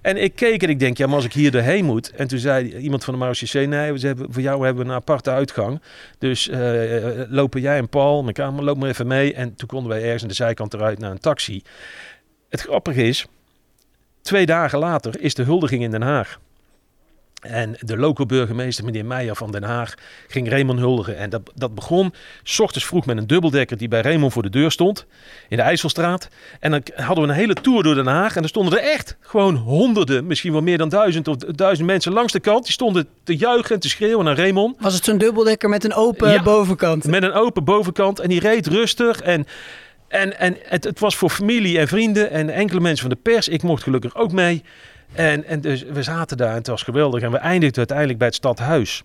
En 0.00 0.16
ik 0.16 0.34
keek 0.34 0.62
en 0.62 0.68
ik 0.68 0.78
denk, 0.78 0.96
ja, 0.96 1.06
maar 1.06 1.16
als 1.16 1.24
ik 1.24 1.32
hier 1.32 1.50
doorheen 1.50 1.84
moet. 1.84 2.10
En 2.10 2.28
toen 2.28 2.38
zei 2.38 2.76
iemand 2.76 3.04
van 3.04 3.14
de 3.14 3.20
Marseillais, 3.20 3.68
nee, 3.68 3.92
we 3.92 4.06
hebben, 4.06 4.32
voor 4.32 4.42
jou 4.42 4.64
hebben 4.64 4.84
we 4.84 4.90
een 4.90 4.96
aparte 4.96 5.30
uitgang. 5.30 5.82
Dus 6.18 6.48
eh, 6.48 6.96
eh, 6.96 7.30
lopen 7.30 7.60
jij 7.60 7.78
en 7.78 7.88
Paul, 7.88 8.22
mijn 8.22 8.34
kamer, 8.34 8.64
loop 8.64 8.76
maar 8.76 8.88
even 8.88 9.06
mee. 9.06 9.34
En 9.34 9.54
toen 9.54 9.68
konden 9.68 9.90
wij 9.90 10.02
ergens 10.02 10.22
aan 10.22 10.28
de 10.28 10.34
zijkant 10.34 10.74
eruit 10.74 10.98
naar 10.98 11.10
een 11.10 11.20
taxi. 11.20 11.62
Het 12.48 12.60
grappige 12.60 13.02
is, 13.02 13.26
twee 14.22 14.46
dagen 14.46 14.78
later 14.78 15.20
is 15.20 15.34
de 15.34 15.42
huldiging 15.42 15.82
in 15.82 15.90
Den 15.90 16.02
Haag. 16.02 16.40
En 17.40 17.76
de 17.78 17.96
lokale 17.96 18.26
burgemeester, 18.28 18.84
meneer 18.84 19.04
Meijer 19.04 19.36
van 19.36 19.50
Den 19.50 19.62
Haag, 19.62 19.94
ging 20.28 20.48
Raymond 20.48 20.78
huldigen. 20.78 21.16
En 21.16 21.30
dat, 21.30 21.40
dat 21.54 21.74
begon 21.74 22.14
s 22.42 22.58
ochtends 22.60 22.86
vroeg 22.86 23.06
met 23.06 23.16
een 23.16 23.26
dubbeldekker 23.26 23.76
die 23.76 23.88
bij 23.88 24.00
Raymond 24.00 24.32
voor 24.32 24.42
de 24.42 24.50
deur 24.50 24.70
stond. 24.70 25.06
In 25.48 25.56
de 25.56 25.62
IJsselstraat. 25.62 26.28
En 26.60 26.70
dan 26.70 26.82
hadden 26.94 27.24
we 27.24 27.30
een 27.30 27.36
hele 27.36 27.54
tour 27.54 27.82
door 27.82 27.94
Den 27.94 28.06
Haag. 28.06 28.36
En 28.36 28.42
er 28.42 28.48
stonden 28.48 28.78
er 28.78 28.84
echt 28.84 29.16
gewoon 29.20 29.54
honderden, 29.56 30.26
misschien 30.26 30.52
wel 30.52 30.62
meer 30.62 30.78
dan 30.78 30.88
duizend 30.88 31.28
of 31.28 31.36
duizend 31.36 31.86
mensen 31.86 32.12
langs 32.12 32.32
de 32.32 32.40
kant. 32.40 32.64
Die 32.64 32.72
stonden 32.72 33.08
te 33.24 33.36
juichen 33.36 33.74
en 33.74 33.80
te 33.80 33.88
schreeuwen 33.88 34.24
naar 34.24 34.36
Raymond. 34.36 34.76
Was 34.80 34.94
het 34.94 35.04
zo'n 35.04 35.18
dubbeldekker 35.18 35.68
met 35.68 35.84
een 35.84 35.94
open 35.94 36.30
Ja. 36.32 36.42
bovenkant? 36.42 37.04
Met 37.04 37.22
een 37.22 37.32
open 37.32 37.64
bovenkant. 37.64 38.18
En 38.18 38.28
die 38.28 38.40
reed 38.40 38.66
rustig. 38.66 39.20
En, 39.20 39.46
en, 40.08 40.38
en 40.38 40.56
het, 40.62 40.84
het 40.84 40.98
was 41.00 41.16
voor 41.16 41.30
familie 41.30 41.78
en 41.78 41.88
vrienden 41.88 42.30
en 42.30 42.50
enkele 42.50 42.80
mensen 42.80 43.06
van 43.08 43.16
de 43.16 43.30
pers. 43.30 43.48
Ik 43.48 43.62
mocht 43.62 43.82
gelukkig 43.82 44.16
ook 44.16 44.32
mee. 44.32 44.62
En, 45.12 45.44
en 45.44 45.60
dus 45.60 45.82
we 45.82 46.02
zaten 46.02 46.36
daar 46.36 46.50
en 46.50 46.56
het 46.56 46.66
was 46.66 46.82
geweldig. 46.82 47.22
En 47.22 47.30
we 47.30 47.36
eindigden 47.36 47.78
uiteindelijk 47.78 48.18
bij 48.18 48.26
het 48.26 48.36
stadhuis. 48.36 49.02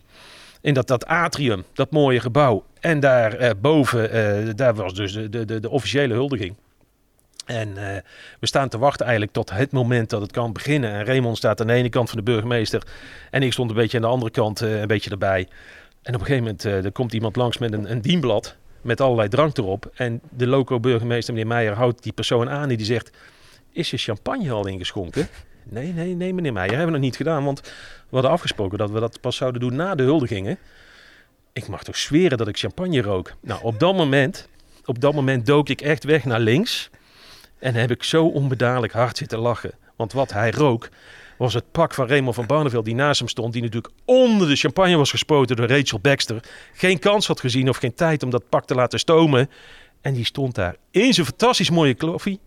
In 0.62 0.74
dat, 0.74 0.88
dat 0.88 1.06
atrium, 1.06 1.64
dat 1.74 1.92
mooie 1.92 2.20
gebouw. 2.20 2.64
En 2.80 3.00
daar 3.00 3.34
eh, 3.34 3.52
boven, 3.62 4.12
eh, 4.12 4.54
daar 4.56 4.76
was 4.76 4.94
dus 4.94 5.14
de, 5.14 5.46
de, 5.46 5.60
de, 5.60 5.70
officiële 5.70 6.14
huldiging. 6.14 6.56
En 7.46 7.78
eh, 7.78 8.02
we 8.40 8.48
staan 8.48 8.70
te 8.70 8.78
wachten 8.78 9.06
eigenlijk 9.06 9.36
tot 9.36 9.50
het 9.50 9.72
moment 9.72 10.10
dat 10.10 10.22
het 10.22 10.32
kan 10.32 10.54
beginnen. 10.54 10.92
En 10.92 11.06
Raymond 11.06 11.38
staat 11.38 11.62
aan 11.62 11.68
de 11.68 11.74
ene 11.74 11.90
kant 11.90 12.10
van 12.10 12.18
de 12.18 12.24
burgemeester. 12.24 12.84
En 13.32 13.44
ik 13.44 13.52
stond 13.52 13.70
een 13.70 13.76
beetje 13.76 13.98
aan 13.98 14.04
de 14.04 14.10
andere 14.10 14.32
kant 14.32 14.60
een 14.60 14.88
beetje 14.88 15.10
erbij. 15.10 15.48
En 16.02 16.14
op 16.14 16.20
een 16.20 16.26
gegeven 16.26 16.44
moment 16.44 16.64
er 16.64 16.92
komt 16.92 17.14
iemand 17.14 17.36
langs 17.36 17.58
met 17.58 17.74
een, 17.74 17.92
een 17.92 18.02
dienblad. 18.02 18.56
Met 18.82 19.02
allerlei 19.02 19.30
drank 19.30 19.58
erop. 19.58 19.92
En 19.96 20.22
de 20.30 20.48
loco-burgemeester, 20.48 21.34
meneer 21.34 21.50
Meijer, 21.50 21.74
houdt 21.74 22.04
die 22.04 22.14
persoon 22.14 22.50
aan. 22.50 22.70
En 22.70 22.78
die 22.78 22.86
zegt, 22.86 23.12
is 23.72 23.92
je 23.92 23.98
champagne 23.98 24.52
al 24.52 24.68
ingeschonken? 24.68 25.28
Nee, 25.70 25.94
nee, 25.94 26.16
nee, 26.16 26.34
meneer 26.34 26.54
Meijer, 26.54 26.76
hebben 26.76 26.94
we 26.94 26.98
nog 27.00 27.08
niet 27.08 27.16
gedaan. 27.16 27.44
Want 27.44 27.62
we 27.62 27.72
hadden 28.10 28.32
afgesproken 28.32 28.78
dat 28.78 28.90
we 28.90 29.00
dat 29.00 29.22
pas 29.22 29.36
zouden 29.36 29.62
doen 29.62 29.76
na 29.76 29.96
de 29.96 30.04
huldigingen. 30.04 30.58
Ik 31.54 31.68
mag 31.68 31.84
toch 31.84 31.98
zweren 31.98 32.38
dat 32.38 32.48
ik 32.48 32.58
champagne 32.58 33.02
rook. 33.02 33.34
Nou, 33.42 33.64
op 33.64 33.80
dat 33.80 33.96
moment, 33.96 34.48
op 34.86 35.00
dat 35.00 35.14
moment 35.14 35.46
dook 35.46 35.70
ik 35.70 35.82
echt 35.82 36.04
weg 36.04 36.26
naar 36.26 36.40
links. 36.40 36.90
En 37.60 37.76
heb 37.76 37.92
ik 37.92 38.04
zo 38.04 38.26
onbedadelijk 38.26 38.94
hard 38.94 39.18
zitten 39.18 39.40
lachen. 39.40 39.72
Want 39.96 40.14
wat 40.14 40.34
hij 40.34 40.52
rook, 40.52 40.90
was 41.38 41.54
het 41.54 41.72
pak 41.72 41.94
van 41.94 42.08
Raymond 42.08 42.36
van 42.36 42.46
Barneveld 42.46 42.86
die 42.86 42.96
naast 42.96 43.20
hem 43.20 43.28
stond. 43.28 43.54
Die 43.54 43.62
natuurlijk 43.62 43.94
onder 44.06 44.48
de 44.48 44.56
champagne 44.56 44.96
was 44.98 45.10
gespoten 45.10 45.56
door 45.56 45.68
Rachel 45.68 46.00
Baxter. 46.00 46.44
Geen 46.74 47.00
kans 47.00 47.28
had 47.28 47.40
gezien 47.40 47.70
of 47.70 47.78
geen 47.78 47.94
tijd 47.94 48.24
om 48.24 48.30
dat 48.30 48.50
pak 48.50 48.66
te 48.66 48.76
laten 48.76 49.00
stomen. 49.00 49.50
En 50.02 50.14
die 50.14 50.26
stond 50.26 50.56
daar 50.56 50.76
in 50.92 51.14
zijn 51.14 51.26
fantastisch 51.26 51.70
mooie 51.70 51.94
kloffie. 51.94 52.40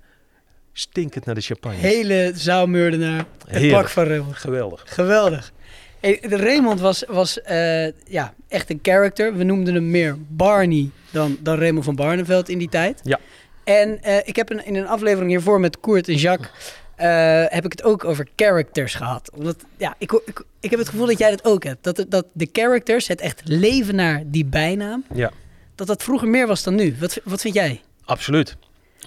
Stinkend 0.79 1.25
naar 1.25 1.35
de 1.35 1.41
champagne. 1.41 1.77
Hele 1.77 2.33
zaalmoordenaar. 2.35 3.25
Het 3.47 3.71
pak 3.71 3.89
van 3.89 4.05
Raymond. 4.05 4.37
Geweldig. 4.37 4.83
Geweldig. 4.87 5.53
Hey, 6.01 6.19
Raymond 6.23 6.81
was, 6.81 7.05
was 7.09 7.43
eh, 7.43 7.87
ja, 8.07 8.35
echt 8.49 8.71
een 8.71 8.79
character. 8.83 9.37
We 9.37 9.45
noemden 9.45 9.75
hem 9.75 9.91
meer 9.91 10.17
Barney 10.29 10.91
dan, 11.11 11.39
dan 11.41 11.59
Raymond 11.59 11.85
van 11.85 11.95
Barneveld 11.95 12.49
in 12.49 12.59
die 12.59 12.69
tijd. 12.69 13.01
Ja. 13.03 13.19
En 13.65 14.03
eh, 14.03 14.17
ik 14.25 14.37
heb 14.37 14.51
een, 14.51 14.67
in 14.67 14.75
een 14.75 14.87
aflevering 14.87 15.31
hiervoor 15.31 15.61
met 15.61 15.81
Koert 15.81 16.09
en 16.09 16.15
Jacques... 16.15 16.51
eh, 16.97 17.45
heb 17.47 17.65
ik 17.65 17.73
het 17.73 17.83
ook 17.83 18.05
over 18.05 18.29
characters 18.37 18.95
gehad. 18.95 19.31
Omdat, 19.37 19.57
ja, 19.77 19.95
ik, 19.99 20.13
ik, 20.13 20.45
ik 20.61 20.71
heb 20.71 20.79
het 20.79 20.89
gevoel 20.89 21.07
dat 21.07 21.19
jij 21.19 21.31
dat 21.31 21.45
ook 21.45 21.65
hebt. 21.65 21.85
Dat, 21.85 22.05
dat 22.09 22.27
de 22.33 22.49
characters, 22.53 23.09
het 23.09 23.21
echt 23.21 23.41
leven 23.45 23.95
naar 23.95 24.23
die 24.27 24.45
bijnaam... 24.45 25.05
Ja. 25.15 25.31
dat 25.75 25.87
dat 25.87 26.03
vroeger 26.03 26.29
meer 26.29 26.47
was 26.47 26.63
dan 26.63 26.75
nu. 26.75 26.97
Wat, 27.01 27.21
wat 27.25 27.41
vind 27.41 27.55
jij? 27.55 27.81
Absoluut. 28.05 28.57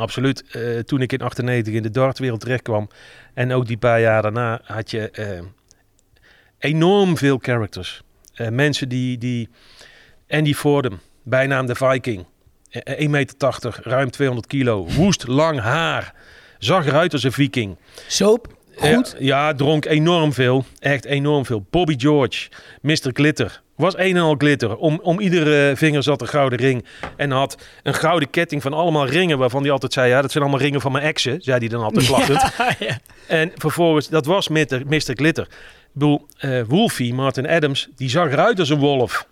Absoluut. 0.02 0.44
Eh, 0.52 0.80
toen 0.80 1.02
ik 1.02 1.12
in 1.14 1.22
98 1.22 1.74
in 1.74 1.84
de 1.84 1.90
dartwereld 1.90 2.40
terecht 2.40 2.62
kwam 2.62 2.90
en 3.34 3.52
ook 3.54 3.68
die 3.68 3.78
paar 3.78 4.02
jaar 4.02 4.22
daarna 4.22 4.62
had 4.64 4.92
je 4.92 5.10
eh, 5.10 5.42
enorm 6.60 7.18
veel 7.18 7.38
characters. 7.42 8.02
Eh, 8.34 8.48
mensen 8.48 8.90
die, 8.90 9.18
die 9.18 9.50
Andy 10.30 10.54
Fordham, 10.54 11.00
bijnaam 11.24 11.66
de 11.66 11.76
Viking, 11.76 12.26
Eh, 12.72 13.00
1,80 13.00 13.10
meter, 13.10 13.80
ruim 13.84 14.12
200 14.12 14.48
kilo, 14.48 14.86
woest, 14.86 15.28
lang 15.28 15.60
haar, 15.60 16.14
zag 16.58 16.86
eruit 16.86 17.14
als 17.14 17.24
een 17.24 17.32
viking. 17.32 17.78
Soap, 18.08 18.56
goed. 18.76 19.16
Ja, 19.20 19.54
dronk 19.54 19.86
enorm 19.86 20.34
veel. 20.34 20.66
Echt 20.80 21.06
enorm 21.06 21.46
veel. 21.46 21.66
Bobby 21.70 21.96
George, 21.98 22.50
Mr. 22.82 23.10
Glitter. 23.14 23.62
Was 23.82 23.98
een 23.98 24.16
en 24.16 24.22
al 24.22 24.36
glitter. 24.38 24.76
Om, 24.78 25.00
om 25.04 25.20
iedere 25.20 25.76
vinger 25.76 26.04
zat 26.04 26.22
een 26.22 26.28
gouden 26.28 26.60
ring. 26.60 26.86
En 27.18 27.32
had 27.32 27.58
een 27.84 27.94
gouden 27.94 28.30
ketting 28.30 28.62
van 28.62 28.74
allemaal 28.74 29.06
ringen. 29.08 29.38
Waarvan 29.38 29.62
hij 29.62 29.72
altijd 29.72 29.94
zei, 29.94 30.10
ja, 30.10 30.22
dat 30.22 30.32
zijn 30.32 30.44
allemaal 30.44 30.62
ringen 30.62 30.82
van 30.82 30.92
mijn 30.92 31.04
exen. 31.04 31.42
Zei 31.42 31.58
hij 31.60 31.68
dan 31.68 31.84
altijd 31.84 32.10
lachend. 32.18 32.42
ja. 32.80 32.98
En 33.28 33.52
vervolgens, 33.56 34.10
dat 34.10 34.26
was 34.26 34.48
Mr. 34.48 34.82
Mr. 34.88 35.02
Glitter. 35.14 35.44
Ik 35.44 35.90
bedoel, 35.94 36.26
eh, 36.38 36.62
Wolfie, 36.68 37.14
Martin 37.14 37.48
Adams, 37.48 37.88
die 37.96 38.10
zag 38.10 38.32
eruit 38.32 38.60
als 38.60 38.70
een 38.70 38.80
wolf. 38.80 39.28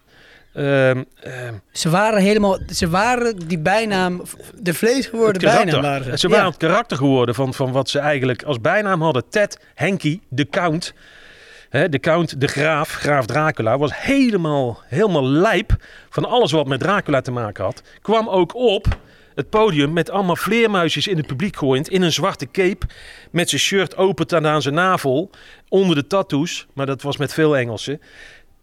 Ehm, 0.53 1.03
ehm, 1.21 1.53
Ze 1.71 1.89
waren 1.89 2.21
helemaal, 2.21 2.59
ze 2.73 2.89
waren 2.89 3.47
die 3.47 3.59
bijnaam, 3.59 4.21
de 4.55 4.73
vlees 4.73 5.05
geworden 5.07 5.41
bijnaam 5.41 5.81
waren 5.81 6.03
ze. 6.05 6.17
Ze 6.17 6.27
waren 6.27 6.43
Ja. 6.43 6.49
het 6.49 6.59
karakter 6.59 6.97
geworden 6.97 7.35
van, 7.35 7.53
van 7.53 7.71
wat 7.71 7.89
ze 7.89 7.99
eigenlijk 7.99 8.43
als 8.43 8.61
bijnaam 8.61 9.01
hadden. 9.01 9.23
Ted, 9.29 9.59
Henky, 9.75 10.19
de 10.29 10.47
Count. 10.49 10.93
Hè, 11.69 11.89
de 11.89 11.99
Count, 11.99 12.41
de 12.41 12.47
Graaf, 12.47 12.89
Graaf 12.89 13.25
Dracula, 13.25 13.77
was 13.77 14.01
helemaal, 14.01 14.81
helemaal 14.85 15.25
lijp 15.25 15.75
van 16.09 16.25
alles 16.25 16.51
wat 16.51 16.67
met 16.67 16.79
Dracula 16.79 17.21
te 17.21 17.31
maken 17.31 17.63
had. 17.63 17.83
Kwam 18.01 18.29
ook 18.29 18.55
op 18.55 18.97
het 19.35 19.49
podium 19.49 19.93
met 19.93 20.09
allemaal 20.09 20.35
vleermuisjes 20.35 21.07
in 21.07 21.17
het 21.17 21.27
publiek 21.27 21.55
gooiend. 21.55 21.89
In 21.89 22.01
een 22.01 22.11
zwarte 22.11 22.51
cape, 22.51 22.85
met 23.31 23.49
zijn 23.49 23.61
shirt 23.61 23.97
open 23.97 24.27
tot 24.27 24.45
aan 24.45 24.61
zijn 24.61 24.73
navel. 24.73 25.29
Onder 25.67 25.95
de 25.95 26.07
tattoos, 26.07 26.67
maar 26.73 26.85
dat 26.85 27.01
was 27.01 27.17
met 27.17 27.33
veel 27.33 27.57
Engelsen. 27.57 28.01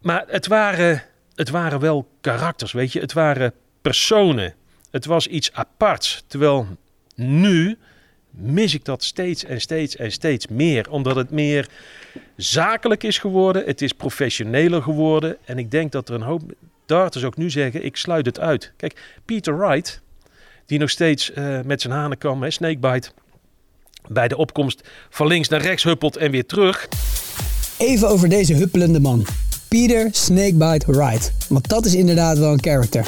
Maar 0.02 0.24
het 0.28 0.46
waren, 0.46 1.02
het 1.34 1.50
waren 1.50 1.80
wel 1.80 2.08
karakters, 2.20 2.72
weet 2.72 2.92
je. 2.92 3.00
Het 3.00 3.12
waren 3.12 3.52
personen. 3.82 4.54
Het 4.90 5.04
was 5.04 5.26
iets 5.26 5.52
aparts. 5.52 6.24
Terwijl 6.26 6.66
nu 7.14 7.78
mis 8.36 8.74
ik 8.74 8.84
dat 8.84 9.04
steeds 9.04 9.44
en 9.44 9.60
steeds 9.60 9.96
en 9.96 10.12
steeds 10.12 10.46
meer. 10.46 10.90
Omdat 10.90 11.16
het 11.16 11.30
meer 11.30 11.68
zakelijk 12.36 13.02
is 13.02 13.18
geworden. 13.18 13.64
Het 13.64 13.82
is 13.82 13.92
professioneler 13.92 14.82
geworden. 14.82 15.36
En 15.44 15.58
ik 15.58 15.70
denk 15.70 15.92
dat 15.92 16.08
er 16.08 16.14
een 16.14 16.22
hoop 16.22 16.42
darters 16.86 17.24
ook 17.24 17.36
nu 17.36 17.50
zeggen, 17.50 17.84
ik 17.84 17.96
sluit 17.96 18.26
het 18.26 18.40
uit. 18.40 18.72
Kijk, 18.76 19.18
Peter 19.24 19.58
Wright, 19.58 20.00
die 20.66 20.78
nog 20.78 20.90
steeds 20.90 21.32
eh, 21.32 21.60
met 21.64 21.80
zijn 21.80 21.92
hanenkam, 21.92 22.42
hè, 22.42 22.50
snakebite, 22.50 23.10
bij 24.08 24.28
de 24.28 24.36
opkomst 24.36 24.88
van 25.10 25.26
links 25.26 25.48
naar 25.48 25.60
rechts 25.60 25.84
huppelt 25.84 26.16
en 26.16 26.30
weer 26.30 26.46
terug. 26.46 26.88
Even 27.78 28.08
over 28.08 28.28
deze 28.28 28.54
huppelende 28.54 29.00
man. 29.00 29.26
Peter 29.68 30.08
Snakebite 30.10 30.92
Wright. 30.92 31.32
Want 31.48 31.68
dat 31.68 31.84
is 31.84 31.94
inderdaad 31.94 32.38
wel 32.38 32.52
een 32.52 32.62
character. 32.62 33.06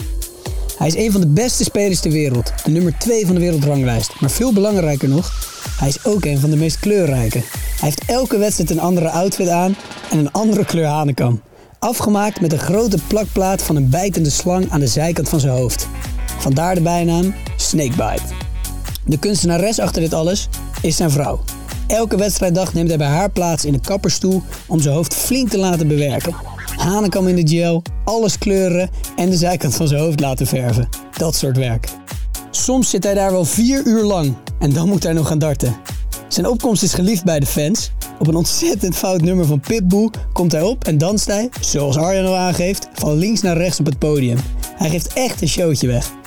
Hij 0.79 0.87
is 0.87 0.97
een 0.97 1.12
van 1.12 1.21
de 1.21 1.27
beste 1.27 1.64
spelers 1.64 2.01
ter 2.01 2.11
wereld. 2.11 2.53
De 2.64 2.71
nummer 2.71 2.99
2 2.99 3.27
van 3.27 3.35
de 3.35 3.41
wereldranglijst. 3.41 4.21
Maar 4.21 4.31
veel 4.31 4.53
belangrijker 4.53 5.09
nog, 5.09 5.33
hij 5.79 5.88
is 5.88 6.05
ook 6.05 6.25
een 6.25 6.38
van 6.38 6.51
de 6.51 6.57
meest 6.57 6.79
kleurrijke. 6.79 7.38
Hij 7.38 7.88
heeft 7.88 8.05
elke 8.07 8.38
wedstrijd 8.38 8.71
een 8.71 8.81
andere 8.81 9.11
outfit 9.11 9.49
aan 9.49 9.77
en 10.11 10.19
een 10.19 10.33
andere 10.33 10.64
kleur 10.64 10.87
hanenkam. 10.87 11.43
Afgemaakt 11.79 12.41
met 12.41 12.53
een 12.53 12.59
grote 12.59 12.99
plakplaat 13.07 13.62
van 13.62 13.77
een 13.77 13.91
bijtende 13.91 14.31
slang 14.31 14.71
aan 14.71 14.81
de 14.81 14.87
zijkant 14.87 15.29
van 15.29 15.41
zijn 15.41 15.53
hoofd. 15.53 15.88
Vandaar 16.38 16.75
de 16.75 16.81
bijnaam 16.81 17.35
Snakebite. 17.57 18.35
De 19.05 19.19
kunstenares 19.19 19.79
achter 19.79 20.03
dit 20.03 20.14
alles 20.14 20.49
is 20.83 20.97
zijn 20.97 21.11
vrouw. 21.11 21.41
Elke 21.87 22.17
wedstrijddag 22.17 22.75
neemt 22.75 22.88
hij 22.88 22.99
bij 22.99 23.07
haar 23.07 23.31
plaats 23.31 23.64
in 23.64 23.73
de 23.73 23.81
kapperstoel 23.81 24.43
om 24.67 24.81
zijn 24.81 24.95
hoofd 24.95 25.14
flink 25.14 25.49
te 25.49 25.59
laten 25.59 25.88
bewerken. 25.88 26.35
Hanenkam 26.88 27.29
in 27.29 27.44
de 27.44 27.57
gel, 27.57 27.83
alles 28.05 28.38
kleuren 28.38 28.90
en 29.16 29.31
de 29.31 29.37
zijkant 29.37 29.74
van 29.74 29.88
zijn 29.88 30.01
hoofd 30.01 30.20
laten 30.20 30.46
verven. 30.46 30.88
Dat 31.16 31.35
soort 31.35 31.57
werk. 31.57 31.88
Soms 32.51 32.90
zit 32.90 33.05
hij 33.05 33.14
daar 33.14 33.31
wel 33.31 33.44
vier 33.44 33.87
uur 33.87 34.03
lang 34.03 34.35
en 34.59 34.72
dan 34.72 34.88
moet 34.88 35.03
hij 35.03 35.12
nog 35.12 35.27
gaan 35.27 35.38
darten. 35.38 35.77
Zijn 36.29 36.46
opkomst 36.46 36.83
is 36.83 36.94
geliefd 36.94 37.24
bij 37.24 37.40
de 37.40 37.46
fans. 37.46 37.92
Op 38.18 38.27
een 38.27 38.35
ontzettend 38.35 38.96
fout 38.96 39.20
nummer 39.20 39.46
van 39.46 39.61
Pitbull 39.61 40.11
komt 40.33 40.53
hij 40.53 40.62
op 40.62 40.85
en 40.85 40.98
danst 40.98 41.27
hij, 41.27 41.48
zoals 41.61 41.96
Arjan 41.96 42.27
al 42.27 42.37
aangeeft, 42.37 42.88
van 42.92 43.16
links 43.16 43.40
naar 43.40 43.57
rechts 43.57 43.81
op 43.81 43.87
het 43.87 43.98
podium. 43.98 44.38
Hij 44.74 44.90
geeft 44.90 45.12
echt 45.12 45.42
een 45.42 45.48
showtje 45.48 45.87
weg. 45.87 46.17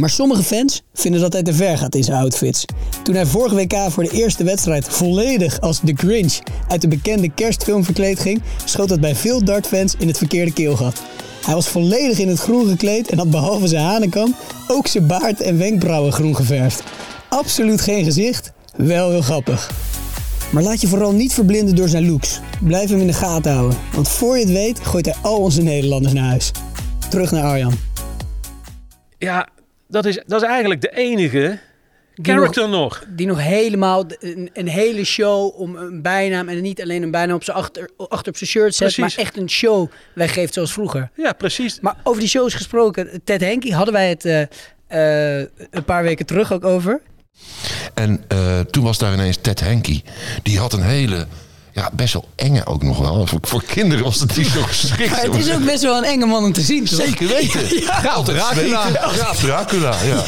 Maar 0.00 0.10
sommige 0.10 0.42
fans 0.42 0.82
vinden 0.92 1.20
dat 1.20 1.32
hij 1.32 1.42
te 1.42 1.54
ver 1.54 1.78
gaat 1.78 1.94
in 1.94 2.04
zijn 2.04 2.18
outfits. 2.18 2.64
Toen 3.02 3.14
hij 3.14 3.26
vorige 3.26 3.54
WK 3.54 3.74
voor 3.88 4.04
de 4.04 4.10
eerste 4.10 4.44
wedstrijd 4.44 4.88
volledig 4.88 5.60
als 5.60 5.80
The 5.84 5.92
Grinch 5.96 6.38
uit 6.68 6.80
de 6.80 6.88
bekende 6.88 7.30
kerstfilm 7.34 7.84
verkleed 7.84 8.20
ging, 8.20 8.42
schoot 8.64 8.88
dat 8.88 9.00
bij 9.00 9.14
veel 9.14 9.44
dartfans 9.44 9.94
in 9.98 10.06
het 10.08 10.18
verkeerde 10.18 10.52
keelgat. 10.52 11.02
Hij 11.44 11.54
was 11.54 11.68
volledig 11.68 12.18
in 12.18 12.28
het 12.28 12.38
groen 12.38 12.68
gekleed 12.68 13.10
en 13.10 13.18
had 13.18 13.30
behalve 13.30 13.66
zijn 13.68 13.84
hanenkam 13.84 14.34
ook 14.68 14.86
zijn 14.86 15.06
baard 15.06 15.40
en 15.40 15.58
wenkbrauwen 15.58 16.12
groen 16.12 16.36
geverfd. 16.36 16.82
Absoluut 17.28 17.80
geen 17.80 18.04
gezicht, 18.04 18.52
wel 18.76 19.10
heel 19.10 19.22
grappig. 19.22 19.70
Maar 20.52 20.62
laat 20.62 20.80
je 20.80 20.88
vooral 20.88 21.12
niet 21.12 21.32
verblinden 21.32 21.76
door 21.76 21.88
zijn 21.88 22.10
looks. 22.10 22.40
Blijf 22.62 22.90
hem 22.90 23.00
in 23.00 23.06
de 23.06 23.12
gaten 23.12 23.52
houden, 23.52 23.78
want 23.94 24.08
voor 24.08 24.38
je 24.38 24.44
het 24.44 24.52
weet 24.52 24.80
gooit 24.80 25.06
hij 25.06 25.14
al 25.22 25.38
onze 25.38 25.62
Nederlanders 25.62 26.12
naar 26.12 26.28
huis. 26.28 26.50
Terug 27.08 27.30
naar 27.30 27.44
Arjan. 27.44 27.74
Ja, 29.18 29.48
dat 29.90 30.04
is, 30.04 30.18
dat 30.26 30.42
is 30.42 30.48
eigenlijk 30.48 30.80
de 30.80 30.96
enige 30.96 31.58
Die 32.14 32.34
character 32.34 32.68
nog. 32.68 33.04
Die 33.08 33.26
nog 33.26 33.40
helemaal 33.40 34.04
een, 34.18 34.50
een 34.52 34.68
hele 34.68 35.04
show 35.04 35.60
om 35.60 35.76
een 35.76 36.02
bijnaam 36.02 36.48
en 36.48 36.62
niet 36.62 36.82
alleen 36.82 37.02
een 37.02 37.10
bijnaam 37.10 37.36
op 37.36 37.44
zijn 37.44 37.56
achter, 37.56 37.90
achter 37.96 38.28
op 38.28 38.36
zijn 38.36 38.50
shirt 38.50 38.74
zet, 38.74 38.94
Precies. 38.94 39.16
maar 39.16 39.24
echt 39.24 39.36
een 39.36 39.50
show 39.50 39.90
weggeeft 40.14 40.54
zoals 40.54 40.72
vroeger. 40.72 41.10
Ja, 41.14 41.32
precies. 41.32 41.80
Maar 41.80 41.96
over 42.02 42.20
die 42.20 42.28
shows 42.28 42.54
gesproken, 42.54 43.20
Ted 43.24 43.40
Henke 43.40 43.74
hadden 43.74 43.94
wij 43.94 44.08
het 44.08 44.24
eh, 44.24 44.40
eh, 45.40 45.46
een 45.70 45.84
paar 45.84 46.02
weken 46.02 46.26
terug 46.26 46.52
ook 46.52 46.64
over. 46.64 47.00
En 47.94 48.24
eh, 48.28 48.60
toen 48.60 48.84
was 48.84 48.98
daar 48.98 49.12
ineens 49.12 49.36
Ted 49.36 49.60
Henke. 49.60 50.02
Die 50.42 50.58
had 50.58 50.72
een 50.72 50.82
hele, 50.82 51.26
ja, 51.72 51.90
best 51.92 52.12
wel 52.12 52.28
enge 52.36 52.66
ook 52.66 52.82
nog 52.82 52.98
wel. 52.98 53.26
Voor, 53.26 53.38
voor 53.42 53.62
kinderen 53.64 54.04
was 54.04 54.20
het 54.20 54.36
niet 54.36 54.46
zo 54.46 54.62
geschikt. 54.62 55.10
Maar 55.10 55.22
het 55.22 55.34
is 55.34 55.52
ook 55.52 55.64
best 55.64 55.82
wel 55.82 55.96
een 55.96 56.04
enge 56.04 56.26
man 56.26 56.44
om 56.44 56.52
te 56.52 56.60
zien, 56.60 56.84
toch? 56.84 56.98
Zeker 57.06 57.28
weten. 57.28 57.60
Ja. 57.80 58.00
Altijd 58.10 58.36
Dracula. 58.38 58.82
zweten. 58.82 59.08
Graaf 59.08 59.38
Dracula, 59.38 59.94
ja. 60.04 60.24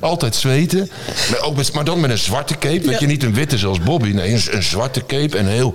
Altijd 0.00 0.34
zweten. 0.34 0.90
Maar, 1.30 1.40
ook 1.40 1.56
met, 1.56 1.72
maar 1.72 1.84
dan 1.84 2.00
met 2.00 2.10
een 2.10 2.18
zwarte 2.18 2.54
cape. 2.58 2.80
Weet 2.80 2.84
Ja. 2.90 2.96
je, 3.00 3.06
niet 3.06 3.22
een 3.22 3.34
witte 3.34 3.58
zoals 3.58 3.80
Bobby. 3.80 4.08
Nee, 4.12 4.32
een, 4.32 4.42
een 4.50 4.62
zwarte 4.62 5.06
cape. 5.06 5.38
En 5.38 5.44
een 5.46 5.52
heel 5.52 5.74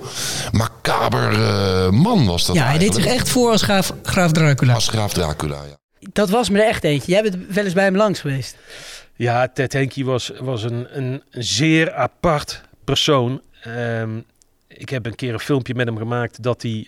macaber 0.52 1.32
eh, 1.32 1.90
man 1.90 2.26
was 2.26 2.46
dat 2.46 2.56
Ja, 2.56 2.66
hij 2.66 2.78
deed 2.78 2.94
zich 2.94 3.06
echt 3.06 3.28
voor 3.28 3.50
als 3.50 3.62
graaf, 3.62 3.92
graaf 4.02 4.32
Dracula. 4.32 4.74
Als 4.74 4.88
graaf 4.88 5.12
Dracula, 5.12 5.56
ja. 5.68 6.06
Dat 6.12 6.30
was 6.30 6.48
me 6.50 6.60
er 6.60 6.68
echt 6.68 6.84
eentje. 6.84 7.12
Jij 7.12 7.22
bent 7.22 7.36
wel 7.48 7.64
eens 7.64 7.72
bij 7.74 7.84
hem 7.84 7.96
langs 7.96 8.20
geweest. 8.20 8.56
Ja, 9.16 9.48
Ted 9.54 9.72
Henke 9.72 10.04
was, 10.04 10.30
was 10.40 10.62
een, 10.62 10.86
een 10.90 11.22
zeer 11.30 11.94
apart 11.94 12.60
persoon. 12.84 13.40
Ehm, 13.62 14.10
ik 14.76 14.88
heb 14.88 15.06
een 15.06 15.14
keer 15.14 15.32
een 15.32 15.40
filmpje 15.40 15.74
met 15.74 15.86
hem 15.86 15.96
gemaakt 15.96 16.42
dat 16.42 16.62
hij... 16.62 16.86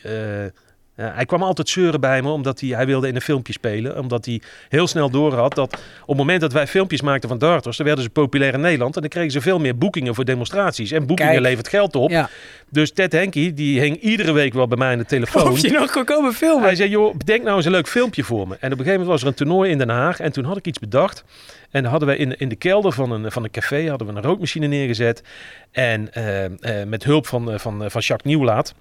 eh, 0.96 1.06
hij 1.14 1.24
kwam 1.24 1.42
altijd 1.42 1.68
zeuren 1.68 2.00
bij 2.00 2.22
me, 2.22 2.30
omdat 2.30 2.60
hij, 2.60 2.68
hij 2.68 2.86
wilde 2.86 3.08
in 3.08 3.14
een 3.14 3.20
filmpje 3.20 3.52
spelen. 3.52 3.98
Omdat 3.98 4.24
hij 4.24 4.40
heel 4.68 4.86
snel 4.86 5.10
door 5.10 5.34
had 5.34 5.54
dat 5.54 5.74
op 6.00 6.08
het 6.08 6.16
moment 6.16 6.40
dat 6.40 6.52
wij 6.52 6.66
filmpjes 6.66 7.02
maakten 7.02 7.28
van 7.28 7.38
darters... 7.38 7.76
dan 7.76 7.86
werden 7.86 8.04
ze 8.04 8.10
populair 8.10 8.54
in 8.54 8.60
Nederland 8.60 8.94
en 8.94 9.00
dan 9.00 9.10
kregen 9.10 9.30
ze 9.30 9.40
veel 9.40 9.58
meer 9.58 9.78
boekingen 9.78 10.14
voor 10.14 10.24
demonstraties. 10.24 10.90
En 10.90 11.06
boekingen 11.06 11.32
Kijk. 11.32 11.44
levert 11.44 11.68
geld 11.68 11.96
op. 11.96 12.10
Ja. 12.10 12.28
Dus 12.70 12.92
Ted 12.92 13.12
Henke, 13.12 13.54
die 13.54 13.80
hing 13.80 14.00
iedere 14.00 14.32
week 14.32 14.54
wel 14.54 14.68
bij 14.68 14.78
mij 14.78 14.92
aan 14.92 14.98
de 14.98 15.04
telefoon. 15.04 15.50
Of 15.50 15.60
je 15.60 15.70
nog 15.70 15.90
kon 15.90 16.04
komen 16.04 16.32
filmen. 16.32 16.64
Hij 16.64 16.74
zei, 16.74 16.90
joh, 16.90 17.16
bedenk 17.16 17.42
nou 17.42 17.56
eens 17.56 17.64
een 17.66 17.72
leuk 17.72 17.88
filmpje 17.88 18.24
voor 18.24 18.48
me. 18.48 18.54
En 18.54 18.72
op 18.72 18.78
een 18.78 18.84
gegeven 18.84 18.92
moment 18.92 19.08
was 19.08 19.20
er 19.20 19.26
een 19.26 19.34
toernooi 19.34 19.70
in 19.70 19.78
Den 19.78 19.88
Haag. 19.88 20.20
En 20.20 20.32
toen 20.32 20.44
had 20.44 20.56
ik 20.56 20.66
iets 20.66 20.78
bedacht. 20.78 21.24
En 21.70 21.82
dan 21.82 21.90
hadden 21.90 22.08
wij 22.08 22.16
in, 22.16 22.38
in 22.38 22.48
de 22.48 22.56
kelder 22.56 22.92
van 22.92 23.10
een, 23.10 23.32
van 23.32 23.44
een 23.44 23.50
café 23.50 23.88
hadden 23.88 24.06
we 24.06 24.14
een 24.14 24.22
rookmachine 24.22 24.66
neergezet. 24.66 25.22
En 25.70 26.12
eh, 26.12 26.44
eh, 26.44 26.88
met 26.88 27.04
hulp 27.04 27.26
van, 27.26 27.60
van, 27.60 27.90
van 27.90 28.00
Jacques 28.00 28.32
Nieuwlaat. 28.32 28.74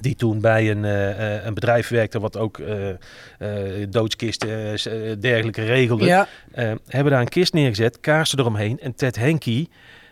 Die 0.00 0.14
toen 0.14 0.40
bij 0.40 0.70
een, 0.70 0.84
eh, 0.84 1.36
eh, 1.36 1.44
een 1.44 1.54
bedrijf 1.54 1.88
werkte 1.88 2.20
wat 2.20 2.36
ook 2.36 2.58
eh 2.58 2.88
eh, 3.38 3.86
doodskisten 3.88 5.20
dergelijke 5.20 5.64
regelde. 5.64 6.04
Ja. 6.04 6.28
Hebben 6.86 7.12
daar 7.12 7.20
een 7.20 7.28
kist 7.28 7.52
neergezet, 7.52 8.00
kaarsen 8.00 8.38
eromheen. 8.38 8.80
En 8.80 8.94
Ted 8.94 9.16
Henke 9.16 9.66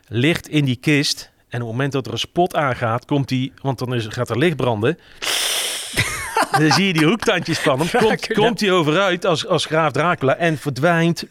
ligt 0.09 0.49
in 0.49 0.65
die 0.65 0.77
kist. 0.77 1.31
En 1.49 1.61
op 1.61 1.67
het 1.67 1.77
moment 1.77 1.93
dat 1.93 2.07
er 2.07 2.13
een 2.13 2.19
spot 2.19 2.55
aangaat, 2.55 3.05
komt 3.05 3.31
hij, 3.31 3.53
want 3.63 3.79
dan 3.79 3.95
is, 3.95 4.07
gaat 4.07 4.31
er 4.31 4.39
licht 4.39 4.57
branden. 4.57 4.99
dan 6.59 6.73
zie 6.73 6.87
je 6.87 6.93
die 6.93 7.07
hoektandjes 7.07 7.59
van 7.59 7.79
hem. 7.79 8.01
Komt, 8.01 8.33
komt 8.33 8.61
hij 8.61 8.73
overuit 8.73 9.27
als, 9.27 9.47
als 9.47 9.67
graaf 9.67 9.93
Dracula 9.93 10.37
en 10.37 10.59
verdwijnt 10.59 11.25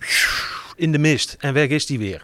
in 0.75 0.91
de 0.91 0.97
mist. 0.97 1.35
En 1.39 1.53
weg 1.53 1.67
is 1.67 1.87
hij 1.87 1.97
weer. 1.97 2.23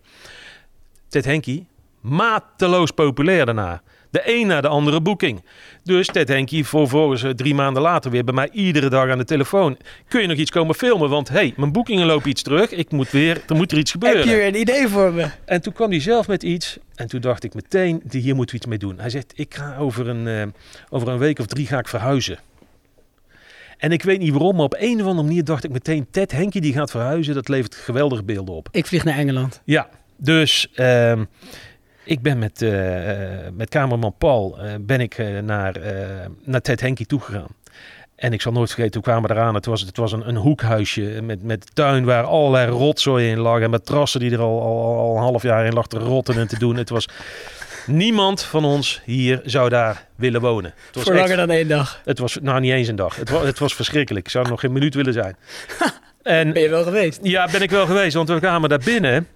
Ted 1.08 1.26
Henkie, 1.26 1.68
mateloos 2.02 2.92
populair 2.92 3.46
daarna. 3.46 3.82
De 4.12 4.22
een 4.26 4.48
na 4.48 4.62
de 4.62 4.68
andere 4.68 5.02
boeking. 5.02 5.44
Dus 5.84 6.08
Ted 6.08 6.28
Henkie 6.28 6.66
vervolgens 6.66 7.24
eh, 7.24 7.30
drie 7.30 7.56
maanden 7.56 7.82
later 7.82 8.12
weer 8.12 8.24
bij 8.24 8.34
mij 8.34 8.50
iedere 8.52 8.90
dag 8.90 9.10
aan 9.10 9.18
de 9.18 9.26
telefoon. 9.26 9.78
Kun 10.08 10.22
je 10.22 10.28
nog 10.28 10.38
iets 10.38 10.52
komen 10.52 10.76
filmen? 10.76 11.10
Want 11.10 11.30
hey, 11.30 11.54
mijn 11.58 11.72
boekingen 11.72 12.06
lopen 12.06 12.30
iets 12.30 12.42
terug. 12.42 12.72
Ik 12.72 12.92
moet 12.92 13.12
weer, 13.12 13.42
er 13.48 13.56
moet 13.56 13.72
er 13.72 13.78
iets 13.78 13.92
gebeuren. 13.92 14.28
Heb 14.28 14.38
je 14.38 14.44
een 14.44 14.60
idee 14.60 14.88
voor 14.88 15.14
me? 15.14 15.28
En 15.46 15.62
toen 15.62 15.74
kwam 15.74 15.90
hij 15.90 16.00
zelf 16.00 16.28
met 16.28 16.44
iets. 16.44 16.78
En 16.96 17.08
toen 17.08 17.22
dacht 17.22 17.44
ik 17.44 17.54
meteen, 17.54 18.04
hier 18.10 18.36
moeten 18.36 18.56
we 18.56 18.62
iets 18.62 18.70
mee 18.70 18.78
doen. 18.78 19.00
Hij 19.00 19.10
zegt, 19.10 19.34
ik 19.36 19.56
ga 19.56 19.78
over 19.78 20.08
een, 20.08 20.28
eh, 20.28 20.48
over 20.90 21.08
een 21.08 21.18
week 21.18 21.40
of 21.40 21.46
drie 21.46 21.68
ga 21.68 21.80
ik 21.80 21.88
verhuizen. 21.88 22.40
En 23.78 23.92
ik 23.92 24.04
weet 24.04 24.20
niet 24.20 24.32
waarom, 24.32 24.56
maar 24.56 24.66
op 24.66 24.76
een 24.80 25.02
of 25.02 25.08
andere 25.08 25.28
manier 25.28 25.44
dacht 25.44 25.64
ik 25.64 25.72
meteen... 25.72 26.08
Ted 26.12 26.32
Henkie 26.32 26.62
die 26.62 26.74
gaat 26.74 26.92
verhuizen, 26.92 27.34
dat 27.34 27.48
levert 27.48 27.76
geweldige 27.76 28.24
beelden 28.24 28.56
op. 28.56 28.68
Ik 28.72 28.86
vlieg 28.86 29.04
naar 29.04 29.18
Engeland. 29.18 29.62
Ja, 29.66 29.90
dus 30.18 30.70
ehm, 30.74 31.24
ik 32.10 32.22
ben 32.22 32.40
met, 32.40 32.62
eh, 32.62 33.12
eh, 33.12 33.54
met 33.54 33.70
cameraman 33.70 34.16
Paul 34.18 34.60
eh, 34.60 34.74
ben 34.80 35.00
ik, 35.00 35.18
naar, 35.44 35.76
naar 36.44 36.62
Ted 36.62 36.82
Henkie 36.82 37.06
toegegaan. 37.06 37.48
En 38.16 38.34
ik 38.34 38.42
zal 38.42 38.52
nooit 38.52 38.68
vergeten, 38.68 38.92
toen 38.92 39.02
kwamen 39.02 39.30
we 39.30 39.36
eraan. 39.36 39.56
Het 39.56 39.66
was, 39.66 39.82
het 39.82 39.98
was 39.98 40.12
een, 40.12 40.28
een 40.28 40.36
hoekhuisje 40.36 41.20
met, 41.24 41.44
met 41.44 41.76
tuin 41.76 42.06
waar 42.06 42.24
allerlei 42.24 42.70
rotzooi 42.70 43.30
in 43.30 43.40
lag. 43.40 43.60
En 43.60 43.70
matrassen 43.70 44.20
die 44.20 44.32
er 44.32 44.40
al, 44.40 44.62
al, 44.62 44.98
al 44.98 45.16
een 45.16 45.22
half 45.22 45.44
jaar 45.44 45.66
in 45.66 45.74
lag 45.74 45.88
te 45.88 45.98
rotten 45.98 46.36
en 46.36 46.48
te 46.48 46.60
doen. 46.60 46.76
Het 46.76 46.90
was... 46.90 47.08
Niemand 47.86 48.44
van 48.44 48.66
ons 48.66 49.02
hier 49.06 49.42
zou 49.44 49.70
daar 49.70 50.08
willen 50.16 50.42
wonen. 50.42 50.74
Het 50.86 50.96
was 50.96 51.04
Voor 51.04 51.14
echt- 51.14 51.22
langer 51.22 51.38
dan 51.38 51.50
één 51.56 51.68
dag. 51.68 52.02
Het 52.06 52.20
was 52.20 52.38
nou 52.42 52.60
niet 52.60 52.72
eens 52.72 52.88
een 52.88 52.96
dag. 52.96 53.16
Het 53.16 53.30
was, 53.30 53.44
het 53.46 53.60
was 53.60 53.76
verschrikkelijk. 53.76 54.26
Ik 54.26 54.32
zou 54.32 54.50
nog 54.50 54.60
geen 54.60 54.72
minuut 54.72 54.96
willen 54.96 55.14
zijn. 55.14 55.36
En, 56.24 56.54
ben 56.54 56.62
je 56.62 56.70
wel 56.70 56.84
geweest? 56.84 57.20
Ja, 57.22 57.48
ben 57.52 57.62
ik 57.62 57.70
wel 57.70 57.86
geweest. 57.86 58.14
Want 58.14 58.30
we 58.30 58.40
kwamen 58.40 58.70
daar 58.70 58.82
binnen. 58.86 59.28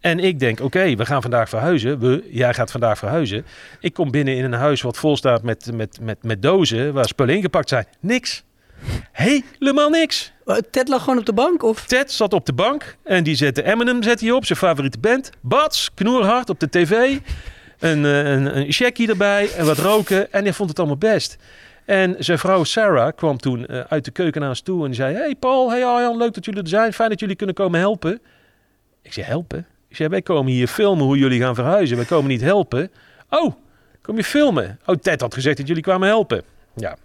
En 0.00 0.18
ik 0.18 0.38
denk, 0.38 0.60
oké, 0.60 0.94
we 0.94 1.06
gaan 1.06 1.22
vandaag 1.22 1.48
verhuizen. 1.48 1.98
We, 1.98 2.28
jij 2.30 2.54
gaat 2.54 2.70
vandaag 2.70 2.98
verhuizen. 2.98 3.44
Ik 3.80 3.92
kom 3.92 4.10
binnen 4.10 4.36
in 4.36 4.44
een 4.44 4.52
huis 4.52 4.82
wat 4.82 4.96
vol 4.96 5.16
staat 5.16 5.42
met, 5.42 5.70
met, 5.74 5.98
met, 6.00 6.22
met 6.22 6.42
dozen 6.42 6.92
waar 6.92 7.08
spullen 7.08 7.34
ingepakt 7.36 7.68
zijn. 7.68 7.86
Niks. 8.00 8.44
Helemaal 9.12 9.90
niks. 9.90 10.32
Ted 10.70 10.88
lag 10.88 11.02
gewoon 11.02 11.18
op 11.18 11.26
de 11.26 11.32
bank? 11.32 11.62
Of? 11.62 11.86
Ted 11.86 12.12
zat 12.12 12.32
op 12.32 12.46
de 12.46 12.52
bank 12.52 12.96
en 13.04 13.24
die 13.24 13.34
zette 13.34 13.62
Eminem 13.62 14.02
zet 14.02 14.20
hij 14.20 14.30
op, 14.30 14.44
zijn 14.44 14.58
favoriete 14.58 14.98
band. 14.98 15.30
Bats, 15.40 15.90
knoerhard 15.94 16.50
op 16.50 16.60
de 16.60 16.68
tv. 16.68 17.18
Een, 17.78 18.04
eh, 18.04 18.30
een, 18.30 18.56
een 18.56 18.72
checkie 18.72 19.08
erbij 19.08 19.52
en 19.52 19.66
wat 19.66 19.78
roken. 19.78 20.32
En 20.32 20.42
hij 20.42 20.52
vond 20.52 20.68
het 20.68 20.78
allemaal 20.78 20.96
best. 20.96 21.36
En 21.84 22.16
zijn 22.18 22.38
vrouw 22.38 22.64
Sarah 22.64 23.16
kwam 23.16 23.38
toen 23.38 23.66
eh, 23.66 23.80
uit 23.88 24.04
de 24.04 24.10
keuken 24.10 24.40
naar 24.40 24.50
ons 24.50 24.60
toe 24.60 24.86
en 24.86 24.94
zei... 24.94 25.14
Hey 25.14 25.34
Paul, 25.34 25.70
hey 25.70 25.84
Arjan, 25.84 26.16
leuk 26.16 26.34
dat 26.34 26.44
jullie 26.44 26.62
er 26.62 26.68
zijn. 26.68 26.92
Fijn 26.92 27.08
dat 27.08 27.20
jullie 27.20 27.36
kunnen 27.36 27.54
komen 27.54 27.80
helpen. 27.80 28.20
Ik 29.02 29.12
zei, 29.12 29.26
helpen? 29.26 29.66
Ik 29.90 29.96
zei, 29.96 30.08
wij 30.08 30.22
komen 30.22 30.52
hier 30.52 30.66
filmen 30.68 31.04
hoe 31.04 31.18
jullie 31.18 31.40
gaan 31.40 31.54
verhuizen. 31.54 31.96
Wij 31.96 32.06
komen 32.06 32.30
niet 32.30 32.40
helpen. 32.40 32.90
Oh, 33.30 33.54
kom 34.02 34.16
je 34.16 34.24
filmen? 34.24 34.78
Oh, 34.86 34.96
Ted 34.96 35.20
had 35.20 35.34
gezegd 35.34 35.56
dat 35.56 35.66
jullie 35.66 35.82
kwamen 35.82 36.08
helpen. 36.08 36.42
Ja. 36.76 36.96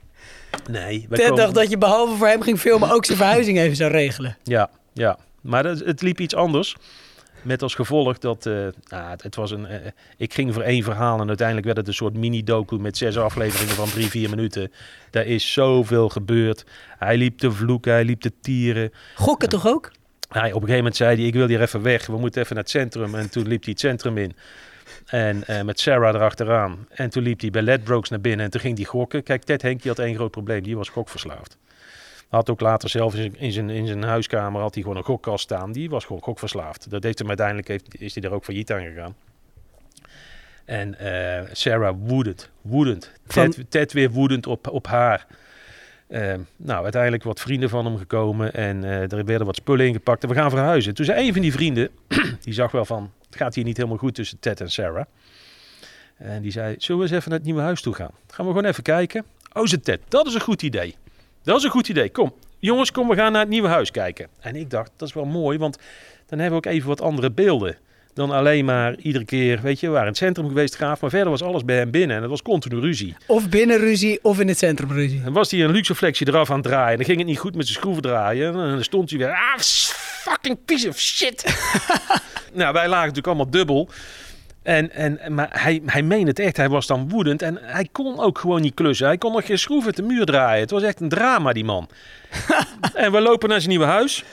Nee. 0.69 1.05
wij 1.09 1.17
Ted 1.17 1.27
komen- 1.27 1.43
dacht 1.43 1.55
dat 1.55 1.69
je 1.69 1.77
behalve 1.77 2.15
voor 2.15 2.27
hem 2.27 2.41
ging 2.41 2.59
filmen 2.59 2.91
ook 2.91 3.05
zijn 3.05 3.17
verhuizing 3.17 3.57
even 3.57 3.75
zou 3.75 3.91
regelen. 3.91 4.37
ja, 4.43 4.69
ja. 4.93 5.17
Maar 5.41 5.63
dat, 5.63 5.79
het 5.79 6.01
liep 6.01 6.19
iets 6.19 6.35
anders. 6.35 6.75
Met 7.41 7.61
als 7.61 7.75
gevolg 7.75 8.17
dat, 8.17 8.43
het, 8.43 9.23
het 9.23 9.35
was 9.35 9.51
een, 9.51 9.65
eh, 9.65 9.91
ik 10.17 10.33
ging 10.33 10.53
voor 10.53 10.63
één 10.63 10.83
verhaal 10.83 11.19
en 11.19 11.27
uiteindelijk 11.27 11.65
werd 11.65 11.77
het 11.77 11.87
een 11.87 11.93
soort 11.93 12.13
mini-docu 12.13 12.79
met 12.79 12.97
zes 12.97 13.17
afleveringen 13.17 13.75
van 13.75 13.89
drie, 13.89 14.07
vier 14.09 14.29
minuten. 14.29 14.71
Daar 15.11 15.25
is 15.25 15.53
zoveel 15.53 16.09
gebeurd. 16.09 16.65
Hij 16.97 17.17
liep 17.17 17.37
te 17.37 17.51
vloeken, 17.51 17.91
hij 17.91 18.03
liep 18.05 18.21
te 18.21 18.31
tieren. 18.41 18.91
Gokken 19.15 19.49
toch 19.49 19.67
ook? 19.67 19.91
Hij, 20.29 20.47
op 20.47 20.53
een 20.61 20.67
gegeven 20.67 20.75
moment 20.77 20.95
zei 20.95 21.15
hij, 21.17 21.25
ik 21.25 21.33
wil 21.33 21.47
hier 21.47 21.61
even 21.61 21.81
weg, 21.81 22.05
we 22.05 22.17
moeten 22.17 22.41
even 22.41 22.55
naar 22.55 22.63
het 22.63 22.71
centrum. 22.71 23.15
En 23.15 23.29
toen 23.29 23.47
liep 23.47 23.63
hij 23.63 23.71
het 23.71 23.79
centrum 23.79 24.17
in. 24.17 24.35
En 25.05 25.47
eh, 25.47 25.61
met 25.61 25.79
Sarah 25.79 26.15
erachteraan. 26.15 26.87
En 26.89 27.09
toen 27.09 27.23
liep 27.23 27.41
hij 27.41 27.49
bij 27.49 27.61
Ledbrokes 27.61 28.09
naar 28.09 28.21
binnen 28.21 28.45
en 28.45 28.51
toen 28.51 28.61
ging 28.61 28.77
hij 28.77 28.85
gokken. 28.85 29.23
Kijk, 29.23 29.43
Ted 29.43 29.61
Henkie 29.61 29.89
had 29.89 29.99
één 29.99 30.15
groot 30.15 30.31
probleem, 30.31 30.63
die 30.63 30.77
was 30.77 30.89
gokverslaafd. 30.89 31.57
Had 32.29 32.49
ook 32.49 32.59
later 32.59 32.89
zelf 32.89 33.13
in 33.15 33.21
zijn, 33.21 33.35
in 33.37 33.51
zijn, 33.51 33.69
in 33.69 33.87
zijn 33.87 34.03
huiskamer 34.03 34.61
had 34.61 34.73
hij 34.73 34.83
gewoon 34.83 34.97
een 34.97 35.03
gokkast 35.03 35.43
staan. 35.43 35.71
Die 35.71 35.89
was 35.89 36.05
gewoon 36.05 36.21
gokverslaafd. 36.21 36.89
Dat 36.89 37.03
heeft 37.03 37.19
hem 37.19 37.27
uiteindelijk, 37.27 37.67
heeft, 37.67 38.01
is 38.01 38.13
hij 38.13 38.21
daar 38.23 38.31
ook 38.31 38.43
failliet 38.43 38.71
aan 38.71 38.83
gegaan. 38.83 39.15
En 40.65 40.99
eh, 40.99 41.49
Sarah 41.51 41.95
woedend, 41.99 42.49
woedend. 42.61 43.11
Van- 43.27 43.49
Ted, 43.51 43.71
Ted 43.71 43.93
weer 43.93 44.09
woedend 44.11 44.47
op, 44.47 44.67
op 44.67 44.87
haar. 44.87 45.25
Eh, 46.07 46.33
nou, 46.55 46.83
uiteindelijk 46.83 47.23
wat 47.23 47.39
vrienden 47.39 47.69
van 47.69 47.85
hem 47.85 47.97
gekomen 47.97 48.53
en 48.53 48.83
eh, 48.83 49.11
er 49.11 49.25
werden 49.25 49.45
wat 49.45 49.55
spullen 49.55 49.87
ingepakt 49.87 50.23
en 50.23 50.29
we 50.29 50.35
gaan 50.35 50.49
verhuizen. 50.49 50.93
Toen 50.93 51.05
zei 51.05 51.27
een 51.27 51.33
van 51.33 51.41
die 51.41 51.51
vrienden, 51.51 51.89
die 52.43 52.53
zag 52.53 52.71
wel 52.71 52.85
van, 52.85 53.11
het 53.25 53.35
gaat 53.35 53.55
hier 53.55 53.63
niet 53.63 53.77
helemaal 53.77 53.97
goed 53.97 54.15
tussen 54.15 54.39
Ted 54.39 54.61
en 54.61 54.71
Sarah. 54.71 55.05
En 56.17 56.41
die 56.41 56.51
zei, 56.51 56.75
zullen 56.77 57.01
we 57.01 57.07
eens 57.07 57.17
even 57.17 57.29
naar 57.29 57.37
het 57.39 57.47
nieuwe 57.47 57.61
huis 57.61 57.81
toe 57.81 57.93
gaan? 57.93 58.11
Gaan 58.27 58.45
we 58.45 58.51
gewoon 58.51 58.65
even 58.67 58.83
kijken. 58.83 59.25
Oh, 59.53 59.65
zei 59.65 59.81
Ted, 59.81 59.99
dat 60.07 60.27
is 60.27 60.33
een 60.33 60.41
goed 60.41 60.61
idee. 60.61 60.95
Dat 61.43 61.57
is 61.57 61.63
een 61.63 61.69
goed 61.69 61.89
idee. 61.89 62.09
Kom, 62.09 62.33
jongens, 62.59 62.91
kom, 62.91 63.07
we 63.07 63.15
gaan 63.15 63.31
naar 63.31 63.41
het 63.41 63.49
nieuwe 63.49 63.67
huis 63.67 63.91
kijken. 63.91 64.27
En 64.39 64.55
ik 64.55 64.69
dacht, 64.69 64.91
dat 64.95 65.07
is 65.07 65.13
wel 65.13 65.25
mooi, 65.25 65.57
want 65.57 65.77
dan 66.25 66.39
hebben 66.39 66.61
we 66.61 66.67
ook 66.67 66.73
even 66.73 66.87
wat 66.87 67.01
andere 67.01 67.31
beelden. 67.31 67.77
Dan 68.15 68.31
alleen 68.31 68.65
maar 68.65 68.95
iedere 68.95 69.25
keer, 69.25 69.61
weet 69.61 69.79
je, 69.79 69.85
we 69.85 69.91
waren 69.91 70.07
in 70.07 70.13
het 70.13 70.21
centrum 70.21 70.47
geweest, 70.47 70.75
gaaf. 70.75 71.01
Maar 71.01 71.09
verder 71.09 71.29
was 71.29 71.43
alles 71.43 71.65
bij 71.65 71.75
hem 71.75 71.91
binnen 71.91 72.15
en 72.15 72.21
het 72.21 72.31
was 72.31 72.41
continu 72.41 72.79
ruzie. 72.79 73.15
Of 73.27 73.49
binnen 73.49 73.77
ruzie 73.77 74.19
of 74.21 74.39
in 74.39 74.47
het 74.47 74.57
centrum 74.57 74.91
ruzie. 74.91 75.21
En 75.25 75.33
was 75.33 75.51
hij 75.51 75.63
een 75.63 75.71
luxeflexje 75.71 76.27
eraf 76.27 76.49
aan 76.49 76.55
het 76.55 76.65
draaien. 76.65 76.97
Dan 76.97 77.05
ging 77.05 77.17
het 77.17 77.27
niet 77.27 77.39
goed 77.39 77.55
met 77.55 77.67
zijn 77.67 77.79
schroeven 77.79 78.01
draaien. 78.01 78.47
En 78.47 78.69
dan 78.69 78.83
stond 78.83 79.09
hij 79.09 79.19
weer. 79.19 79.29
Ah, 79.29 79.59
fucking 79.59 80.57
piece 80.65 80.87
of 80.87 80.99
shit. 80.99 81.43
nou, 82.53 82.73
wij 82.73 82.87
lagen 82.87 83.07
natuurlijk 83.07 83.27
allemaal 83.27 83.49
dubbel. 83.49 83.89
En, 84.63 84.91
en, 84.91 85.33
maar 85.33 85.49
hij, 85.51 85.81
hij 85.85 86.01
meende 86.01 86.29
het 86.29 86.39
echt. 86.39 86.57
Hij 86.57 86.69
was 86.69 86.87
dan 86.87 87.09
woedend. 87.09 87.41
En 87.41 87.57
hij 87.61 87.87
kon 87.91 88.19
ook 88.19 88.39
gewoon 88.39 88.61
niet 88.61 88.73
klussen. 88.73 89.07
Hij 89.07 89.17
kon 89.17 89.31
nog 89.31 89.45
geen 89.45 89.59
schroeven 89.59 89.87
uit 89.87 89.95
de 89.95 90.03
muur 90.03 90.25
draaien. 90.25 90.61
Het 90.61 90.71
was 90.71 90.83
echt 90.83 90.99
een 90.99 91.09
drama, 91.09 91.53
die 91.53 91.65
man. 91.65 91.89
en 92.93 93.11
we 93.11 93.21
lopen 93.21 93.49
naar 93.49 93.59
zijn 93.59 93.69
nieuwe 93.69 93.85
huis. 93.85 94.23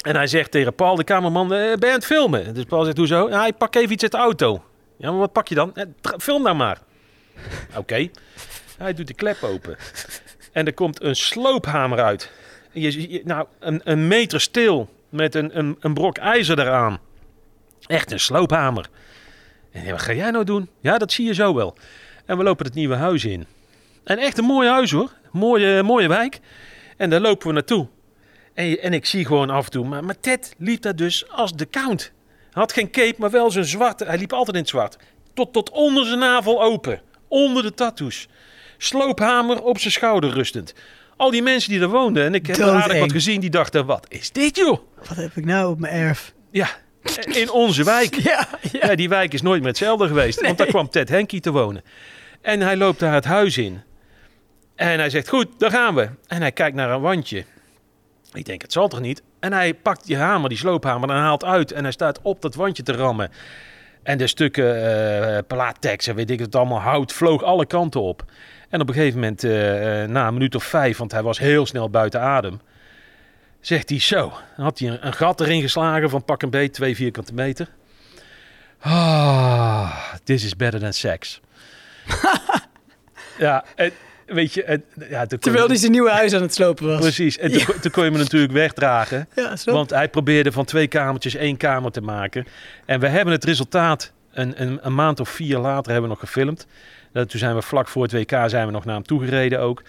En 0.00 0.16
hij 0.16 0.26
zegt 0.26 0.50
tegen 0.50 0.74
Paul, 0.74 0.94
de 0.96 1.04
kamerman, 1.04 1.52
eh, 1.52 1.58
ben 1.58 1.78
je 1.78 1.86
aan 1.86 1.92
het 1.92 2.04
filmen? 2.06 2.54
Dus 2.54 2.64
Paul 2.64 2.84
zegt, 2.84 2.96
hoezo? 2.96 3.28
Ja, 3.28 3.46
ik 3.46 3.56
pak 3.56 3.74
even 3.74 3.92
iets 3.92 4.02
uit 4.02 4.12
de 4.12 4.18
auto. 4.18 4.62
Ja, 4.96 5.10
maar 5.10 5.18
wat 5.18 5.32
pak 5.32 5.48
je 5.48 5.54
dan? 5.54 5.74
"Eh, 5.74 5.84
Film 6.18 6.42
nou 6.42 6.56
maar. 6.56 6.78
Oké. 7.76 8.08
Hij 8.78 8.94
doet 8.94 9.06
de 9.06 9.14
klep 9.14 9.42
open. 9.42 9.76
En 10.52 10.66
er 10.66 10.74
komt 10.74 11.02
een 11.02 11.16
sloophamer 11.16 12.00
uit. 12.00 12.30
Je, 12.72 13.20
nou, 13.24 13.46
een, 13.58 13.80
een 13.84 14.08
meter 14.08 14.40
stil 14.40 14.88
met 15.08 15.34
een, 15.34 15.58
een, 15.58 15.76
een 15.80 15.94
brok 15.94 16.16
ijzer 16.18 16.58
eraan. 16.58 16.98
Echt 17.86 18.12
een 18.12 18.20
sloophamer. 18.20 18.86
En 19.70 19.90
wat 19.90 20.00
ga 20.00 20.12
jij 20.12 20.30
nou 20.30 20.44
doen? 20.44 20.68
Ja, 20.80 20.98
dat 20.98 21.12
zie 21.12 21.26
je 21.26 21.34
zo 21.34 21.54
wel. 21.54 21.76
En 22.24 22.36
we 22.36 22.42
lopen 22.42 22.66
het 22.66 22.74
nieuwe 22.74 22.94
huis 22.94 23.24
in. 23.24 23.46
En 24.04 24.18
echt 24.18 24.38
een 24.38 24.44
mooi 24.44 24.68
huis 24.68 24.90
hoor. 24.90 25.12
Mooie, 25.32 25.82
mooie 25.82 26.08
wijk. 26.08 26.40
En 26.96 27.10
daar 27.10 27.20
lopen 27.20 27.46
we 27.46 27.52
naartoe. 27.52 27.88
En, 28.54 28.82
en 28.82 28.92
ik 28.92 29.06
zie 29.06 29.24
gewoon 29.26 29.50
af 29.50 29.64
en 29.64 29.70
toe. 29.70 29.86
Maar, 29.86 30.04
maar 30.04 30.20
Ted 30.20 30.54
liep 30.58 30.82
daar 30.82 30.96
dus 30.96 31.28
als 31.30 31.52
de 31.52 31.68
count. 31.68 32.12
Hij 32.26 32.62
had 32.62 32.72
geen 32.72 32.90
cape, 32.90 33.14
maar 33.18 33.30
wel 33.30 33.50
zijn 33.50 33.64
zwarte. 33.64 34.04
Hij 34.04 34.18
liep 34.18 34.32
altijd 34.32 34.56
in 34.56 34.62
het 34.62 34.70
zwart. 34.70 34.96
Tot, 35.34 35.52
tot 35.52 35.70
onder 35.70 36.06
zijn 36.06 36.18
navel 36.18 36.62
open. 36.62 37.00
Onder 37.28 37.62
de 37.62 37.74
tattoos. 37.74 38.28
Sloophamer 38.78 39.62
op 39.62 39.78
zijn 39.78 39.92
schouder 39.92 40.30
rustend. 40.30 40.74
Al 41.16 41.30
die 41.30 41.42
mensen 41.42 41.70
die 41.70 41.80
er 41.80 41.88
woonden. 41.88 42.24
En 42.24 42.34
ik 42.34 42.46
heb 42.46 42.56
er 42.56 42.70
aardig 42.70 42.98
wat 42.98 43.12
gezien. 43.12 43.40
Die 43.40 43.50
dachten, 43.50 43.86
wat 43.86 44.06
is 44.08 44.30
dit 44.30 44.56
joh? 44.56 44.78
Wat 45.08 45.16
heb 45.16 45.36
ik 45.36 45.44
nou 45.44 45.70
op 45.70 45.78
mijn 45.78 45.94
erf? 45.94 46.32
Ja, 46.50 46.68
in 47.24 47.50
onze 47.50 47.84
wijk. 47.84 48.14
Ja, 48.30 48.48
Ja, 48.72 48.94
die 48.94 49.08
wijk 49.08 49.32
is 49.32 49.42
nooit 49.42 49.60
meer 49.60 49.68
hetzelfde 49.68 50.06
geweest. 50.06 50.40
Want 50.40 50.58
daar 50.58 50.66
kwam 50.66 50.88
Ted 50.90 51.08
Henkie 51.08 51.40
te 51.40 51.50
wonen. 51.50 51.82
En 52.40 52.60
hij 52.60 52.76
loopt 52.76 52.98
daar 52.98 53.14
het 53.14 53.24
huis 53.24 53.58
in. 53.58 53.82
En 54.76 54.98
hij 54.98 55.10
zegt, 55.10 55.28
goed, 55.28 55.46
daar 55.58 55.70
gaan 55.70 55.94
we. 55.94 56.08
En 56.26 56.40
hij 56.40 56.52
kijkt 56.52 56.76
naar 56.76 56.90
een 56.90 57.00
wandje. 57.00 57.44
Ik 58.32 58.44
denk, 58.44 58.62
het 58.62 58.72
zal 58.72 58.88
toch 58.88 59.00
niet? 59.00 59.22
En 59.40 59.52
hij 59.52 59.74
pakt 59.74 60.06
die 60.06 60.16
hamer, 60.16 60.48
die 60.48 60.58
sloophamer, 60.58 61.10
en 61.10 61.16
haalt 61.16 61.44
uit. 61.44 61.72
En 61.72 61.82
hij 61.82 61.92
staat 61.92 62.20
op 62.22 62.42
dat 62.42 62.54
wandje 62.54 62.82
te 62.82 62.92
rammen. 62.92 63.30
En 64.02 64.18
de 64.18 64.26
stukken 64.26 64.82
eh 64.82 65.38
plaattekst 65.46 66.08
en 66.08 66.14
weet 66.14 66.30
ik 66.30 66.38
het 66.38 66.54
allemaal, 66.54 66.80
hout 66.80 67.12
vloog 67.12 67.42
alle 67.42 67.66
kanten 67.66 68.00
op. 68.00 68.24
En 68.68 68.80
op 68.80 68.88
een 68.88 68.94
gegeven 68.94 69.20
moment, 69.20 69.44
eh, 69.44 70.02
eh, 70.02 70.08
na 70.08 70.26
een 70.26 70.32
minuut 70.32 70.54
of 70.54 70.64
vijf, 70.64 70.98
want 70.98 71.12
hij 71.12 71.22
was 71.22 71.38
heel 71.38 71.66
snel 71.66 71.90
buiten 71.90 72.20
adem, 72.20 72.60
zegt 73.60 73.88
hij 73.88 74.00
zo. 74.00 74.32
Dan 74.56 74.64
had 74.64 74.78
hij 74.78 74.88
een, 74.88 75.06
een 75.06 75.12
gat 75.12 75.40
erin 75.40 75.60
geslagen 75.60 76.10
van 76.10 76.24
pak 76.24 76.42
een 76.42 76.50
beet, 76.50 76.72
twee 76.72 76.96
vierkante 76.96 77.34
meter. 77.34 77.68
Ah, 78.78 80.14
this 80.24 80.44
is 80.44 80.56
better 80.56 80.80
than 80.80 80.92
sex. 80.92 81.40
ja, 83.38 83.64
en, 83.74 83.92
weet 84.34 84.54
je... 84.54 84.62
En, 84.64 84.84
ja, 85.08 85.26
Terwijl 85.26 85.66
hij 85.66 85.76
zijn 85.76 85.92
nieuwe 85.92 86.10
huis 86.10 86.34
aan 86.34 86.42
het 86.42 86.54
slopen 86.54 86.86
was. 86.86 87.00
Precies, 87.00 87.38
en 87.38 87.50
toen, 87.50 87.58
Ja. 87.58 87.64
kon- 87.64 87.80
toen 87.80 87.90
kon 87.90 88.04
je 88.04 88.10
me 88.10 88.18
natuurlijk 88.18 88.52
wegdragen. 88.52 89.28
Ja, 89.36 89.54
want 89.64 89.90
hij 89.90 90.08
probeerde 90.08 90.52
van 90.52 90.64
twee 90.64 90.86
kamertjes 90.86 91.34
één 91.34 91.56
kamer 91.56 91.90
te 91.90 92.00
maken. 92.00 92.46
En 92.86 93.00
we 93.00 93.08
hebben 93.08 93.34
het 93.34 93.44
resultaat 93.44 94.12
een, 94.32 94.62
een, 94.62 94.78
een 94.82 94.94
maand 94.94 95.20
of 95.20 95.28
vier 95.28 95.58
later 95.58 95.92
hebben 95.92 96.10
we 96.10 96.16
nog 96.16 96.18
gefilmd. 96.30 96.66
Eh, 97.12 97.22
toen 97.22 97.38
zijn 97.40 97.54
we 97.54 97.62
vlak 97.62 97.88
voor 97.88 98.02
het 98.02 98.12
WK 98.12 98.30
zijn 98.46 98.66
we 98.66 98.72
nog 98.72 98.84
naar 98.84 98.94
hem 98.94 99.04
toegereden 99.06 99.60
ook. 99.60 99.82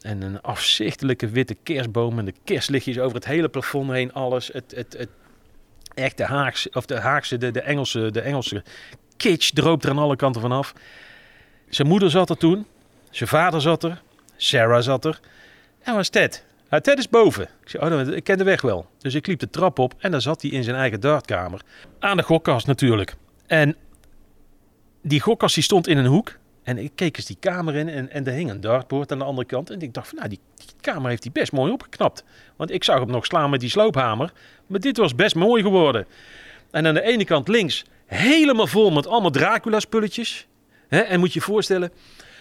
En 0.00 0.22
een 0.22 0.40
afzichtelijke 0.40 1.28
witte 1.28 1.56
kerstboom 1.62 2.18
en 2.18 2.24
de 2.24 2.34
kerstlichtjes 2.44 2.98
over 2.98 3.14
het 3.16 3.26
hele 3.26 3.48
plafond 3.48 3.90
heen, 3.90 4.12
alles. 4.12 4.50
Het, 4.52 4.72
het, 4.76 4.94
het, 4.98 5.08
echt 5.94 6.16
de 6.16 6.24
Haagse, 6.24 6.70
of 6.72 6.86
de 6.86 7.00
Haagse, 7.00 7.36
de, 7.38 7.50
de 7.50 7.60
Engelse, 7.60 8.10
de 8.10 8.20
Engelse 8.20 8.62
kitsch 9.16 9.50
droopt 9.52 9.84
er 9.84 9.90
aan 9.90 9.98
alle 9.98 10.16
kanten 10.16 10.40
vanaf. 10.40 10.72
Zijn 11.68 11.88
moeder 11.88 12.10
zat 12.10 12.30
er 12.30 12.36
toen, 12.36 12.66
zijn 13.16 13.28
vader 13.28 13.60
zat 13.60 13.84
er, 13.84 14.02
Sarah 14.36 14.82
zat 14.82 15.04
er. 15.04 15.20
En 15.82 15.94
was 15.94 16.08
Ted? 16.08 16.44
Ja, 16.70 16.80
Ted 16.80 16.98
is 16.98 17.08
boven. 17.08 17.42
Ik 17.42 17.68
zei, 17.68 17.84
oh, 17.84 17.90
dan- 17.90 18.14
ik 18.14 18.24
ken 18.24 18.38
de 18.38 18.44
weg 18.44 18.60
wel. 18.60 18.86
Dus 18.98 19.14
ik 19.14 19.26
liep 19.26 19.38
de 19.38 19.50
trap 19.50 19.78
op 19.78 19.94
en 19.98 20.10
daar 20.10 20.20
zat 20.20 20.42
hij 20.42 20.50
in 20.50 20.64
zijn 20.64 20.76
eigen 20.76 21.00
dartkamer. 21.00 21.60
Aan 21.98 22.16
de 22.16 22.22
gokkast 22.22 22.66
natuurlijk. 22.66 23.14
En 23.46 23.76
die 25.02 25.20
gokkast 25.20 25.54
die 25.54 25.64
stond 25.64 25.86
in 25.88 25.98
een 25.98 26.06
hoek. 26.06 26.40
En 26.62 26.78
ik 26.78 26.92
keek 26.94 27.16
eens 27.16 27.26
die 27.26 27.36
kamer 27.40 27.74
in 27.74 27.88
en, 27.88 28.10
en 28.10 28.26
er 28.26 28.32
hing 28.32 28.50
een 28.50 28.60
dartboard 28.60 29.12
aan 29.12 29.18
de 29.18 29.24
andere 29.24 29.46
kant. 29.46 29.70
En 29.70 29.80
ik 29.80 29.94
dacht 29.94 30.08
van, 30.08 30.16
nou, 30.18 30.28
die, 30.28 30.40
kamer 30.80 31.10
heeft 31.10 31.22
hij 31.22 31.32
best 31.32 31.52
mooi 31.52 31.72
opgeknapt. 31.72 32.24
Want 32.56 32.70
ik 32.70 32.84
zag 32.84 32.98
hem 32.98 33.10
nog 33.10 33.24
slaan 33.24 33.50
met 33.50 33.60
die 33.60 33.70
sloophamer. 33.70 34.32
Maar 34.66 34.80
dit 34.80 34.96
was 34.96 35.14
best 35.14 35.34
mooi 35.34 35.62
geworden. 35.62 36.06
En 36.70 36.86
aan 36.86 36.94
de 36.94 37.02
ene 37.02 37.24
kant 37.24 37.48
links 37.48 37.84
helemaal 38.06 38.66
vol 38.66 38.90
met 38.90 39.06
allemaal 39.06 39.30
Dracula-spulletjes. 39.30 40.46
En 40.88 41.18
moet 41.18 41.32
je 41.32 41.38
je 41.38 41.44
voorstellen, 41.44 41.92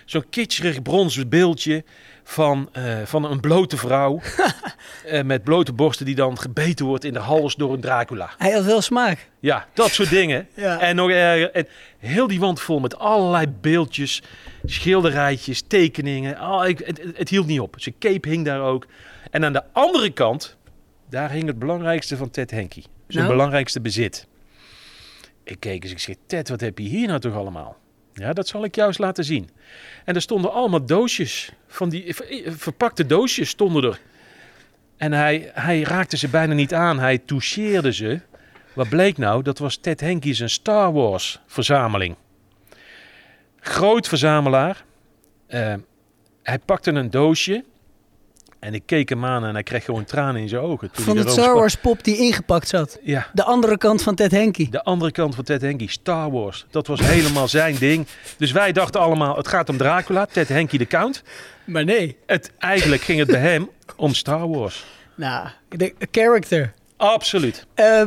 zo'n 0.06 0.26
kitscherig 0.30 0.82
bronzen 0.82 1.30
beeldje 1.30 1.84
van, 2.24 2.70
eh, 2.72 2.84
van 3.06 3.24
een 3.32 3.40
blote 3.40 3.78
vrouw. 3.78 4.22
eh, 5.06 5.24
met 5.24 5.44
blote 5.44 5.74
borsten 5.74 6.06
die 6.06 6.16
dan 6.16 6.40
gebeten 6.40 6.86
wordt 6.86 7.04
in 7.04 7.14
de 7.14 7.20
hals 7.20 7.56
door 7.56 7.74
een 7.74 7.82
Dracula. 7.82 8.30
Hij 8.38 8.52
had 8.52 8.64
wel 8.66 8.82
smaak. 8.82 9.30
Ja, 9.40 9.68
dat 9.74 9.90
soort 9.92 10.10
dingen. 10.10 10.48
Ja. 10.56 10.80
En 10.80 10.96
nog 10.96 11.10
erger. 11.10 11.52
En 11.52 11.68
heel 11.98 12.28
die 12.28 12.40
wand 12.40 12.62
vol 12.62 12.80
met 12.80 12.98
allerlei 13.00 13.48
beeldjes, 13.62 14.22
schilderijtjes, 14.66 15.62
tekeningen. 15.68 16.42
Oh, 16.42 16.68
ik, 16.68 16.80
het, 16.80 16.98
het- 17.04 17.18
het 17.18 17.30
hield 17.30 17.48
niet 17.48 17.60
op. 17.60 17.76
Zijn 17.78 17.96
cape 18.00 18.30
hing 18.30 18.46
daar 18.46 18.62
ook. 18.62 18.86
En 19.32 19.46
aan 19.46 19.54
de 19.54 19.64
andere 19.72 20.10
kant, 20.10 20.58
daar 21.10 21.32
hing 21.32 21.48
het 21.48 21.60
belangrijkste 21.60 22.18
van 22.18 22.30
Ted 22.30 22.52
Henke. 22.52 22.82
Zijn 23.08 23.24
Nou? 23.24 23.28
belangrijkste 23.36 23.82
bezit. 23.82 24.28
Ik 25.44 25.60
keek 25.60 25.84
eens, 25.84 25.92
ik 25.92 26.00
zeg, 26.00 26.16
Ted, 26.28 26.50
wat 26.50 26.62
heb 26.62 26.78
je 26.78 26.88
hier 26.88 27.08
nou 27.08 27.20
toch 27.20 27.36
allemaal? 27.36 27.78
Ja, 28.14 28.34
dat 28.34 28.48
zal 28.48 28.64
ik 28.64 28.76
eens 28.78 28.98
laten 28.98 29.24
zien. 29.24 29.50
En 30.06 30.16
er 30.16 30.22
stonden 30.22 30.54
allemaal 30.54 30.86
doosjes, 30.86 31.52
van 31.68 31.90
die 31.90 32.16
ver- 32.16 32.54
verpakte 32.58 33.06
doosjes 33.06 33.50
stonden 33.50 33.84
er. 33.84 34.00
En 34.98 35.12
hij, 35.12 35.52
hij 35.54 35.82
raakte 35.82 36.18
ze 36.18 36.28
bijna 36.28 36.54
niet 36.54 36.74
aan, 36.74 37.00
hij 37.00 37.18
toucheerde 37.18 37.94
ze. 37.94 38.20
Wat 38.74 38.90
bleek 38.90 39.18
nou? 39.18 39.44
Dat 39.44 39.58
was 39.58 39.78
Ted 39.78 40.00
Henke 40.00 40.34
zijn 40.34 40.50
Star 40.50 40.94
Wars 40.94 41.40
verzameling. 41.48 42.16
Groot 43.60 44.08
verzamelaar. 44.08 44.84
Eh, 45.48 45.74
hij 46.44 46.60
pakte 46.60 46.92
een 46.92 47.10
doosje. 47.10 47.64
En 48.62 48.74
ik 48.74 48.84
keek 48.86 49.10
hem 49.10 49.26
aan 49.26 49.46
en 49.46 49.54
hij 49.54 49.64
kreeg 49.64 49.86
gewoon 49.86 50.04
tranen 50.04 50.42
in 50.42 50.50
zijn 50.50 50.62
ogen. 50.62 50.92
toen 50.92 51.06
Van 51.06 51.18
het 51.18 51.32
Star. 51.32 51.54
Wars 51.54 51.76
pop 51.76 52.04
die 52.04 52.18
ingepakt 52.18 52.68
zat. 52.68 53.00
Ja. 53.04 53.28
De 53.34 53.44
andere 53.44 53.78
kant 53.78 54.02
van 54.02 54.16
Ted 54.16 54.32
Henke. 54.32 54.68
De 54.70 54.84
andere 54.84 55.12
kant 55.12 55.36
van 55.36 55.44
Ted 55.44 55.62
Henke, 55.62 55.90
Star 55.90 56.32
Wars. 56.32 56.66
Dat 56.70 56.88
was 56.88 57.00
helemaal 57.00 57.48
zijn 57.62 57.76
ding. 57.80 58.08
Dus 58.38 58.52
wij 58.52 58.72
dachten 58.72 59.02
allemaal, 59.02 59.38
het 59.38 59.48
gaat 59.48 59.70
om 59.70 59.78
Dracula, 59.78 60.26
Ted 60.26 60.48
Henke 60.48 60.78
de 60.78 60.88
Count. 60.88 61.24
Maar 61.66 61.84
nee. 61.84 62.18
Het, 62.26 62.52
eigenlijk 62.60 63.02
ging 63.02 63.20
het 63.20 63.28
bij 63.28 63.40
hem 63.40 63.70
om 63.96 64.14
Star 64.14 64.50
Wars. 64.50 64.86
Nou, 65.16 65.48
de 65.70 65.94
character. 66.12 66.74
Absoluut. 66.98 67.66
Eh, 67.74 68.04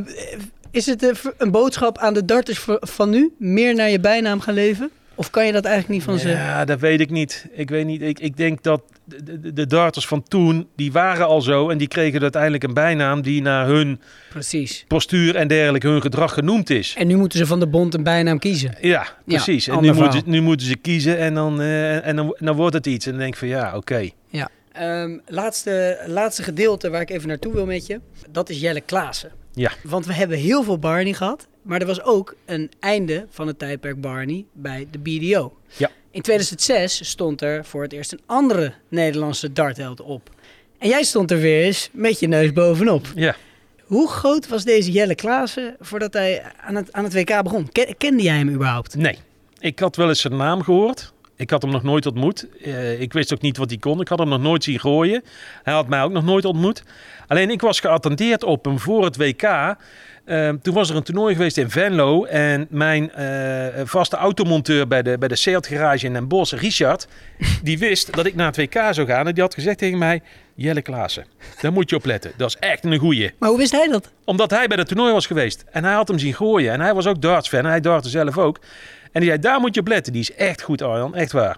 is 0.70 0.86
het 0.86 1.02
een, 1.02 1.16
een 1.38 1.50
boodschap 1.50 1.98
aan 1.98 2.14
de 2.14 2.24
darters 2.24 2.66
van 2.80 3.10
nu? 3.10 3.34
Meer 3.38 3.74
naar 3.74 3.90
je 3.90 4.00
bijnaam 4.00 4.40
gaan 4.40 4.54
leven? 4.54 4.90
Of 5.14 5.30
kan 5.30 5.46
je 5.46 5.52
dat 5.52 5.64
eigenlijk 5.64 5.94
niet 5.94 6.02
van 6.02 6.18
ze? 6.18 6.28
Ja, 6.28 6.64
dat 6.64 6.80
weet 6.80 7.00
ik 7.00 7.10
niet. 7.10 7.46
Ik 7.52 7.70
weet 7.70 7.86
niet. 7.86 8.02
Ik, 8.02 8.20
ik 8.20 8.36
denk 8.36 8.62
dat 8.62 8.82
de, 9.04 9.40
de, 9.40 9.52
de 9.52 9.66
darters 9.66 10.06
van 10.06 10.22
toen, 10.22 10.68
die 10.76 10.92
waren 10.92 11.26
al 11.26 11.40
zo. 11.40 11.68
En 11.68 11.78
die 11.78 11.88
kregen 11.88 12.22
uiteindelijk 12.22 12.62
een 12.62 12.74
bijnaam 12.74 13.22
die 13.22 13.42
naar 13.42 13.66
hun 13.66 14.00
Precies. 14.28 14.84
postuur 14.88 15.36
en 15.36 15.48
dergelijke, 15.48 15.88
hun 15.88 16.00
gedrag 16.00 16.34
genoemd 16.34 16.70
is. 16.70 16.94
En 16.98 17.06
nu 17.06 17.16
moeten 17.16 17.38
ze 17.38 17.46
van 17.46 17.60
de 17.60 17.66
bond 17.66 17.94
een 17.94 18.02
bijnaam 18.02 18.38
kiezen. 18.38 18.74
Ja, 18.80 19.06
precies. 19.24 19.68
en 19.68 19.80
nu 19.80 19.92
moeten, 19.92 20.22
nu 20.24 20.40
moeten 20.40 20.66
ze 20.66 20.76
kiezen 20.76 21.18
en 21.18 21.34
dan, 21.34 21.60
eh, 21.60 22.06
en 22.06 22.16
dan, 22.16 22.36
dan 22.38 22.56
wordt 22.56 22.74
het 22.74 22.86
iets. 22.86 23.04
En 23.06 23.12
dan 23.12 23.20
denk 23.20 23.32
ik 23.32 23.38
van 23.38 23.48
ja, 23.48 23.76
oké. 23.76 24.08
Ja. 24.28 24.48
Ehm, 24.72 25.18
laatste, 25.26 26.04
laatste 26.06 26.42
gedeelte 26.42 26.90
waar 26.90 27.00
ik 27.00 27.10
even 27.10 27.28
naartoe 27.28 27.52
wil 27.52 27.66
met 27.66 27.86
je. 27.86 28.00
Dat 28.30 28.50
is 28.50 28.60
Jelle 28.60 28.80
Klaassen. 28.80 29.30
Ja. 29.54 29.72
Want 29.82 30.06
we 30.06 30.12
hebben 30.12 30.38
heel 30.38 30.62
veel 30.62 30.78
Barney 30.78 31.12
gehad. 31.12 31.46
Maar 31.62 31.80
er 31.80 31.86
was 31.86 32.02
ook 32.02 32.34
een 32.44 32.70
einde 32.80 33.26
van 33.30 33.46
het 33.46 33.58
tijdperk 33.58 34.00
Barney 34.00 34.44
bij 34.52 34.86
de 34.90 34.98
BDO. 34.98 35.56
Ja. 35.76 35.90
In 36.10 36.22
2006 36.22 37.08
stond 37.08 37.40
er 37.42 37.64
voor 37.64 37.82
het 37.82 37.92
eerst 37.92 38.12
een 38.12 38.20
andere 38.26 38.72
Nederlandse 38.88 39.52
dartheld 39.52 40.00
op. 40.00 40.30
En 40.78 40.88
jij 40.88 41.02
stond 41.02 41.30
er 41.30 41.38
weer 41.38 41.62
eens 41.64 41.88
met 41.92 42.20
je 42.20 42.26
neus 42.26 42.52
bovenop. 42.52 43.06
Ja. 43.14 43.36
Hoe 43.84 44.08
groot 44.08 44.48
was 44.48 44.64
deze 44.64 44.90
Jelle 44.92 45.14
Klaassen 45.14 45.76
voordat 45.80 46.12
hij 46.12 46.42
aan 46.60 46.74
het, 46.74 46.92
aan 46.92 47.04
het 47.04 47.12
WK 47.14 47.42
begon? 47.42 47.68
Ken- 47.72 47.96
kende 47.96 48.22
jij 48.22 48.36
hem 48.36 48.48
überhaupt? 48.50 48.94
Nee, 48.94 49.18
ik 49.58 49.78
had 49.78 49.96
wel 49.96 50.08
eens 50.08 50.20
zijn 50.20 50.36
naam 50.36 50.62
gehoord. 50.62 51.12
Ik 51.36 51.50
had 51.50 51.62
hem 51.62 51.70
nog 51.70 51.82
nooit 51.82 52.06
ontmoet. 52.06 52.46
Eh, 52.62 53.00
ik 53.00 53.12
wist 53.12 53.32
ook 53.32 53.40
niet 53.40 53.56
wat 53.56 53.70
hij 53.70 53.78
kon. 53.78 54.00
Ik 54.00 54.08
had 54.08 54.18
hem 54.18 54.28
nog 54.28 54.40
nooit 54.40 54.64
zien 54.64 54.80
gooien. 54.80 55.24
Hij 55.62 55.74
had 55.74 55.88
mij 55.88 56.02
ook 56.02 56.12
nog 56.12 56.24
nooit 56.24 56.44
ontmoet. 56.44 56.82
Alleen 57.26 57.50
ik 57.50 57.60
was 57.60 57.80
geattendeerd 57.80 58.44
op 58.44 58.64
hem 58.64 58.78
voor 58.78 59.04
het 59.04 59.16
WK. 59.16 59.42
Eh, 60.24 60.48
toen 60.62 60.74
was 60.74 60.90
er 60.90 60.96
een 60.96 61.02
toernooi 61.02 61.34
geweest 61.34 61.56
in 61.56 61.70
Venlo. 61.70 62.24
En 62.24 62.66
mijn 62.70 63.12
eh, 63.12 63.84
vaste 63.84 64.16
automonteur 64.16 64.88
bij 64.88 65.02
de, 65.02 65.18
bij 65.18 65.28
de 65.28 65.36
Seat 65.36 65.66
garage 65.66 66.06
in 66.06 66.12
Den 66.12 66.28
Bosch, 66.28 66.54
Richard, 66.60 67.08
die 67.62 67.78
wist 67.78 68.14
dat 68.14 68.26
ik 68.26 68.34
naar 68.34 68.46
het 68.46 68.56
WK 68.56 68.74
zou 68.90 69.06
gaan. 69.06 69.26
En 69.26 69.34
die 69.34 69.42
had 69.42 69.54
gezegd 69.54 69.78
tegen 69.78 69.98
mij, 69.98 70.22
Jelle 70.54 70.82
Klaassen, 70.82 71.24
daar 71.60 71.72
moet 71.72 71.90
je 71.90 71.96
op 71.96 72.04
letten. 72.04 72.32
Dat 72.36 72.48
is 72.48 72.56
echt 72.56 72.84
een 72.84 72.98
goeie. 72.98 73.30
Maar 73.38 73.48
hoe 73.48 73.58
wist 73.58 73.72
hij 73.72 73.88
dat? 73.88 74.10
Omdat 74.24 74.50
hij 74.50 74.66
bij 74.66 74.76
het 74.76 74.88
toernooi 74.88 75.12
was 75.12 75.26
geweest. 75.26 75.64
En 75.70 75.84
hij 75.84 75.94
had 75.94 76.08
hem 76.08 76.18
zien 76.18 76.34
gooien. 76.34 76.72
En 76.72 76.80
hij 76.80 76.94
was 76.94 77.06
ook 77.06 77.22
darts-fan. 77.22 77.64
En 77.64 77.70
hij 77.70 77.80
dartte 77.80 78.08
zelf 78.08 78.38
ook. 78.38 78.58
En 79.14 79.20
die 79.20 79.28
zei, 79.28 79.38
daar 79.40 79.60
moet 79.60 79.74
je 79.74 79.80
op 79.80 79.88
letten. 79.88 80.12
Die 80.12 80.22
is 80.22 80.34
echt 80.34 80.62
goed, 80.62 80.82
Arjan. 80.82 81.14
Echt 81.14 81.32
waar. 81.32 81.56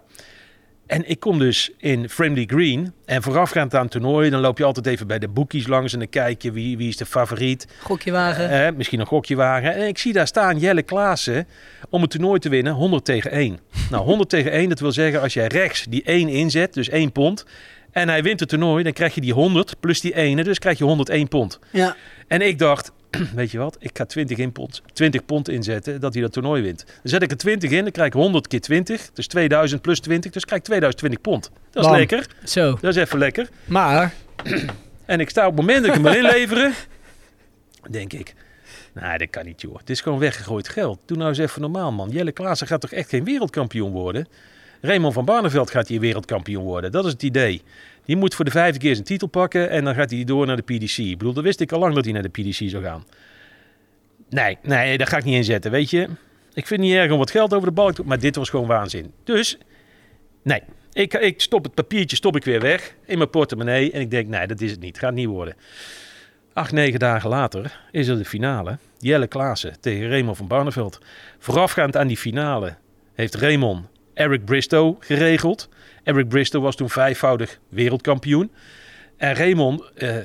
En 0.87 1.09
ik 1.09 1.21
kom 1.21 1.39
dus 1.39 1.71
in 1.79 2.09
Friendly 2.09 2.45
Green. 2.47 2.93
En 3.05 3.23
voorafgaand 3.23 3.75
aan 3.75 3.83
het 3.83 3.91
toernooi, 3.91 4.31
dan 4.31 4.41
loop 4.41 4.59
je 4.59 4.65
altijd 4.65 4.87
even 4.87 5.07
bij 5.07 5.19
de 5.19 5.29
boekies 5.29 5.67
langs. 5.67 5.93
En 5.93 5.99
dan 5.99 6.09
kijk 6.09 6.43
je 6.43 6.53
wie, 6.53 6.77
wie 6.77 6.89
is 6.89 6.97
de 6.97 7.07
favoriet. 7.07 7.67
Gokje 7.83 8.13
wagen. 8.13 8.51
Eh, 8.51 8.73
misschien 8.77 9.01
een 9.01 9.07
gokje 9.07 9.37
wagen. 9.37 9.75
En 9.75 9.87
ik 9.87 9.99
zie 9.99 10.13
daar 10.13 10.27
staan 10.27 10.59
Jelle 10.59 10.83
Klaassen 10.83 11.47
om 11.91 12.01
het 12.03 12.11
toernooi 12.11 12.39
te 12.39 12.49
winnen. 12.49 12.73
100 12.73 13.05
tegen 13.05 13.31
1. 13.31 13.59
Nou, 13.91 14.05
100 14.05 14.29
tegen 14.29 14.53
1, 14.53 14.69
dat 14.69 14.81
wil 14.81 14.93
zeggen 14.93 15.21
als 15.21 15.35
jij 15.35 15.47
rechts 15.47 15.85
die 15.85 16.03
1 16.03 16.29
inzet, 16.29 16.75
dus 16.75 16.89
1 16.89 17.13
pond. 17.13 17.45
En 17.91 18.09
hij 18.09 18.23
wint 18.23 18.41
het 18.41 18.49
toernooi, 18.49 18.83
dan 18.83 18.93
krijg 18.93 19.15
je 19.15 19.21
die 19.21 19.33
100 19.33 19.81
plus 19.81 20.01
die 20.01 20.13
1, 20.13 20.45
dus 20.45 20.59
krijg 20.59 20.79
je 20.79 20.85
101 20.85 21.29
pond. 21.29 21.59
Ja. 21.71 21.97
En 22.29 22.41
ik 22.41 22.59
dacht, 22.59 22.93
weet 23.35 23.51
je 23.51 23.59
wat, 23.59 23.77
ik 23.81 23.91
ga 23.97 24.05
20, 24.05 24.39
in 24.39 24.53
pond, 24.53 24.83
20 24.93 25.25
pond 25.25 25.49
inzetten 25.49 26.01
dat 26.01 26.13
hij 26.13 26.23
dat 26.23 26.33
toernooi 26.33 26.63
wint. 26.63 26.85
Dan 26.87 26.97
zet 27.03 27.23
ik 27.23 27.31
er 27.31 27.37
20 27.37 27.71
in, 27.71 27.83
dan 27.83 27.93
krijg 27.93 28.09
ik 28.09 28.15
100 28.15 28.49
keer 28.49 28.61
20. 28.61 29.11
Dus 29.13 29.27
2000 29.27 29.83
plus 29.83 30.01
20, 30.01 30.33
dus 30.33 30.45
krijg 30.45 30.61
ik 30.61 30.67
2020 30.67 31.21
pond. 31.21 31.51
Dat 31.71 31.83
is 31.83 31.89
Bam. 31.89 31.99
lekker. 31.99 32.27
Zo. 32.45 32.79
Dat 32.81 32.97
is 32.97 33.03
even 33.03 33.19
lekker. 33.19 33.49
Maar, 33.65 34.15
En 35.07 35.21
ik 35.21 35.31
sta 35.31 35.47
op 35.47 35.57
het 35.57 35.61
moment 35.67 35.87
dat 35.87 35.97
ik 35.97 36.03
hem 36.03 36.13
wil 36.13 36.23
inleveren, 36.23 36.73
denk 37.91 38.13
ik, 38.13 38.35
nee, 38.95 39.19
dat 39.19 39.31
kan 39.31 39.45
niet 39.45 39.61
joh. 39.61 39.77
Dit 39.79 39.91
is 39.91 40.01
gewoon 40.01 40.19
weggegooid 40.19 40.69
geld. 40.69 40.99
Doe 41.07 41.17
nou 41.17 41.29
eens 41.29 41.39
even 41.39 41.61
normaal 41.61 41.93
man. 41.93 42.11
Jelle 42.11 42.33
Klaassen 42.33 42.67
gaat 42.67 42.81
toch 42.81 42.93
echt 42.93 43.09
geen 43.09 43.25
wereldkampioen 43.25 43.91
worden? 43.91 44.29
Raymond 44.81 45.15
van 45.15 45.25
Barneveld 45.25 45.71
gaat 45.71 45.89
hier 45.89 46.01
wereldkampioen 46.01 46.65
worden. 46.65 46.93
Dat 46.93 47.05
is 47.05 47.13
het 47.13 47.23
idee. 47.23 47.63
Die 48.07 48.17
moet 48.17 48.35
voor 48.35 48.45
de 48.45 48.51
vijfde 48.51 48.79
keer 48.79 48.95
zijn 48.95 49.07
titel 49.07 49.29
pakken 49.29 49.71
en 49.71 49.85
dan 49.85 49.95
gaat 49.95 50.11
hij 50.11 50.25
door 50.25 50.47
naar 50.47 50.57
de 50.57 50.63
PDC. 50.63 50.97
Ik 50.99 51.19
bedoel, 51.19 51.33
dat 51.33 51.45
wist 51.45 51.61
ik 51.61 51.73
al 51.73 51.79
lang 51.79 51.95
dat 51.95 52.05
hij 52.05 52.13
naar 52.13 52.23
de 52.23 52.29
PDC 52.29 52.69
zou 52.69 52.83
gaan. 52.83 53.05
Nee, 54.29 54.59
nee, 54.63 54.99
daar 54.99 55.07
ga 55.07 55.17
ik 55.17 55.25
niet 55.25 55.35
in 55.35 55.45
zetten, 55.45 55.71
weet 55.71 55.91
je. 55.91 56.09
Ik 56.55 56.67
vind 56.67 56.81
het 56.81 56.91
niet 56.91 56.99
erg 56.99 57.13
om 57.13 57.19
wat 57.19 57.31
geld 57.31 57.55
over 57.55 57.69
de 57.69 57.75
balk 57.75 57.95
te 57.95 58.03
maar 58.05 58.19
dit 58.19 58.37
was 58.37 58.51
gewoon 58.51 58.67
waanzin. 58.67 59.13
Dus, 59.25 59.59
nee. 60.43 60.63
Ik, 60.93 61.15
ik 61.15 61.41
stop 61.41 61.65
het 61.65 61.75
papiertje 61.75 62.17
stop 62.17 62.37
ik 62.37 62.45
weer 62.45 62.61
weg 62.61 62.95
in 63.05 63.19
mijn 63.19 63.31
portemonnee 63.31 63.93
en 63.93 64.01
ik 64.01 64.11
denk, 64.11 64.29
nee, 64.29 64.47
dat 64.47 64.61
is 64.61 64.71
het 64.71 64.81
niet. 64.81 64.99
Gaat 64.99 65.15
niet 65.15 65.27
worden. 65.27 65.55
Acht, 66.53 66.73
negen 66.73 66.99
dagen 66.99 67.31
later 67.31 67.81
is 67.91 68.09
er 68.09 68.19
de 68.19 68.25
finale. 68.25 68.79
Jelle 68.99 69.27
Klaassen 69.27 69.81
tegen 69.81 70.09
Raymond 70.09 70.37
van 70.37 70.47
Barneveld. 70.47 70.99
Voorafgaand 71.39 71.97
aan 71.97 72.07
die 72.07 72.17
finale 72.17 72.77
heeft 73.15 73.35
Raymond 73.35 73.87
Eric 74.17 74.45
Bristow 74.45 74.97
geregeld. 75.01 75.69
Eric 76.05 76.29
Bristow 76.29 76.62
was 76.62 76.77
toen 76.77 76.91
vijfvoudig 76.91 77.59
wereldkampioen. 77.69 78.51
En 79.17 79.35
Raymond 79.35 79.83
eh, 79.95 80.17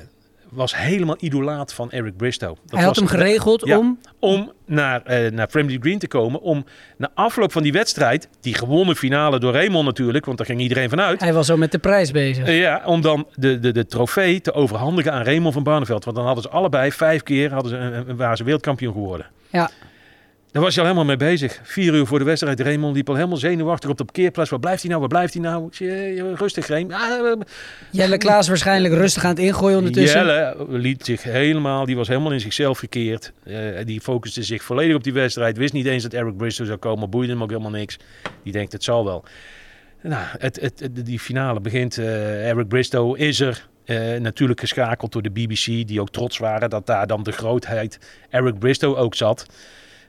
was 0.50 0.76
helemaal 0.76 1.16
idolaat 1.18 1.74
van 1.74 1.90
Eric 1.90 2.16
Bristow. 2.16 2.48
Dat 2.62 2.70
hij 2.70 2.78
had 2.84 2.88
was- 2.88 3.10
hem 3.10 3.18
geregeld 3.20 3.66
Ja, 3.66 3.78
om... 3.78 3.98
om 4.18 4.52
naar, 4.66 5.02
eh 5.02 5.30
naar 5.30 5.48
Friendly 5.50 5.78
Green 5.80 5.98
te 5.98 6.08
komen. 6.08 6.40
Om 6.40 6.64
na 6.96 7.10
afloop 7.14 7.52
van 7.52 7.62
die 7.62 7.72
wedstrijd, 7.72 8.28
die 8.40 8.54
gewonnen 8.54 8.96
finale 8.96 9.38
door 9.38 9.52
Raymond 9.52 9.84
natuurlijk, 9.86 10.24
want 10.24 10.38
daar 10.38 10.46
ging 10.46 10.60
iedereen 10.60 10.88
vanuit. 10.88 11.20
Hij 11.20 11.32
was 11.32 11.50
al 11.50 11.56
met 11.56 11.72
de 11.72 11.78
prijs 11.78 12.10
bezig. 12.10 12.46
Eh, 12.46 12.60
Ja, 12.60 12.82
om 12.84 13.00
dan 13.00 13.26
de, 13.34 13.58
de, 13.58 13.72
de 13.72 13.86
trofee 13.86 14.40
te 14.40 14.52
overhandigen 14.52 15.12
aan 15.12 15.24
Raymond 15.24 15.54
van 15.54 15.62
Barneveld. 15.62 16.04
Want 16.04 16.16
dan 16.16 16.26
hadden 16.26 16.42
ze 16.44 16.50
allebei 16.50 16.92
vijf 16.92 17.22
keer 17.22 17.52
hadden 17.52 17.70
ze, 18.06 18.14
waren 18.14 18.36
ze 18.36 18.44
wereldkampioen 18.44 18.92
geworden. 18.92 19.26
Ja. 19.50 19.70
Daar 20.52 20.62
was 20.62 20.74
je 20.74 20.80
al 20.80 20.86
helemaal 20.86 21.06
mee 21.08 21.16
bezig. 21.16 21.60
Vier 21.62 21.94
uur 21.94 22.06
voor 22.06 22.18
de 22.18 22.24
wedstrijd. 22.24 22.60
Raymond 22.60 22.94
liep 22.96 23.08
al 23.08 23.14
helemaal 23.14 23.36
zenuwachtig 23.36 23.90
op 23.90 23.96
de 23.98 24.04
parkeerplaats. 24.04 24.50
Waar 24.50 24.58
blijft 24.60 24.80
hij 24.80 24.88
nou? 24.90 25.00
Waar 25.00 25.08
blijft 25.10 25.32
hij 25.34 25.42
nou? 25.42 25.66
Ik 25.66 25.74
zei, 25.74 26.18
eh, 26.18 26.32
rustig. 26.34 26.70
Ah, 26.70 26.78
eh, 26.80 27.40
Jelle 27.90 28.16
Klaas 28.18 28.48
waarschijnlijk 28.48 28.94
rustig 28.94 29.24
aan 29.24 29.30
het 29.30 29.38
ingooien 29.38 29.78
ondertussen. 29.78 30.18
Jelle 30.26 30.66
liet 30.68 31.04
zich 31.04 31.22
helemaal, 31.22 31.84
die 31.86 31.96
was 31.96 32.08
helemaal 32.08 32.32
in 32.32 32.40
zichzelf 32.40 32.78
gekeerd. 32.78 33.32
Eh, 33.44 33.56
die 33.84 34.00
focuste 34.00 34.42
zich 34.42 34.62
volledig 34.62 34.96
op 34.96 35.04
die 35.04 35.12
wedstrijd. 35.12 35.56
Wist 35.56 35.72
niet 35.72 35.86
eens 35.86 36.02
dat 36.02 36.12
Eric 36.12 36.36
Bristow 36.36 36.66
zou 36.66 36.78
komen. 36.78 37.10
Boeide 37.10 37.32
hem 37.32 37.42
ook 37.42 37.50
helemaal 37.50 37.70
niks. 37.70 37.96
Die 38.42 38.52
denkt, 38.52 38.72
het 38.72 38.84
zal 38.84 39.04
wel. 39.04 39.24
Nou, 40.02 40.24
het, 40.38 40.60
het, 40.60 40.80
het- 40.80 41.06
die 41.06 41.18
finale 41.18 41.60
begint. 41.60 41.98
eh, 41.98 42.48
Eric 42.48 42.68
Bristow 42.68 43.16
is 43.20 43.40
er. 43.40 43.66
eh, 43.84 44.20
natuurlijk 44.20 44.60
geschakeld 44.60 45.12
door 45.12 45.22
de 45.22 45.30
BBC, 45.30 45.64
die 45.64 46.00
ook 46.00 46.10
trots 46.10 46.38
waren 46.38 46.70
dat 46.70 46.86
daar 46.86 47.06
dan 47.06 47.22
de 47.22 47.32
grootheid 47.32 47.98
Eric 48.30 48.58
Bristow 48.58 48.98
ook 48.98 49.14
zat. 49.14 49.46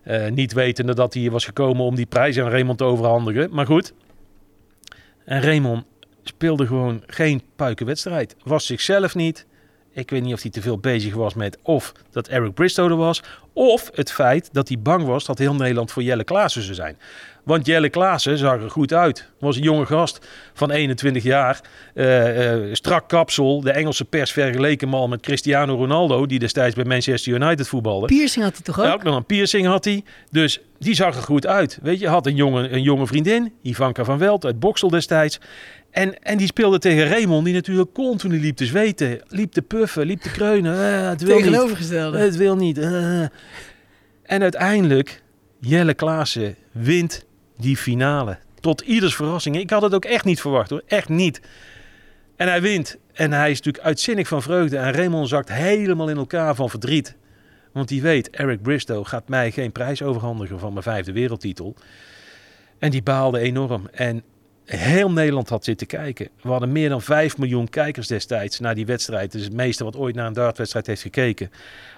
Eh, 0.04 0.32
niet 0.32 0.54
wetende 0.54 0.95
dat 0.95 1.14
hij 1.14 1.22
hier 1.22 1.32
was 1.32 1.45
gekomen 1.45 1.86
om 1.86 1.95
die 1.95 2.06
prijs 2.06 2.39
aan 2.39 2.49
Raymond 2.49 2.78
te 2.78 2.84
overhandigen. 2.84 3.49
Maar 3.51 3.66
goed. 3.66 3.93
En 5.26 5.41
Raymond 5.41 5.84
speelde 6.24 6.68
gewoon 6.68 7.04
geen 7.08 7.41
puikenwedstrijd. 7.56 8.36
Was 8.43 8.66
zichzelf 8.66 9.16
niet. 9.16 9.45
Ik 9.91 10.10
weet 10.10 10.24
niet 10.24 10.34
of 10.34 10.41
hij 10.41 10.51
te 10.51 10.62
veel 10.62 10.78
bezig 10.78 11.14
was 11.14 11.34
met 11.34 11.58
of 11.62 11.91
dat 12.12 12.28
Eric 12.28 12.54
Bristow 12.54 12.91
er 12.91 12.97
was. 12.97 13.24
Of 13.54 13.91
het 13.93 14.12
feit 14.12 14.49
dat 14.54 14.68
hij 14.68 14.80
bang 14.80 15.06
was 15.06 15.26
dat 15.26 15.38
heel 15.38 15.56
Nederland 15.56 15.91
voor 15.91 16.04
Jelle 16.04 16.24
Klaassen 16.24 16.62
zou 16.62 16.76
zijn. 16.76 16.97
Want 17.44 17.66
Jelle 17.66 17.89
Klaassen 17.89 18.38
zag 18.38 18.62
er 18.62 18.70
goed 18.70 18.94
uit. 18.94 19.30
Was 19.39 19.56
een 19.56 19.62
jonge 19.64 19.86
gast 19.86 20.28
van 20.54 20.72
21 20.72 21.24
jaar. 21.24 21.62
eh, 21.94 22.54
eh, 22.54 22.74
strak 22.74 23.08
kapsel. 23.10 23.62
De 23.62 23.72
Engelse 23.72 24.06
pers 24.06 24.32
vergeleken 24.32 24.88
hem 24.88 24.98
al 24.98 25.08
met 25.08 25.22
Cristiano 25.22 25.76
Ronaldo. 25.76 26.26
Die 26.26 26.39
destijds 26.39 26.76
bij 26.76 26.86
Manchester 26.86 27.34
United 27.34 27.68
voetbalde. 27.68 28.06
Piercing 28.08 28.44
had 28.44 28.54
hij 28.54 28.62
toch 28.64 28.80
ook? 28.80 28.86
Ja, 28.86 28.94
ook 28.94 29.04
nog 29.04 29.16
een 29.16 29.26
piercing 29.26 29.66
had 29.68 29.86
hij. 29.86 30.04
Dus 30.32 30.60
die 30.80 30.94
zag 30.96 31.16
er 31.16 31.22
goed 31.24 31.48
uit. 31.48 31.80
Weet 31.82 32.00
je, 32.00 32.08
had 32.08 32.26
een 32.26 32.36
jonge, 32.36 32.70
een 32.70 32.82
jonge 32.82 33.08
vriendin, 33.08 33.54
Ivanka 33.62 34.04
van 34.04 34.18
Welt 34.18 34.46
uit 34.46 34.60
Boksel 34.60 34.89
destijds. 34.89 35.39
En, 35.91 36.20
en 36.24 36.38
die 36.38 36.48
speelde 36.48 36.80
tegen 36.80 37.08
Raymond, 37.08 37.46
die 37.46 37.54
natuurlijk 37.54 37.94
continu 37.94 38.39
liep 38.39 38.56
te 38.56 38.66
zweten. 38.66 39.22
Liep 39.28 39.52
te 39.52 39.62
puffen, 39.62 40.06
liep 40.06 40.22
te 40.22 40.32
kreunen. 40.32 40.74
Eh, 40.76 41.10
het 41.10 41.22
wil 41.22 41.36
niet. 41.36 41.46
Tegenovergestelde. 41.46 42.18
Het 42.18 42.36
wil 42.36 42.56
niet. 42.56 42.78
eh. 42.78 43.22
En 44.24 44.41
uiteindelijk, 44.41 45.22
Jelle 45.60 45.94
Klaassen 45.94 46.56
wint 46.72 47.26
die 47.58 47.78
finale. 47.78 48.38
Tot 48.60 48.82
ieders 48.82 49.16
verrassing. 49.16 49.58
Ik 49.58 49.70
had 49.70 49.82
het 49.82 49.93
ook 49.93 50.06
echt 50.06 50.26
niet 50.26 50.41
verwacht 50.41 50.70
hoor. 50.70 50.82
Echt 50.88 51.10
niet. 51.10 51.41
En 52.36 52.47
hij 52.47 52.62
wint. 52.62 52.97
En 53.14 53.32
hij 53.32 53.51
is 53.51 53.58
natuurlijk 53.58 53.84
uitzinnig 53.84 54.28
van 54.28 54.41
vreugde. 54.41 54.78
En 54.78 54.91
Raymond 54.91 55.30
zakt 55.30 55.49
helemaal 55.49 56.10
in 56.10 56.18
elkaar 56.18 56.56
van 56.56 56.70
verdriet. 56.70 57.16
Want 57.72 57.88
die 57.88 58.01
weet, 58.01 58.30
Eric 58.30 58.62
Bristow 58.62 59.06
gaat 59.06 59.28
mij 59.28 59.51
geen 59.51 59.72
prijs 59.72 60.01
overhandigen 60.01 60.60
van 60.60 60.72
mijn 60.72 60.84
vijfde 60.84 61.12
wereldtitel. 61.12 61.76
En 62.80 62.91
die 62.91 63.04
baalde 63.04 63.39
enorm. 63.39 63.88
En 63.91 64.24
heel 64.66 65.12
Nederland 65.12 65.49
had 65.49 65.64
zitten 65.64 65.88
kijken. 65.88 66.30
We 66.41 66.49
hadden 66.49 66.72
meer 66.72 66.89
dan 66.89 67.01
5 67.01 67.38
miljoen 67.38 67.70
kijkers 67.70 68.08
destijds 68.08 68.60
naar 68.60 68.76
die 68.76 68.86
wedstrijd. 68.86 69.32
Dus 69.32 69.43
het 69.43 69.54
meeste 69.54 69.84
wat 69.84 69.95
ooit 69.95 70.16
naar 70.16 70.28
een 70.28 70.34
dartwedstrijd 70.34 70.88
heeft 70.88 71.01
gekeken. 71.01 71.51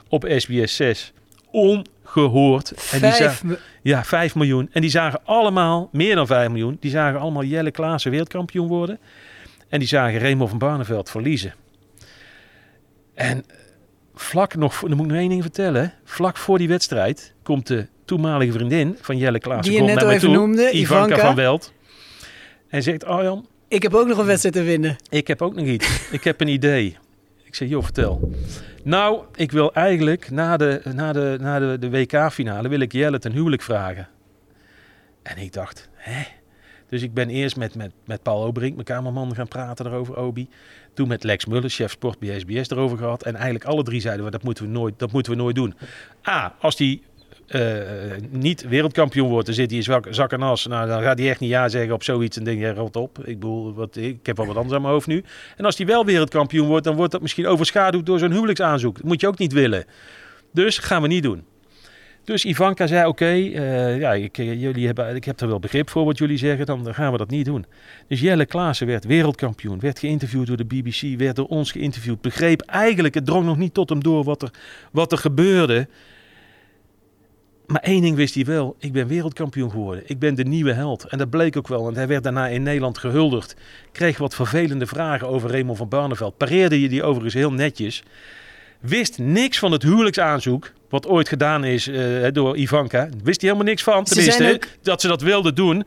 Op 0.10 0.26
SBS 0.38 0.76
6. 0.76 1.14
Ongehoord. 1.56 2.72
En 2.72 3.02
die 3.02 3.12
Vijf 3.12 3.38
za- 3.40 3.48
mi- 3.48 3.58
ja, 3.82 4.04
5 4.04 4.36
miljoen. 4.36 4.70
En 4.72 4.82
die 4.82 4.90
zagen 4.90 5.20
allemaal, 5.26 5.90
meer 5.92 6.16
dan 6.16 6.28
5 6.28 6.50
miljoen, 6.50 6.78
die 6.80 6.92
zagen 6.92 7.20
allemaal 7.20 7.44
Jelle 7.44 7.72
Klaassen 7.72 8.12
wereldkampioen 8.12 8.68
worden. 8.68 9.00
En 9.70 9.80
die 9.80 9.88
zagen 9.88 10.20
Remo 10.20 10.48
van 10.48 10.58
Barneveld 10.58 11.10
verliezen. 11.10 11.54
En 13.14 13.46
vlak 14.16 14.56
nog, 14.56 14.80
dan 14.80 14.90
moet 14.90 15.06
ik 15.06 15.12
nog 15.12 15.18
één 15.22 15.30
ding 15.30 15.42
vertellen. 15.42 15.94
Vlak 16.04 16.38
voor 16.38 16.58
die 16.58 16.68
wedstrijd 16.68 17.34
komt 17.44 17.68
de 17.68 17.88
toenmalige 18.06 18.52
vriendin 18.52 18.98
van 19.02 19.18
Jelle 19.18 19.40
Klaassen 19.40 19.74
Die 19.74 19.84
je 19.84 19.88
net 19.94 20.04
al 20.04 20.10
even 20.10 20.22
toe, 20.22 20.36
noemde, 20.38 20.72
Ivanka, 20.72 21.06
Ivanka. 21.06 21.26
van 21.26 21.36
Welt. 21.36 21.74
En 22.68 22.84
zegt, 22.84 23.06
Arjan, 23.06 23.48
Ik 23.68 23.84
heb 23.84 23.94
ook 23.94 24.08
nog 24.08 24.18
een 24.18 24.26
wedstrijd 24.26 24.56
te 24.56 24.64
winnen. 24.64 24.96
ik 25.10 25.28
heb 25.28 25.42
ook 25.42 25.56
nog 25.56 25.66
iets. 25.66 26.08
ik 26.12 26.24
heb 26.24 26.42
een 26.42 26.48
idee. 26.48 26.98
Ik 27.56 27.62
zeg, 27.62 27.70
joh, 27.70 27.84
vertel. 27.84 28.32
Nou, 28.84 29.24
ik 29.36 29.52
wil 29.52 29.74
eigenlijk 29.74 30.32
na 30.32 30.58
de, 30.58 30.82
na 30.94 31.14
de, 31.14 31.38
na 31.40 31.60
de, 31.60 31.78
de 31.80 31.90
WK-finale 31.90 32.68
wil 32.68 32.80
ik 32.80 32.92
Jelle 32.92 33.20
ten 33.20 33.32
huwelijk 33.32 33.62
vragen. 33.62 34.08
En 35.24 35.38
ik 35.38 35.54
dacht, 35.54 35.90
hè? 35.94 36.24
Dus 36.90 37.02
ik 37.02 37.14
ben 37.14 37.30
eerst 37.30 37.58
met, 37.58 37.76
met, 37.76 37.92
met 38.06 38.24
Paul 38.24 38.44
Oberink, 38.44 38.74
mijn 38.74 38.86
kamerman, 38.86 39.36
gaan 39.36 39.48
praten 39.48 39.86
erover, 39.86 40.18
Obi. 40.18 40.50
Toen 40.94 41.08
met 41.08 41.24
Lex 41.24 41.46
Muller, 41.46 41.70
chef 41.70 41.92
sport 41.92 42.20
bij 42.20 42.40
SBS, 42.40 42.70
erover 42.70 42.98
gehad. 42.98 43.24
En 43.24 43.36
eigenlijk 43.36 43.66
alle 43.66 43.84
drie 43.84 44.02
zeiden 44.02 44.26
we, 44.26 44.32
dat 44.32 44.44
moeten 44.44 44.64
we 44.64 44.70
nooit, 44.70 45.00
dat 45.00 45.12
moeten 45.12 45.32
we 45.32 45.38
nooit 45.38 45.56
doen. 45.56 45.74
A, 46.28 46.56
als 46.60 46.76
die 46.76 47.04
eh, 47.48 47.62
niet 48.30 48.68
wereldkampioen 48.68 49.30
wordt, 49.30 49.46
dan 49.46 49.56
zit 49.56 49.70
hij 49.70 49.80
in 49.80 50.14
zak 50.14 50.32
en 50.32 50.42
as. 50.42 50.66
Nou, 50.66 50.88
dan 50.88 51.02
gaat 51.02 51.20
hij 51.20 51.30
echt 51.30 51.40
niet 51.40 51.50
ja 51.50 51.70
zeggen 51.70 51.94
op 51.94 52.04
zoiets. 52.04 52.38
En 52.38 52.44
denk 52.44 52.60
je, 52.60 52.74
rot 52.74 52.96
op. 52.96 53.20
Ik 53.20 53.40
bedoel, 53.40 53.74
wat, 53.74 53.96
ik 53.96 54.26
heb 54.26 54.38
wat 54.38 54.56
anders 54.56 54.76
aan 54.76 54.82
mijn 54.82 54.94
hoofd 54.94 55.08
nu. 55.08 55.24
En 55.58 55.66
als 55.66 55.78
hij 55.78 55.86
wel 55.86 56.06
wereldkampioen 56.06 56.68
wordt, 56.68 56.84
dan 56.84 56.96
wordt 56.96 57.12
dat 57.12 57.22
misschien 57.22 57.48
overschaduwd 57.48 58.06
door 58.06 58.20
zo'n 58.20 58.32
huwelijksaanzoek. 58.32 58.96
Dat 58.96 59.06
moet 59.06 59.22
je 59.22 59.28
ook 59.28 59.38
niet 59.38 59.54
willen. 59.54 59.86
Dus 60.54 60.78
gaan 60.78 61.02
we 61.02 61.08
niet 61.08 61.24
doen. 61.24 61.44
Dus 62.26 62.46
Ivanka 62.46 62.88
zei, 62.88 63.08
oké, 63.08 63.26
eh, 63.26 64.00
ja, 64.00 64.14
ik, 64.14 64.38
eh, 64.38 64.62
jullie 64.62 64.86
hebben, 64.86 65.16
ik 65.16 65.26
heb 65.26 65.40
er 65.40 65.48
wel 65.48 65.60
begrip 65.60 65.90
voor 65.90 66.06
wat 66.06 66.18
jullie 66.18 66.38
zeggen, 66.38 66.66
dan 66.66 66.94
gaan 66.94 67.12
we 67.12 67.18
dat 67.18 67.30
niet 67.30 67.46
doen. 67.46 67.66
Dus 68.08 68.20
Jelle 68.20 68.46
Klaassen 68.46 68.88
werd 68.88 69.06
wereldkampioen, 69.06 69.80
werd 69.80 70.00
geïnterviewd 70.00 70.48
door 70.48 70.58
de 70.58 70.66
BBC, 70.66 71.18
werd 71.18 71.36
door 71.36 71.48
ons 71.48 71.72
geïnterviewd. 71.72 72.22
Begreep 72.22 72.62
eigenlijk, 72.62 73.14
het 73.14 73.26
drong 73.26 73.46
nog 73.46 73.58
niet 73.58 73.74
tot 73.74 73.90
hem 73.90 74.04
door 74.04 74.24
wat 74.24 74.42
er, 74.42 74.52
wat 74.92 75.12
er 75.12 75.18
gebeurde. 75.18 75.88
Maar 77.68 77.82
één 77.82 78.02
ding 78.02 78.16
wist 78.16 78.36
hij 78.36 78.46
wel, 78.46 78.76
ik 78.80 78.92
ben 78.92 79.08
wereldkampioen 79.08 79.70
geworden. 79.72 80.04
Ik 80.06 80.20
ben 80.20 80.36
de 80.36 80.44
nieuwe 80.44 80.74
held. 80.74 81.04
En 81.04 81.18
dat 81.18 81.30
bleek 81.30 81.58
ook 81.58 81.68
wel, 81.68 81.84
want 81.84 81.96
hij 81.96 82.08
werd 82.08 82.24
daarna 82.24 82.48
in 82.48 82.64
Nederland 82.64 82.98
gehuldigd. 82.98 83.56
Kreeg 83.92 84.18
wat 84.18 84.36
vervelende 84.36 84.86
vragen 84.88 85.28
over 85.28 85.50
Raymond 85.52 85.78
van 85.78 85.90
Barneveld. 85.90 86.38
Pareerde 86.38 86.82
je 86.82 86.90
die 86.90 87.04
overigens 87.04 87.34
heel 87.34 87.52
netjes. 87.52 88.04
Wist 88.80 89.18
niks 89.18 89.60
van 89.60 89.72
het 89.72 89.84
huwelijksaanzoek, 89.84 90.72
wat 90.90 91.08
ooit 91.08 91.28
gedaan 91.30 91.64
is 91.64 91.88
eh, 91.88 92.28
door 92.32 92.58
Ivanka. 92.58 93.04
Wist 93.24 93.42
hij 93.42 93.50
helemaal 93.50 93.70
niks 93.72 93.84
van, 93.84 94.04
tenminste, 94.04 94.44
ook- 94.54 94.68
dat 94.82 95.02
ze 95.02 95.08
dat 95.08 95.22
wilde 95.22 95.54
doen. 95.54 95.84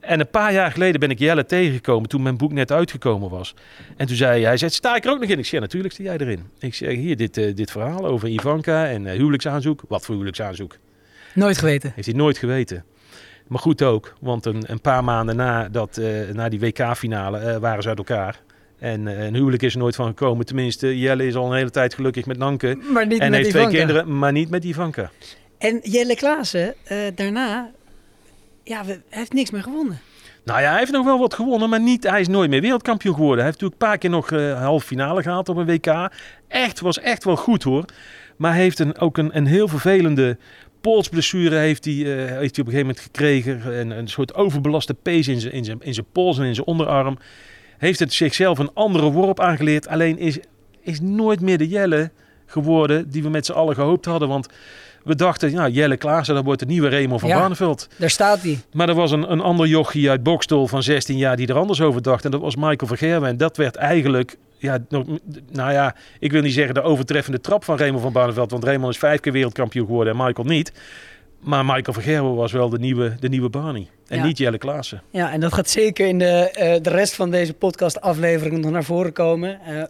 En 0.00 0.20
een 0.20 0.30
paar 0.30 0.52
jaar 0.52 0.70
geleden 0.70 1.00
ben 1.00 1.10
ik 1.10 1.18
Jelle 1.18 1.44
tegengekomen 1.46 2.08
toen 2.08 2.22
mijn 2.22 2.36
boek 2.36 2.52
net 2.52 2.72
uitgekomen 2.72 3.30
was. 3.30 3.54
En 3.96 4.06
toen 4.06 4.16
zei 4.16 4.30
hij, 4.30 4.40
hij 4.48 4.56
zei, 4.56 4.70
sta 4.70 4.96
ik 4.96 5.04
er 5.04 5.10
ook 5.10 5.20
nog 5.20 5.28
in? 5.30 5.38
Ik 5.38 5.44
zei, 5.44 5.56
ja, 5.56 5.66
natuurlijk 5.66 5.94
sta 5.94 6.02
jij 6.02 6.16
erin. 6.18 6.42
Ik 6.58 6.74
zeg, 6.74 6.94
hier, 6.94 7.16
dit, 7.16 7.36
eh, 7.36 7.54
dit 7.54 7.70
verhaal 7.70 8.06
over 8.06 8.28
Ivanka 8.28 8.86
en 8.88 9.06
eh, 9.06 9.16
huwelijksaanzoek. 9.16 9.82
Wat 9.88 10.04
voor 10.04 10.10
huwelijksaanzoek? 10.14 10.76
Nooit 11.38 11.58
geweten. 11.58 11.92
Heeft 11.94 12.06
hij 12.08 12.16
nooit 12.16 12.38
geweten. 12.38 12.84
Maar 13.46 13.58
goed 13.58 13.82
ook, 13.82 14.14
want 14.20 14.46
een, 14.46 14.62
een 14.66 14.80
paar 14.80 15.04
maanden 15.04 15.36
na, 15.36 15.68
dat, 15.68 15.96
eh, 15.96 16.10
na 16.32 16.48
die 16.48 16.60
WK-finale 16.60 17.38
eh, 17.38 17.56
waren 17.56 17.82
ze 17.82 17.88
uit 17.88 17.98
elkaar. 17.98 18.40
En 18.78 19.08
eh, 19.08 19.24
een 19.24 19.34
huwelijk 19.34 19.62
is 19.62 19.72
er 19.72 19.78
nooit 19.78 19.94
van 19.94 20.06
gekomen. 20.06 20.46
Tenminste, 20.46 20.98
Jelle 20.98 21.26
is 21.26 21.34
al 21.34 21.50
een 21.50 21.56
hele 21.56 21.70
tijd 21.70 21.94
gelukkig 21.94 22.26
met 22.26 22.38
Nanke. 22.38 22.78
Maar 22.92 23.06
niet 23.06 23.20
en 23.20 23.30
met 23.30 23.38
heeft 23.40 23.50
twee 23.50 23.68
kinderen, 23.68 24.18
maar 24.18 24.32
niet 24.32 24.50
met 24.50 24.64
Ivanka. 24.64 25.10
En 25.58 25.78
Jelle 25.82 26.16
Klaassen, 26.16 26.74
daarna, 27.14 27.70
ja, 28.64 28.84
we- 28.84 29.00
hij 29.08 29.18
heeft 29.18 29.32
niks 29.32 29.50
meer 29.50 29.62
gewonnen. 29.62 29.98
Nou 30.44 30.60
ja, 30.60 30.68
hij 30.70 30.78
heeft 30.78 30.92
nog 30.92 31.04
wel 31.04 31.18
wat 31.18 31.34
gewonnen, 31.34 31.68
maar 31.68 31.80
niet, 31.80 32.02
hij 32.10 32.20
is 32.20 32.28
nooit 32.28 32.50
meer 32.50 32.60
wereldkampioen 32.60 33.14
geworden. 33.14 33.44
Hij 33.44 33.46
heeft 33.46 33.60
natuurlijk 33.60 33.82
een 33.82 33.88
paar 33.88 33.98
keer 33.98 34.10
nog 34.10 34.52
eh 34.54 34.62
halve 34.64 34.86
finale 34.86 35.22
gehaald 35.22 35.48
op 35.48 35.56
een 35.56 35.66
WK. 35.66 36.10
Echt, 36.48 36.80
was 36.80 36.98
echt 36.98 37.24
wel 37.24 37.36
goed 37.36 37.62
hoor. 37.62 37.84
Maar 38.36 38.52
hij 38.52 38.62
heeft 38.62 38.78
een, 38.78 38.98
ook 38.98 39.18
een, 39.18 39.36
een 39.36 39.46
heel 39.46 39.68
vervelende 39.68 40.36
polsblessure 40.80 41.56
heeft 41.56 41.84
hij, 41.84 41.94
eh, 41.94 42.16
heeft 42.16 42.56
hij 42.56 42.64
op 42.64 42.72
een 42.72 42.78
gegeven 42.78 42.86
moment 42.86 43.00
gekregen. 43.00 43.78
Een, 43.78 43.90
een 43.90 44.08
soort 44.08 44.34
overbelaste 44.34 44.94
pees 44.94 45.28
in 45.28 45.40
zijn, 45.40 45.52
in, 45.52 45.64
zijn, 45.64 45.78
in 45.80 45.94
zijn 45.94 46.06
pols 46.12 46.38
en 46.38 46.44
in 46.44 46.54
zijn 46.54 46.66
onderarm. 46.66 47.18
Heeft 47.78 47.98
het 47.98 48.12
zichzelf 48.12 48.58
een 48.58 48.70
andere 48.74 49.10
worp 49.10 49.40
aangeleerd. 49.40 49.88
Alleen 49.88 50.18
is, 50.18 50.38
is 50.80 51.00
nooit 51.00 51.40
meer 51.40 51.58
de 51.58 51.68
Jelle 51.68 52.10
geworden 52.46 53.10
die 53.10 53.22
we 53.22 53.28
met 53.28 53.46
z'n 53.46 53.52
allen 53.52 53.74
gehoopt 53.74 54.04
hadden. 54.04 54.28
Want 54.28 54.48
we 55.04 55.14
dachten, 55.14 55.52
nou, 55.52 55.70
Jelle 55.70 55.96
Klaassen, 55.96 56.34
dat 56.34 56.44
wordt 56.44 56.60
de 56.60 56.66
nieuwe 56.66 56.88
Raymond 56.88 57.20
van 57.20 57.28
Ja. 57.28 57.38
Barneveld. 57.38 57.88
Daar 57.96 58.10
staat 58.10 58.42
hij. 58.42 58.58
Maar 58.72 58.88
er 58.88 58.94
was 58.94 59.10
een, 59.10 59.32
een 59.32 59.40
ander 59.40 59.66
jochie 59.66 60.10
uit 60.10 60.22
Bokstol 60.22 60.66
van 60.66 60.82
16 60.82 61.16
jaar 61.16 61.36
die 61.36 61.46
er 61.46 61.58
anders 61.58 61.80
over 61.80 62.02
dacht. 62.02 62.24
En 62.24 62.30
dat 62.30 62.40
was 62.40 62.56
Michael 62.56 62.86
Vergerwen. 62.86 63.28
En 63.28 63.36
dat 63.36 63.56
werd 63.56 63.76
eigenlijk, 63.76 64.36
ja, 64.58 64.78
nog- 64.88 65.06
nou 65.52 65.72
ja, 65.72 65.94
ik 66.18 66.32
wil 66.32 66.42
niet 66.42 66.52
zeggen 66.52 66.74
de 66.74 66.82
overtreffende 66.82 67.40
trap 67.40 67.64
van 67.64 67.76
Raymond 67.78 68.02
van 68.02 68.12
Barneveld. 68.12 68.50
Want 68.50 68.64
Raymond 68.64 68.92
is 68.92 68.98
vijf 68.98 69.20
keer 69.20 69.32
wereldkampioen 69.32 69.86
geworden 69.86 70.12
en 70.18 70.24
Michael 70.24 70.48
niet. 70.48 70.72
Maar 71.40 71.64
Michael 71.64 71.92
Vergerwen 71.92 72.34
was 72.34 72.52
wel 72.52 72.68
de 72.68 72.78
nieuwe, 72.78 73.14
de 73.20 73.28
nieuwe 73.28 73.48
Barney. 73.48 73.86
En 74.06 74.18
Ja. 74.18 74.24
niet 74.24 74.38
Jelle 74.38 74.58
Klaassen. 74.58 75.02
Ja, 75.10 75.32
en 75.32 75.40
dat 75.40 75.52
gaat 75.54 75.68
zeker 75.70 76.06
in 76.06 76.18
de, 76.18 76.50
eh, 76.50 76.82
de 76.82 76.90
rest 76.90 77.14
van 77.14 77.30
deze 77.30 77.54
podcast 77.54 78.00
aflevering 78.00 78.58
nog 78.62 78.70
naar 78.70 78.84
voren 78.84 79.12
komen. 79.12 79.60
Eh, 79.60 79.82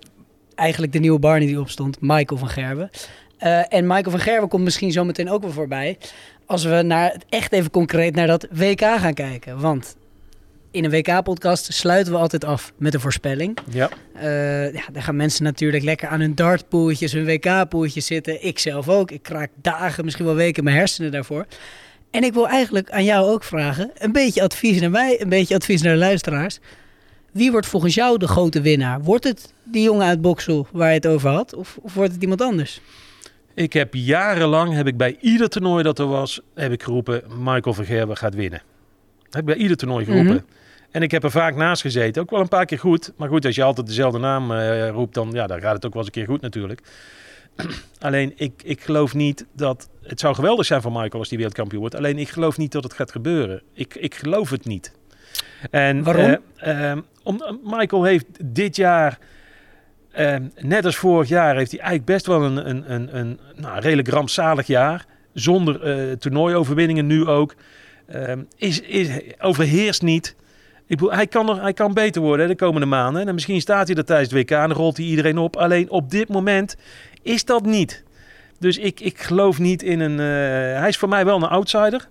eigenlijk 0.54 0.92
de 0.92 0.98
nieuwe 0.98 1.18
Barney 1.18 1.46
die 1.46 1.60
opstond, 1.60 1.96
Michael 2.00 2.40
van 2.40 2.48
Gerwen. 2.48 2.90
Eh, 3.38 3.72
en 3.72 3.86
Michael 3.86 4.10
van 4.10 4.20
Gerwen 4.20 4.48
komt 4.48 4.64
misschien 4.64 4.92
zo 4.92 5.04
meteen 5.04 5.30
ook 5.30 5.42
wel 5.42 5.50
voorbij. 5.50 5.98
Als 6.46 6.64
we 6.64 6.82
naar, 6.82 7.16
echt 7.28 7.52
even 7.52 7.70
concreet 7.70 8.14
naar 8.14 8.26
dat 8.26 8.46
WK 8.50 8.80
gaan 8.80 9.14
kijken. 9.14 9.60
Want 9.60 9.96
in 10.78 10.84
een 10.84 10.90
WK-podcast 10.90 11.72
sluiten 11.72 12.12
we 12.12 12.18
altijd 12.18 12.44
af 12.44 12.72
met 12.76 12.94
een 12.94 13.00
voorspelling. 13.00 13.58
Ja. 13.70 13.90
Eh, 14.14 14.72
ja, 14.72 14.82
daar 14.92 15.02
gaan 15.02 15.16
mensen 15.16 15.44
natuurlijk 15.44 15.84
lekker 15.84 16.08
aan 16.08 16.20
hun 16.20 16.34
dartpoeltjes, 16.34 17.12
hun 17.12 17.24
WK-poeltjes 17.24 18.06
zitten. 18.06 18.44
Ik 18.44 18.58
zelf 18.58 18.88
ook. 18.88 19.10
Ik 19.10 19.22
kraak 19.22 19.50
dagen, 19.62 20.04
misschien 20.04 20.24
wel 20.24 20.34
weken 20.34 20.64
mijn 20.64 20.76
hersenen 20.76 21.12
daarvoor. 21.12 21.46
En 22.10 22.24
ik 22.24 22.32
wil 22.32 22.48
eigenlijk 22.48 22.90
aan 22.90 23.04
jou 23.04 23.30
ook 23.30 23.44
vragen, 23.44 23.90
een 23.94 24.12
beetje 24.12 24.42
advies 24.42 24.80
naar 24.80 24.90
mij, 24.90 25.20
een 25.20 25.28
beetje 25.28 25.54
advies 25.54 25.82
naar 25.82 25.92
de 25.92 25.98
luisteraars. 25.98 26.58
Wie 27.32 27.50
wordt 27.50 27.66
volgens 27.66 27.94
jou 27.94 28.18
de 28.18 28.28
grote 28.28 28.60
winnaar? 28.60 29.00
Wordt 29.02 29.24
het 29.24 29.52
die 29.64 29.82
jongen 29.82 30.06
uit 30.06 30.20
Boksel 30.20 30.66
waar 30.72 30.88
je 30.88 30.94
het 30.94 31.06
over 31.06 31.30
had? 31.30 31.54
Of, 31.54 31.78
of 31.82 31.94
wordt 31.94 32.12
het 32.12 32.22
iemand 32.22 32.40
anders? 32.40 32.80
Ik 33.54 33.72
heb 33.72 33.94
jarenlang, 33.94 34.74
heb 34.74 34.86
ik 34.86 34.96
bij 34.96 35.16
ieder 35.20 35.48
toernooi 35.48 35.82
dat 35.82 35.98
er 35.98 36.06
was, 36.06 36.40
heb 36.54 36.72
ik 36.72 36.82
geroepen, 36.82 37.22
Michael 37.38 37.74
van 37.74 37.84
Gerwen 37.84 38.16
gaat 38.16 38.34
winnen. 38.34 38.62
Heb 39.30 39.40
ik 39.40 39.44
bij 39.44 39.56
ieder 39.56 39.76
toernooi 39.76 40.04
geroepen. 40.04 40.34
Mhm. 40.34 40.57
En 40.90 41.02
ik 41.02 41.10
heb 41.10 41.24
er 41.24 41.30
vaak 41.30 41.54
naast 41.54 41.82
gezeten. 41.82 42.22
Ook 42.22 42.30
wel 42.30 42.40
een 42.40 42.48
paar 42.48 42.66
keer 42.66 42.78
goed. 42.78 43.12
Maar 43.16 43.28
goed, 43.28 43.44
als 43.44 43.54
je 43.54 43.62
altijd 43.62 43.86
dezelfde 43.86 44.18
naam 44.18 44.52
eh, 44.52 44.88
roept, 44.88 45.14
dan, 45.14 45.30
ja, 45.32 45.46
dan 45.46 45.60
gaat 45.60 45.74
het 45.74 45.86
ook 45.86 45.92
wel 45.92 46.02
eens 46.02 46.14
een 46.14 46.22
keer 46.22 46.32
goed 46.32 46.40
natuurlijk. 46.40 46.80
Alleen, 47.98 48.32
ik, 48.36 48.52
ik 48.64 48.80
geloof 48.80 49.14
niet 49.14 49.46
dat... 49.52 49.88
Het 50.02 50.20
zou 50.20 50.34
geweldig 50.34 50.66
zijn 50.66 50.82
voor 50.82 50.92
Michael 50.92 51.18
als 51.18 51.28
die 51.28 51.36
wereldkampioen 51.38 51.80
wordt. 51.80 51.94
Alleen, 51.94 52.18
ik 52.18 52.28
geloof 52.28 52.56
niet 52.56 52.72
dat 52.72 52.82
het 52.82 52.92
gaat 52.92 53.10
gebeuren. 53.10 53.62
Ik, 53.72 53.94
ik 53.94 54.14
geloof 54.14 54.50
het 54.50 54.64
niet. 54.64 54.92
En, 55.70 56.02
Waarom? 56.02 56.38
om, 57.22 57.60
Michael 57.64 58.04
heeft 58.04 58.26
dit 58.44 58.76
jaar... 58.76 59.18
ehm, 60.12 60.42
net 60.56 60.84
als 60.84 60.96
vorig 60.96 61.28
jaar 61.28 61.56
heeft 61.56 61.70
hij 61.70 61.80
eigenlijk 61.80 62.10
best 62.10 62.26
wel 62.26 62.42
een, 62.42 62.68
een, 62.68 62.92
een, 62.92 63.16
een 63.16 63.40
nou, 63.56 63.80
redelijk 63.80 64.08
rampzalig 64.08 64.66
jaar. 64.66 65.06
Zonder 65.32 66.18
toernooioverwinningen 66.18 67.06
nu 67.06 67.26
ook. 67.26 67.54
Ehm, 68.06 68.42
is, 68.56 68.80
is, 68.80 69.08
overheerst 69.38 70.02
niet. 70.02 70.36
Ik 70.88 70.96
bedoel, 70.96 71.12
hij, 71.12 71.26
kan 71.26 71.48
er, 71.48 71.62
hij 71.62 71.72
kan 71.72 71.94
beter 71.94 72.22
worden 72.22 72.46
hè, 72.46 72.52
de 72.52 72.58
komende 72.58 72.86
maanden. 72.86 73.28
En 73.28 73.34
misschien 73.34 73.60
staat 73.60 73.86
hij 73.88 73.96
er 73.96 74.04
tijdens 74.04 74.30
het 74.30 74.38
WK 74.40 74.50
en 74.50 74.68
dan 74.68 74.76
rolt 74.76 74.96
hij 74.96 75.06
iedereen 75.06 75.38
op. 75.38 75.56
Alleen 75.56 75.90
op 75.90 76.10
dit 76.10 76.28
moment 76.28 76.76
is 77.22 77.44
dat 77.44 77.64
niet. 77.64 78.02
Dus 78.58 78.78
ik, 78.78 79.00
ik 79.00 79.18
geloof 79.20 79.58
niet 79.58 79.82
in 79.82 80.00
een... 80.00 80.20
eh, 80.20 80.78
hij 80.80 80.88
is 80.88 80.96
voor 80.96 81.08
mij 81.08 81.24
wel 81.24 81.36
een 81.36 81.42
outsider. 81.48 82.08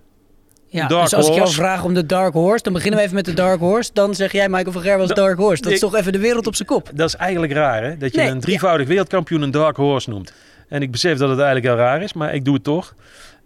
Ja, 0.70 0.86
Dark 0.86 1.02
dus 1.02 1.14
als 1.14 1.28
ik 1.28 1.34
jou 1.34 1.50
vraag 1.50 1.84
om 1.84 1.94
de 1.94 2.06
Dark 2.06 2.32
Horse, 2.32 2.62
dan 2.62 2.72
beginnen 2.72 2.98
we 2.98 3.04
even 3.04 3.16
met 3.16 3.24
de 3.24 3.32
Dark 3.34 3.58
Horse. 3.60 3.90
Dan 3.92 4.14
zeg 4.14 4.32
jij 4.32 4.48
Michael 4.48 4.72
van 4.72 4.82
Gerwen 4.82 5.00
als 5.00 5.08
Da- 5.08 5.14
Dark 5.14 5.36
Horse. 5.38 5.62
Dat 5.62 5.72
is 5.72 5.80
toch 5.80 5.94
even 5.94 6.12
de 6.12 6.18
wereld 6.18 6.46
op 6.46 6.54
zijn 6.54 6.68
kop. 6.68 6.90
Dat 6.94 7.08
is 7.08 7.14
eigenlijk 7.16 7.52
raar, 7.52 7.82
hè? 7.82 7.96
Dat 7.96 8.14
je 8.14 8.20
Nee, 8.20 8.28
een 8.30 8.40
drievoudig 8.40 8.86
wereldkampioen 8.86 9.42
een 9.42 9.50
dark 9.50 9.76
horse 9.76 10.10
noemt. 10.10 10.32
En 10.68 10.82
ik 10.82 10.90
besef 10.90 11.18
dat 11.18 11.28
het 11.28 11.38
eigenlijk 11.38 11.66
heel 11.66 11.84
raar 11.84 12.02
is, 12.02 12.12
maar 12.12 12.34
ik 12.34 12.44
doe 12.44 12.54
het 12.54 12.64
toch. 12.64 12.94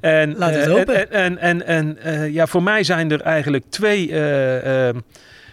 En, 0.02 0.36
Laat 0.36 0.54
het 0.54 0.64
eh, 0.66 0.72
hopen. 0.72 1.10
En, 1.10 1.38
en, 1.38 1.66
en, 1.66 1.66
en 1.66 1.98
eh, 2.22 2.32
ja, 2.32 2.46
voor 2.46 2.62
mij 2.62 2.84
zijn 2.84 3.10
er 3.10 3.20
eigenlijk 3.20 3.64
twee, 3.68 4.12
eh, 4.20 4.94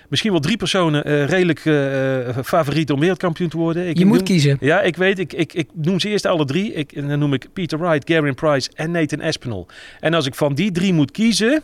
misschien 0.07 0.31
wel 0.31 0.39
drie 0.39 0.57
personen 0.57 1.25
redelijk 1.25 1.65
eh, 1.65 2.37
favoriet 2.43 2.91
om 2.91 2.99
wereldkampioen 2.99 3.49
te 3.49 3.57
worden. 3.57 3.87
Ik 3.87 3.97
Je 3.97 4.05
moet 4.05 4.15
noem- 4.15 4.25
kiezen. 4.25 4.57
Ja, 4.59 4.81
ik 4.81 4.95
weet. 4.95 5.19
Ik, 5.19 5.33
ik, 5.33 5.53
ik 5.53 5.67
noem 5.73 5.99
ze 5.99 6.09
eerst 6.09 6.25
alle 6.25 6.45
drie. 6.45 6.73
Ik, 6.73 6.91
en 6.91 7.07
dan 7.07 7.19
noem 7.19 7.33
ik 7.33 7.47
Peter 7.53 7.79
Wright, 7.79 8.11
Garen 8.11 8.35
Price 8.35 8.69
en 8.75 8.91
Nathan 8.91 9.19
Espinol. 9.19 9.67
En 9.99 10.13
als 10.13 10.25
ik 10.25 10.35
van 10.35 10.53
die 10.55 10.71
drie 10.71 10.93
moet 10.93 11.11
kiezen, 11.11 11.61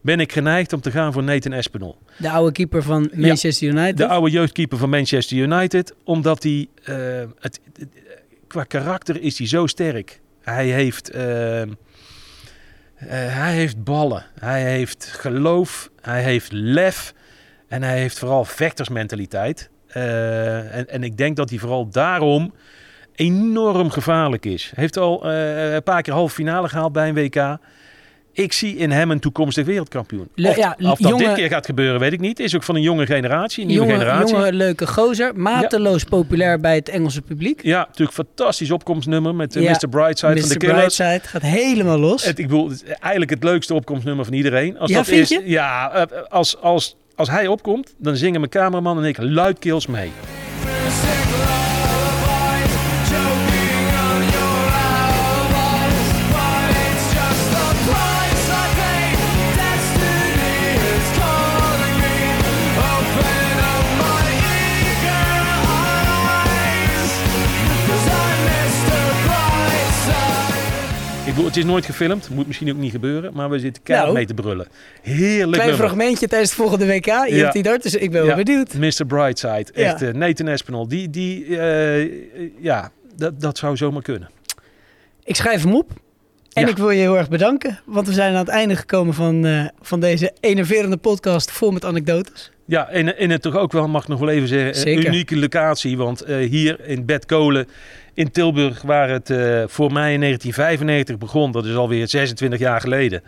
ben 0.00 0.20
ik 0.20 0.32
geneigd 0.32 0.72
om 0.72 0.80
te 0.80 0.90
gaan 0.90 1.12
voor 1.12 1.22
Nathan 1.22 1.52
Espinol. 1.52 1.96
De 2.16 2.30
oude 2.30 2.52
keeper 2.52 2.82
van 2.82 3.10
Manchester 3.14 3.68
United. 3.68 3.96
De 3.96 4.06
oude 4.06 4.30
jeugdkeeper 4.30 4.78
van 4.78 4.90
Manchester 4.90 5.36
United. 5.36 5.94
Omdat 6.04 6.42
hij, 6.42 6.66
het, 7.40 7.60
qua 8.46 8.64
karakter 8.64 9.22
is 9.22 9.38
hij 9.38 9.46
zo 9.46 9.66
sterk. 9.66 10.20
Hij 10.42 10.66
heeft, 10.66 11.10
hij 13.10 13.52
heeft 13.52 13.84
ballen. 13.84 14.24
Hij 14.38 14.62
heeft 14.62 15.06
geloof. 15.06 15.90
Hij 16.00 16.22
heeft 16.22 16.52
lef. 16.52 17.14
En 17.68 17.82
hij 17.82 17.98
heeft 17.98 18.18
vooral 18.18 18.44
vechtersmentaliteit. 18.44 19.70
Eh, 19.86 20.76
en, 20.76 20.88
en 20.88 21.02
ik 21.02 21.16
denk 21.16 21.36
dat 21.36 21.50
hij 21.50 21.58
vooral 21.58 21.88
daarom 21.88 22.54
enorm 23.14 23.90
gevaarlijk 23.90 24.44
is. 24.44 24.72
Heeft 24.74 24.96
al 24.96 25.30
eh, 25.30 25.72
een 25.72 25.82
paar 25.82 26.02
keer 26.02 26.14
halve 26.14 26.34
finale 26.34 26.68
gehaald 26.68 26.92
bij 26.92 27.08
een 27.08 27.14
WK. 27.14 27.58
Ik 28.34 28.52
zie 28.52 28.76
in 28.76 28.90
hem 28.90 29.10
een 29.10 29.20
toekomstig 29.20 29.64
wereldkampioen. 29.66 30.28
Of, 30.36 30.56
ja, 30.56 30.76
of 30.80 30.98
dat 30.98 31.08
jonge- 31.10 31.24
dit 31.24 31.34
keer 31.34 31.48
gaat 31.48 31.66
gebeuren, 31.66 32.00
weet 32.00 32.12
ik 32.12 32.20
niet. 32.20 32.40
Is 32.40 32.54
ook 32.56 32.62
van 32.62 32.74
een 32.76 32.82
jonge 32.82 33.06
generatie, 33.06 33.62
een 33.62 33.68
nieuwe 33.68 33.86
jonge, 33.86 33.98
generatie. 33.98 34.34
jonge, 34.36 34.52
leuke 34.52 34.86
gozer. 34.86 35.32
Mateloos 35.36 36.04
populair 36.04 36.60
bij 36.60 36.74
het 36.74 36.88
Engelse 36.88 37.22
publiek. 37.22 37.62
Ja, 37.62 37.78
natuurlijk 37.86 38.12
fantastisch 38.12 38.70
opkomstnummer 38.70 39.34
met 39.34 39.56
eh, 39.56 39.62
Ja, 39.62 39.70
Mr. 39.70 39.88
Brightside 39.88 40.40
van 40.40 40.48
de 40.48 40.54
Mr. 40.54 40.56
Killers. 40.56 40.96
Brightside 40.96 41.28
gaat 41.28 41.42
helemaal 41.42 41.98
los. 41.98 42.24
Het, 42.24 42.38
ik 42.38 42.46
bedoel, 42.48 42.68
het 42.68 42.84
eigenlijk 42.84 43.30
het 43.30 43.42
leukste 43.44 43.74
opkomstnummer 43.74 44.24
van 44.24 44.34
iedereen. 44.34 44.78
Als 44.78 44.90
Ja, 44.90 44.96
dat 44.96 45.06
vind 45.06 45.20
is, 45.20 45.28
je? 45.28 45.42
Ja, 45.44 45.92
eh, 45.92 46.22
als, 46.28 46.60
als, 46.60 46.96
als 47.14 47.30
hij 47.30 47.46
opkomt, 47.46 47.94
dan 47.98 48.16
zingen 48.16 48.40
mijn 48.40 48.52
cameraman 48.52 48.98
en 48.98 49.04
ik 49.04 49.16
luidkeels 49.20 49.86
mee. 49.86 50.10
Ik 71.32 71.38
bedoel, 71.38 71.50
het 71.50 71.60
is 71.60 71.70
nooit 71.70 71.84
gefilmd, 71.84 72.28
moet 72.30 72.46
misschien 72.46 72.70
ook 72.70 72.76
niet 72.76 72.90
gebeuren, 72.90 73.32
maar 73.34 73.50
we 73.50 73.58
zitten 73.58 73.82
keihard 73.82 74.12
Nou. 74.12 74.24
mee 74.26 74.34
te 74.36 74.42
brullen. 74.42 74.66
Heerlijk 75.02 75.52
Klein 75.52 75.68
nummer. 75.68 75.86
fragmentje 75.86 76.28
tijdens 76.28 76.50
het 76.50 76.60
volgende 76.60 76.86
WK. 76.86 77.04
Je 77.04 77.12
Ja. 77.28 77.36
hebt 77.36 77.52
die 77.52 77.62
dus 77.82 77.94
ik 77.94 78.10
ben 78.10 78.26
wel 78.26 78.36
benieuwd. 78.36 78.74
Mr. 78.74 79.06
Brightside, 79.06 79.66
Ja. 79.74 79.82
echt 79.92 80.02
eh, 80.02 80.12
Nathan 80.12 80.48
Espinol, 80.48 80.88
die, 80.88 81.10
die 81.10 81.58
eh, 81.58 82.10
ja, 82.60 82.90
dat, 83.16 83.40
dat 83.40 83.58
zou 83.58 83.76
zomaar 83.76 84.02
kunnen. 84.02 84.30
Ik 85.24 85.36
schrijf 85.36 85.62
hem 85.62 85.74
op. 85.74 85.90
En 86.54 86.62
Ja. 86.62 86.68
ik 86.68 86.76
wil 86.76 86.90
je 86.90 87.00
heel 87.00 87.16
erg 87.18 87.28
bedanken. 87.28 87.78
Want 87.84 88.06
we 88.06 88.12
zijn 88.12 88.32
aan 88.32 88.38
het 88.38 88.48
einde 88.48 88.76
gekomen 88.76 89.14
van, 89.14 89.46
eh, 89.46 89.64
van 89.80 90.00
deze 90.00 90.32
enerverende 90.40 90.96
podcast 90.96 91.50
vol 91.50 91.70
met 91.70 91.84
anekdotes. 91.84 92.50
Ja, 92.66 92.88
en, 92.88 93.18
en 93.18 93.30
het 93.30 93.42
toch 93.42 93.56
ook 93.56 93.72
wel, 93.72 93.88
mag 93.88 94.02
ik 94.02 94.08
nog 94.08 94.18
wel 94.18 94.28
even 94.28 94.48
zeggen, 94.48 94.88
een 94.88 95.06
unieke 95.06 95.36
locatie. 95.36 95.96
Want 95.96 96.20
eh, 96.22 96.36
hier 96.36 96.80
in 96.86 97.04
Bedkolen 97.06 97.68
in 98.14 98.30
Tilburg, 98.30 98.82
waar 98.82 99.08
het 99.10 99.30
eh, 99.30 99.62
voor 99.66 99.92
mij 99.92 100.12
in 100.12 100.20
1995 100.20 101.18
begon, 101.18 101.52
dat 101.52 101.64
is 101.64 101.74
alweer 101.74 102.08
26 102.08 102.58
jaar 102.58 102.80
geleden. 102.80 103.22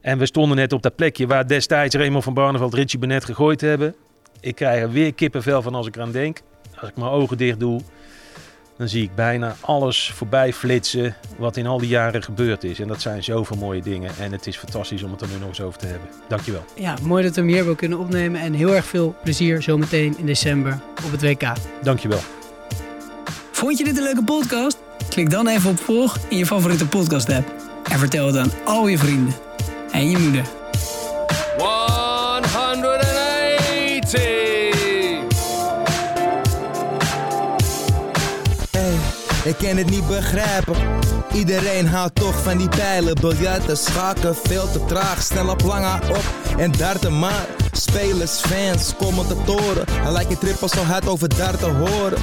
En 0.00 0.18
we 0.18 0.26
stonden 0.26 0.56
net 0.56 0.72
op 0.72 0.82
dat 0.82 0.96
plekje 0.96 1.26
waar 1.26 1.46
destijds 1.46 1.94
Raymond 1.94 2.24
van 2.24 2.34
Barneveld 2.34 2.74
Richie 2.74 2.98
Benet 2.98 3.24
gegooid 3.24 3.60
hebben. 3.60 3.94
Ik 4.40 4.54
krijg 4.54 4.82
er 4.82 4.90
weer 4.90 5.14
kippenvel 5.14 5.62
van 5.62 5.74
als 5.74 5.86
ik 5.86 5.96
eraan 5.96 6.12
denk. 6.12 6.40
Als 6.80 6.90
ik 6.90 6.96
mijn 6.96 7.10
ogen 7.10 7.36
dicht 7.36 7.60
doe, 7.60 7.80
dan 8.80 8.88
zie 8.88 9.02
ik 9.02 9.14
bijna 9.14 9.56
alles 9.60 10.12
voorbij 10.14 10.52
flitsen 10.52 11.14
wat 11.36 11.56
in 11.56 11.66
al 11.66 11.78
die 11.78 11.88
jaren 11.88 12.22
gebeurd 12.22 12.64
is. 12.64 12.80
En 12.80 12.88
dat 12.88 13.00
zijn 13.00 13.24
zoveel 13.24 13.56
mooie 13.56 13.82
dingen. 13.82 14.10
En 14.18 14.32
het 14.32 14.46
is 14.46 14.56
fantastisch 14.56 15.02
om 15.02 15.10
het 15.10 15.20
er 15.20 15.28
nu 15.28 15.38
nog 15.38 15.48
eens 15.48 15.60
over 15.60 15.78
te 15.78 15.86
hebben. 15.86 16.08
Dankjewel. 16.28 16.64
Ja, 16.74 16.94
mooi 17.02 17.22
dat 17.22 17.34
we 17.34 17.40
hem 17.40 17.48
hier 17.48 17.56
hebben 17.56 17.76
kunnen 17.76 17.98
opnemen. 17.98 18.40
En 18.40 18.52
heel 18.52 18.74
erg 18.74 18.84
veel 18.84 19.14
plezier 19.22 19.62
zometeen 19.62 20.14
in 20.18 20.26
december 20.26 20.80
op 21.04 21.10
het 21.10 21.22
WK. 21.22 21.52
Dankjewel. 21.82 22.20
Vond 23.50 23.78
je 23.78 23.84
dit 23.84 23.96
een 23.96 24.02
leuke 24.02 24.24
podcast? 24.24 24.78
Klik 25.08 25.30
dan 25.30 25.48
even 25.48 25.70
op 25.70 25.78
volg 25.78 26.18
in 26.28 26.36
je 26.36 26.46
favoriete 26.46 26.88
podcast 26.88 27.32
app. 27.32 27.52
En 27.90 27.98
vertel 27.98 28.26
het 28.26 28.36
aan 28.36 28.50
al 28.64 28.88
je 28.88 28.98
vrienden. 28.98 29.34
En 29.92 30.10
je 30.10 30.18
moeder. 30.18 30.44
Ik 39.50 39.68
kan 39.68 39.76
het 39.76 39.90
niet 39.90 40.06
begrijpen. 40.06 40.76
Iedereen 41.32 41.86
houdt 41.86 42.14
toch 42.14 42.42
van 42.42 42.56
die 42.56 42.68
pijlen. 42.68 43.14
Biljarten, 43.20 43.76
schaken, 43.76 44.36
veel 44.42 44.70
te 44.72 44.84
traag. 44.84 45.22
Snel 45.22 45.48
op 45.48 45.62
lange 45.62 45.94
op 46.08 46.24
en 46.56 46.72
darten 46.72 47.18
maar. 47.18 47.46
Spelers, 47.72 48.40
fans, 48.40 48.94
commentatoren. 48.96 49.84
Hij 49.90 50.12
lijkt 50.12 50.30
je 50.30 50.38
trippel 50.38 50.68
zo 50.68 50.82
hard 50.82 51.08
over 51.08 51.36
darten 51.36 51.76
horen. 51.76 52.18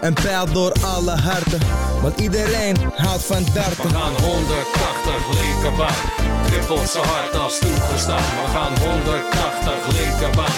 Een 0.00 0.14
pijl 0.14 0.52
door 0.52 0.72
alle 0.84 1.10
harten. 1.10 1.60
Want 2.02 2.20
iedereen 2.20 2.76
houdt 2.94 3.24
van 3.24 3.44
darten. 3.54 3.82
We 3.82 3.88
gaan 3.88 4.14
180 4.22 5.40
linkerbaan. 5.40 5.94
Trippelt 6.46 6.88
zo 6.88 7.00
hard 7.00 7.36
als 7.36 7.58
toegestaan. 7.58 8.16
We 8.44 8.50
gaan 8.52 8.78
180 8.78 9.98
linkerbaan. 9.98 10.56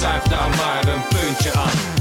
Zuig 0.00 0.22
daar 0.22 0.48
maar 0.48 0.94
een 0.94 1.02
puntje 1.08 1.52
aan. 1.52 1.97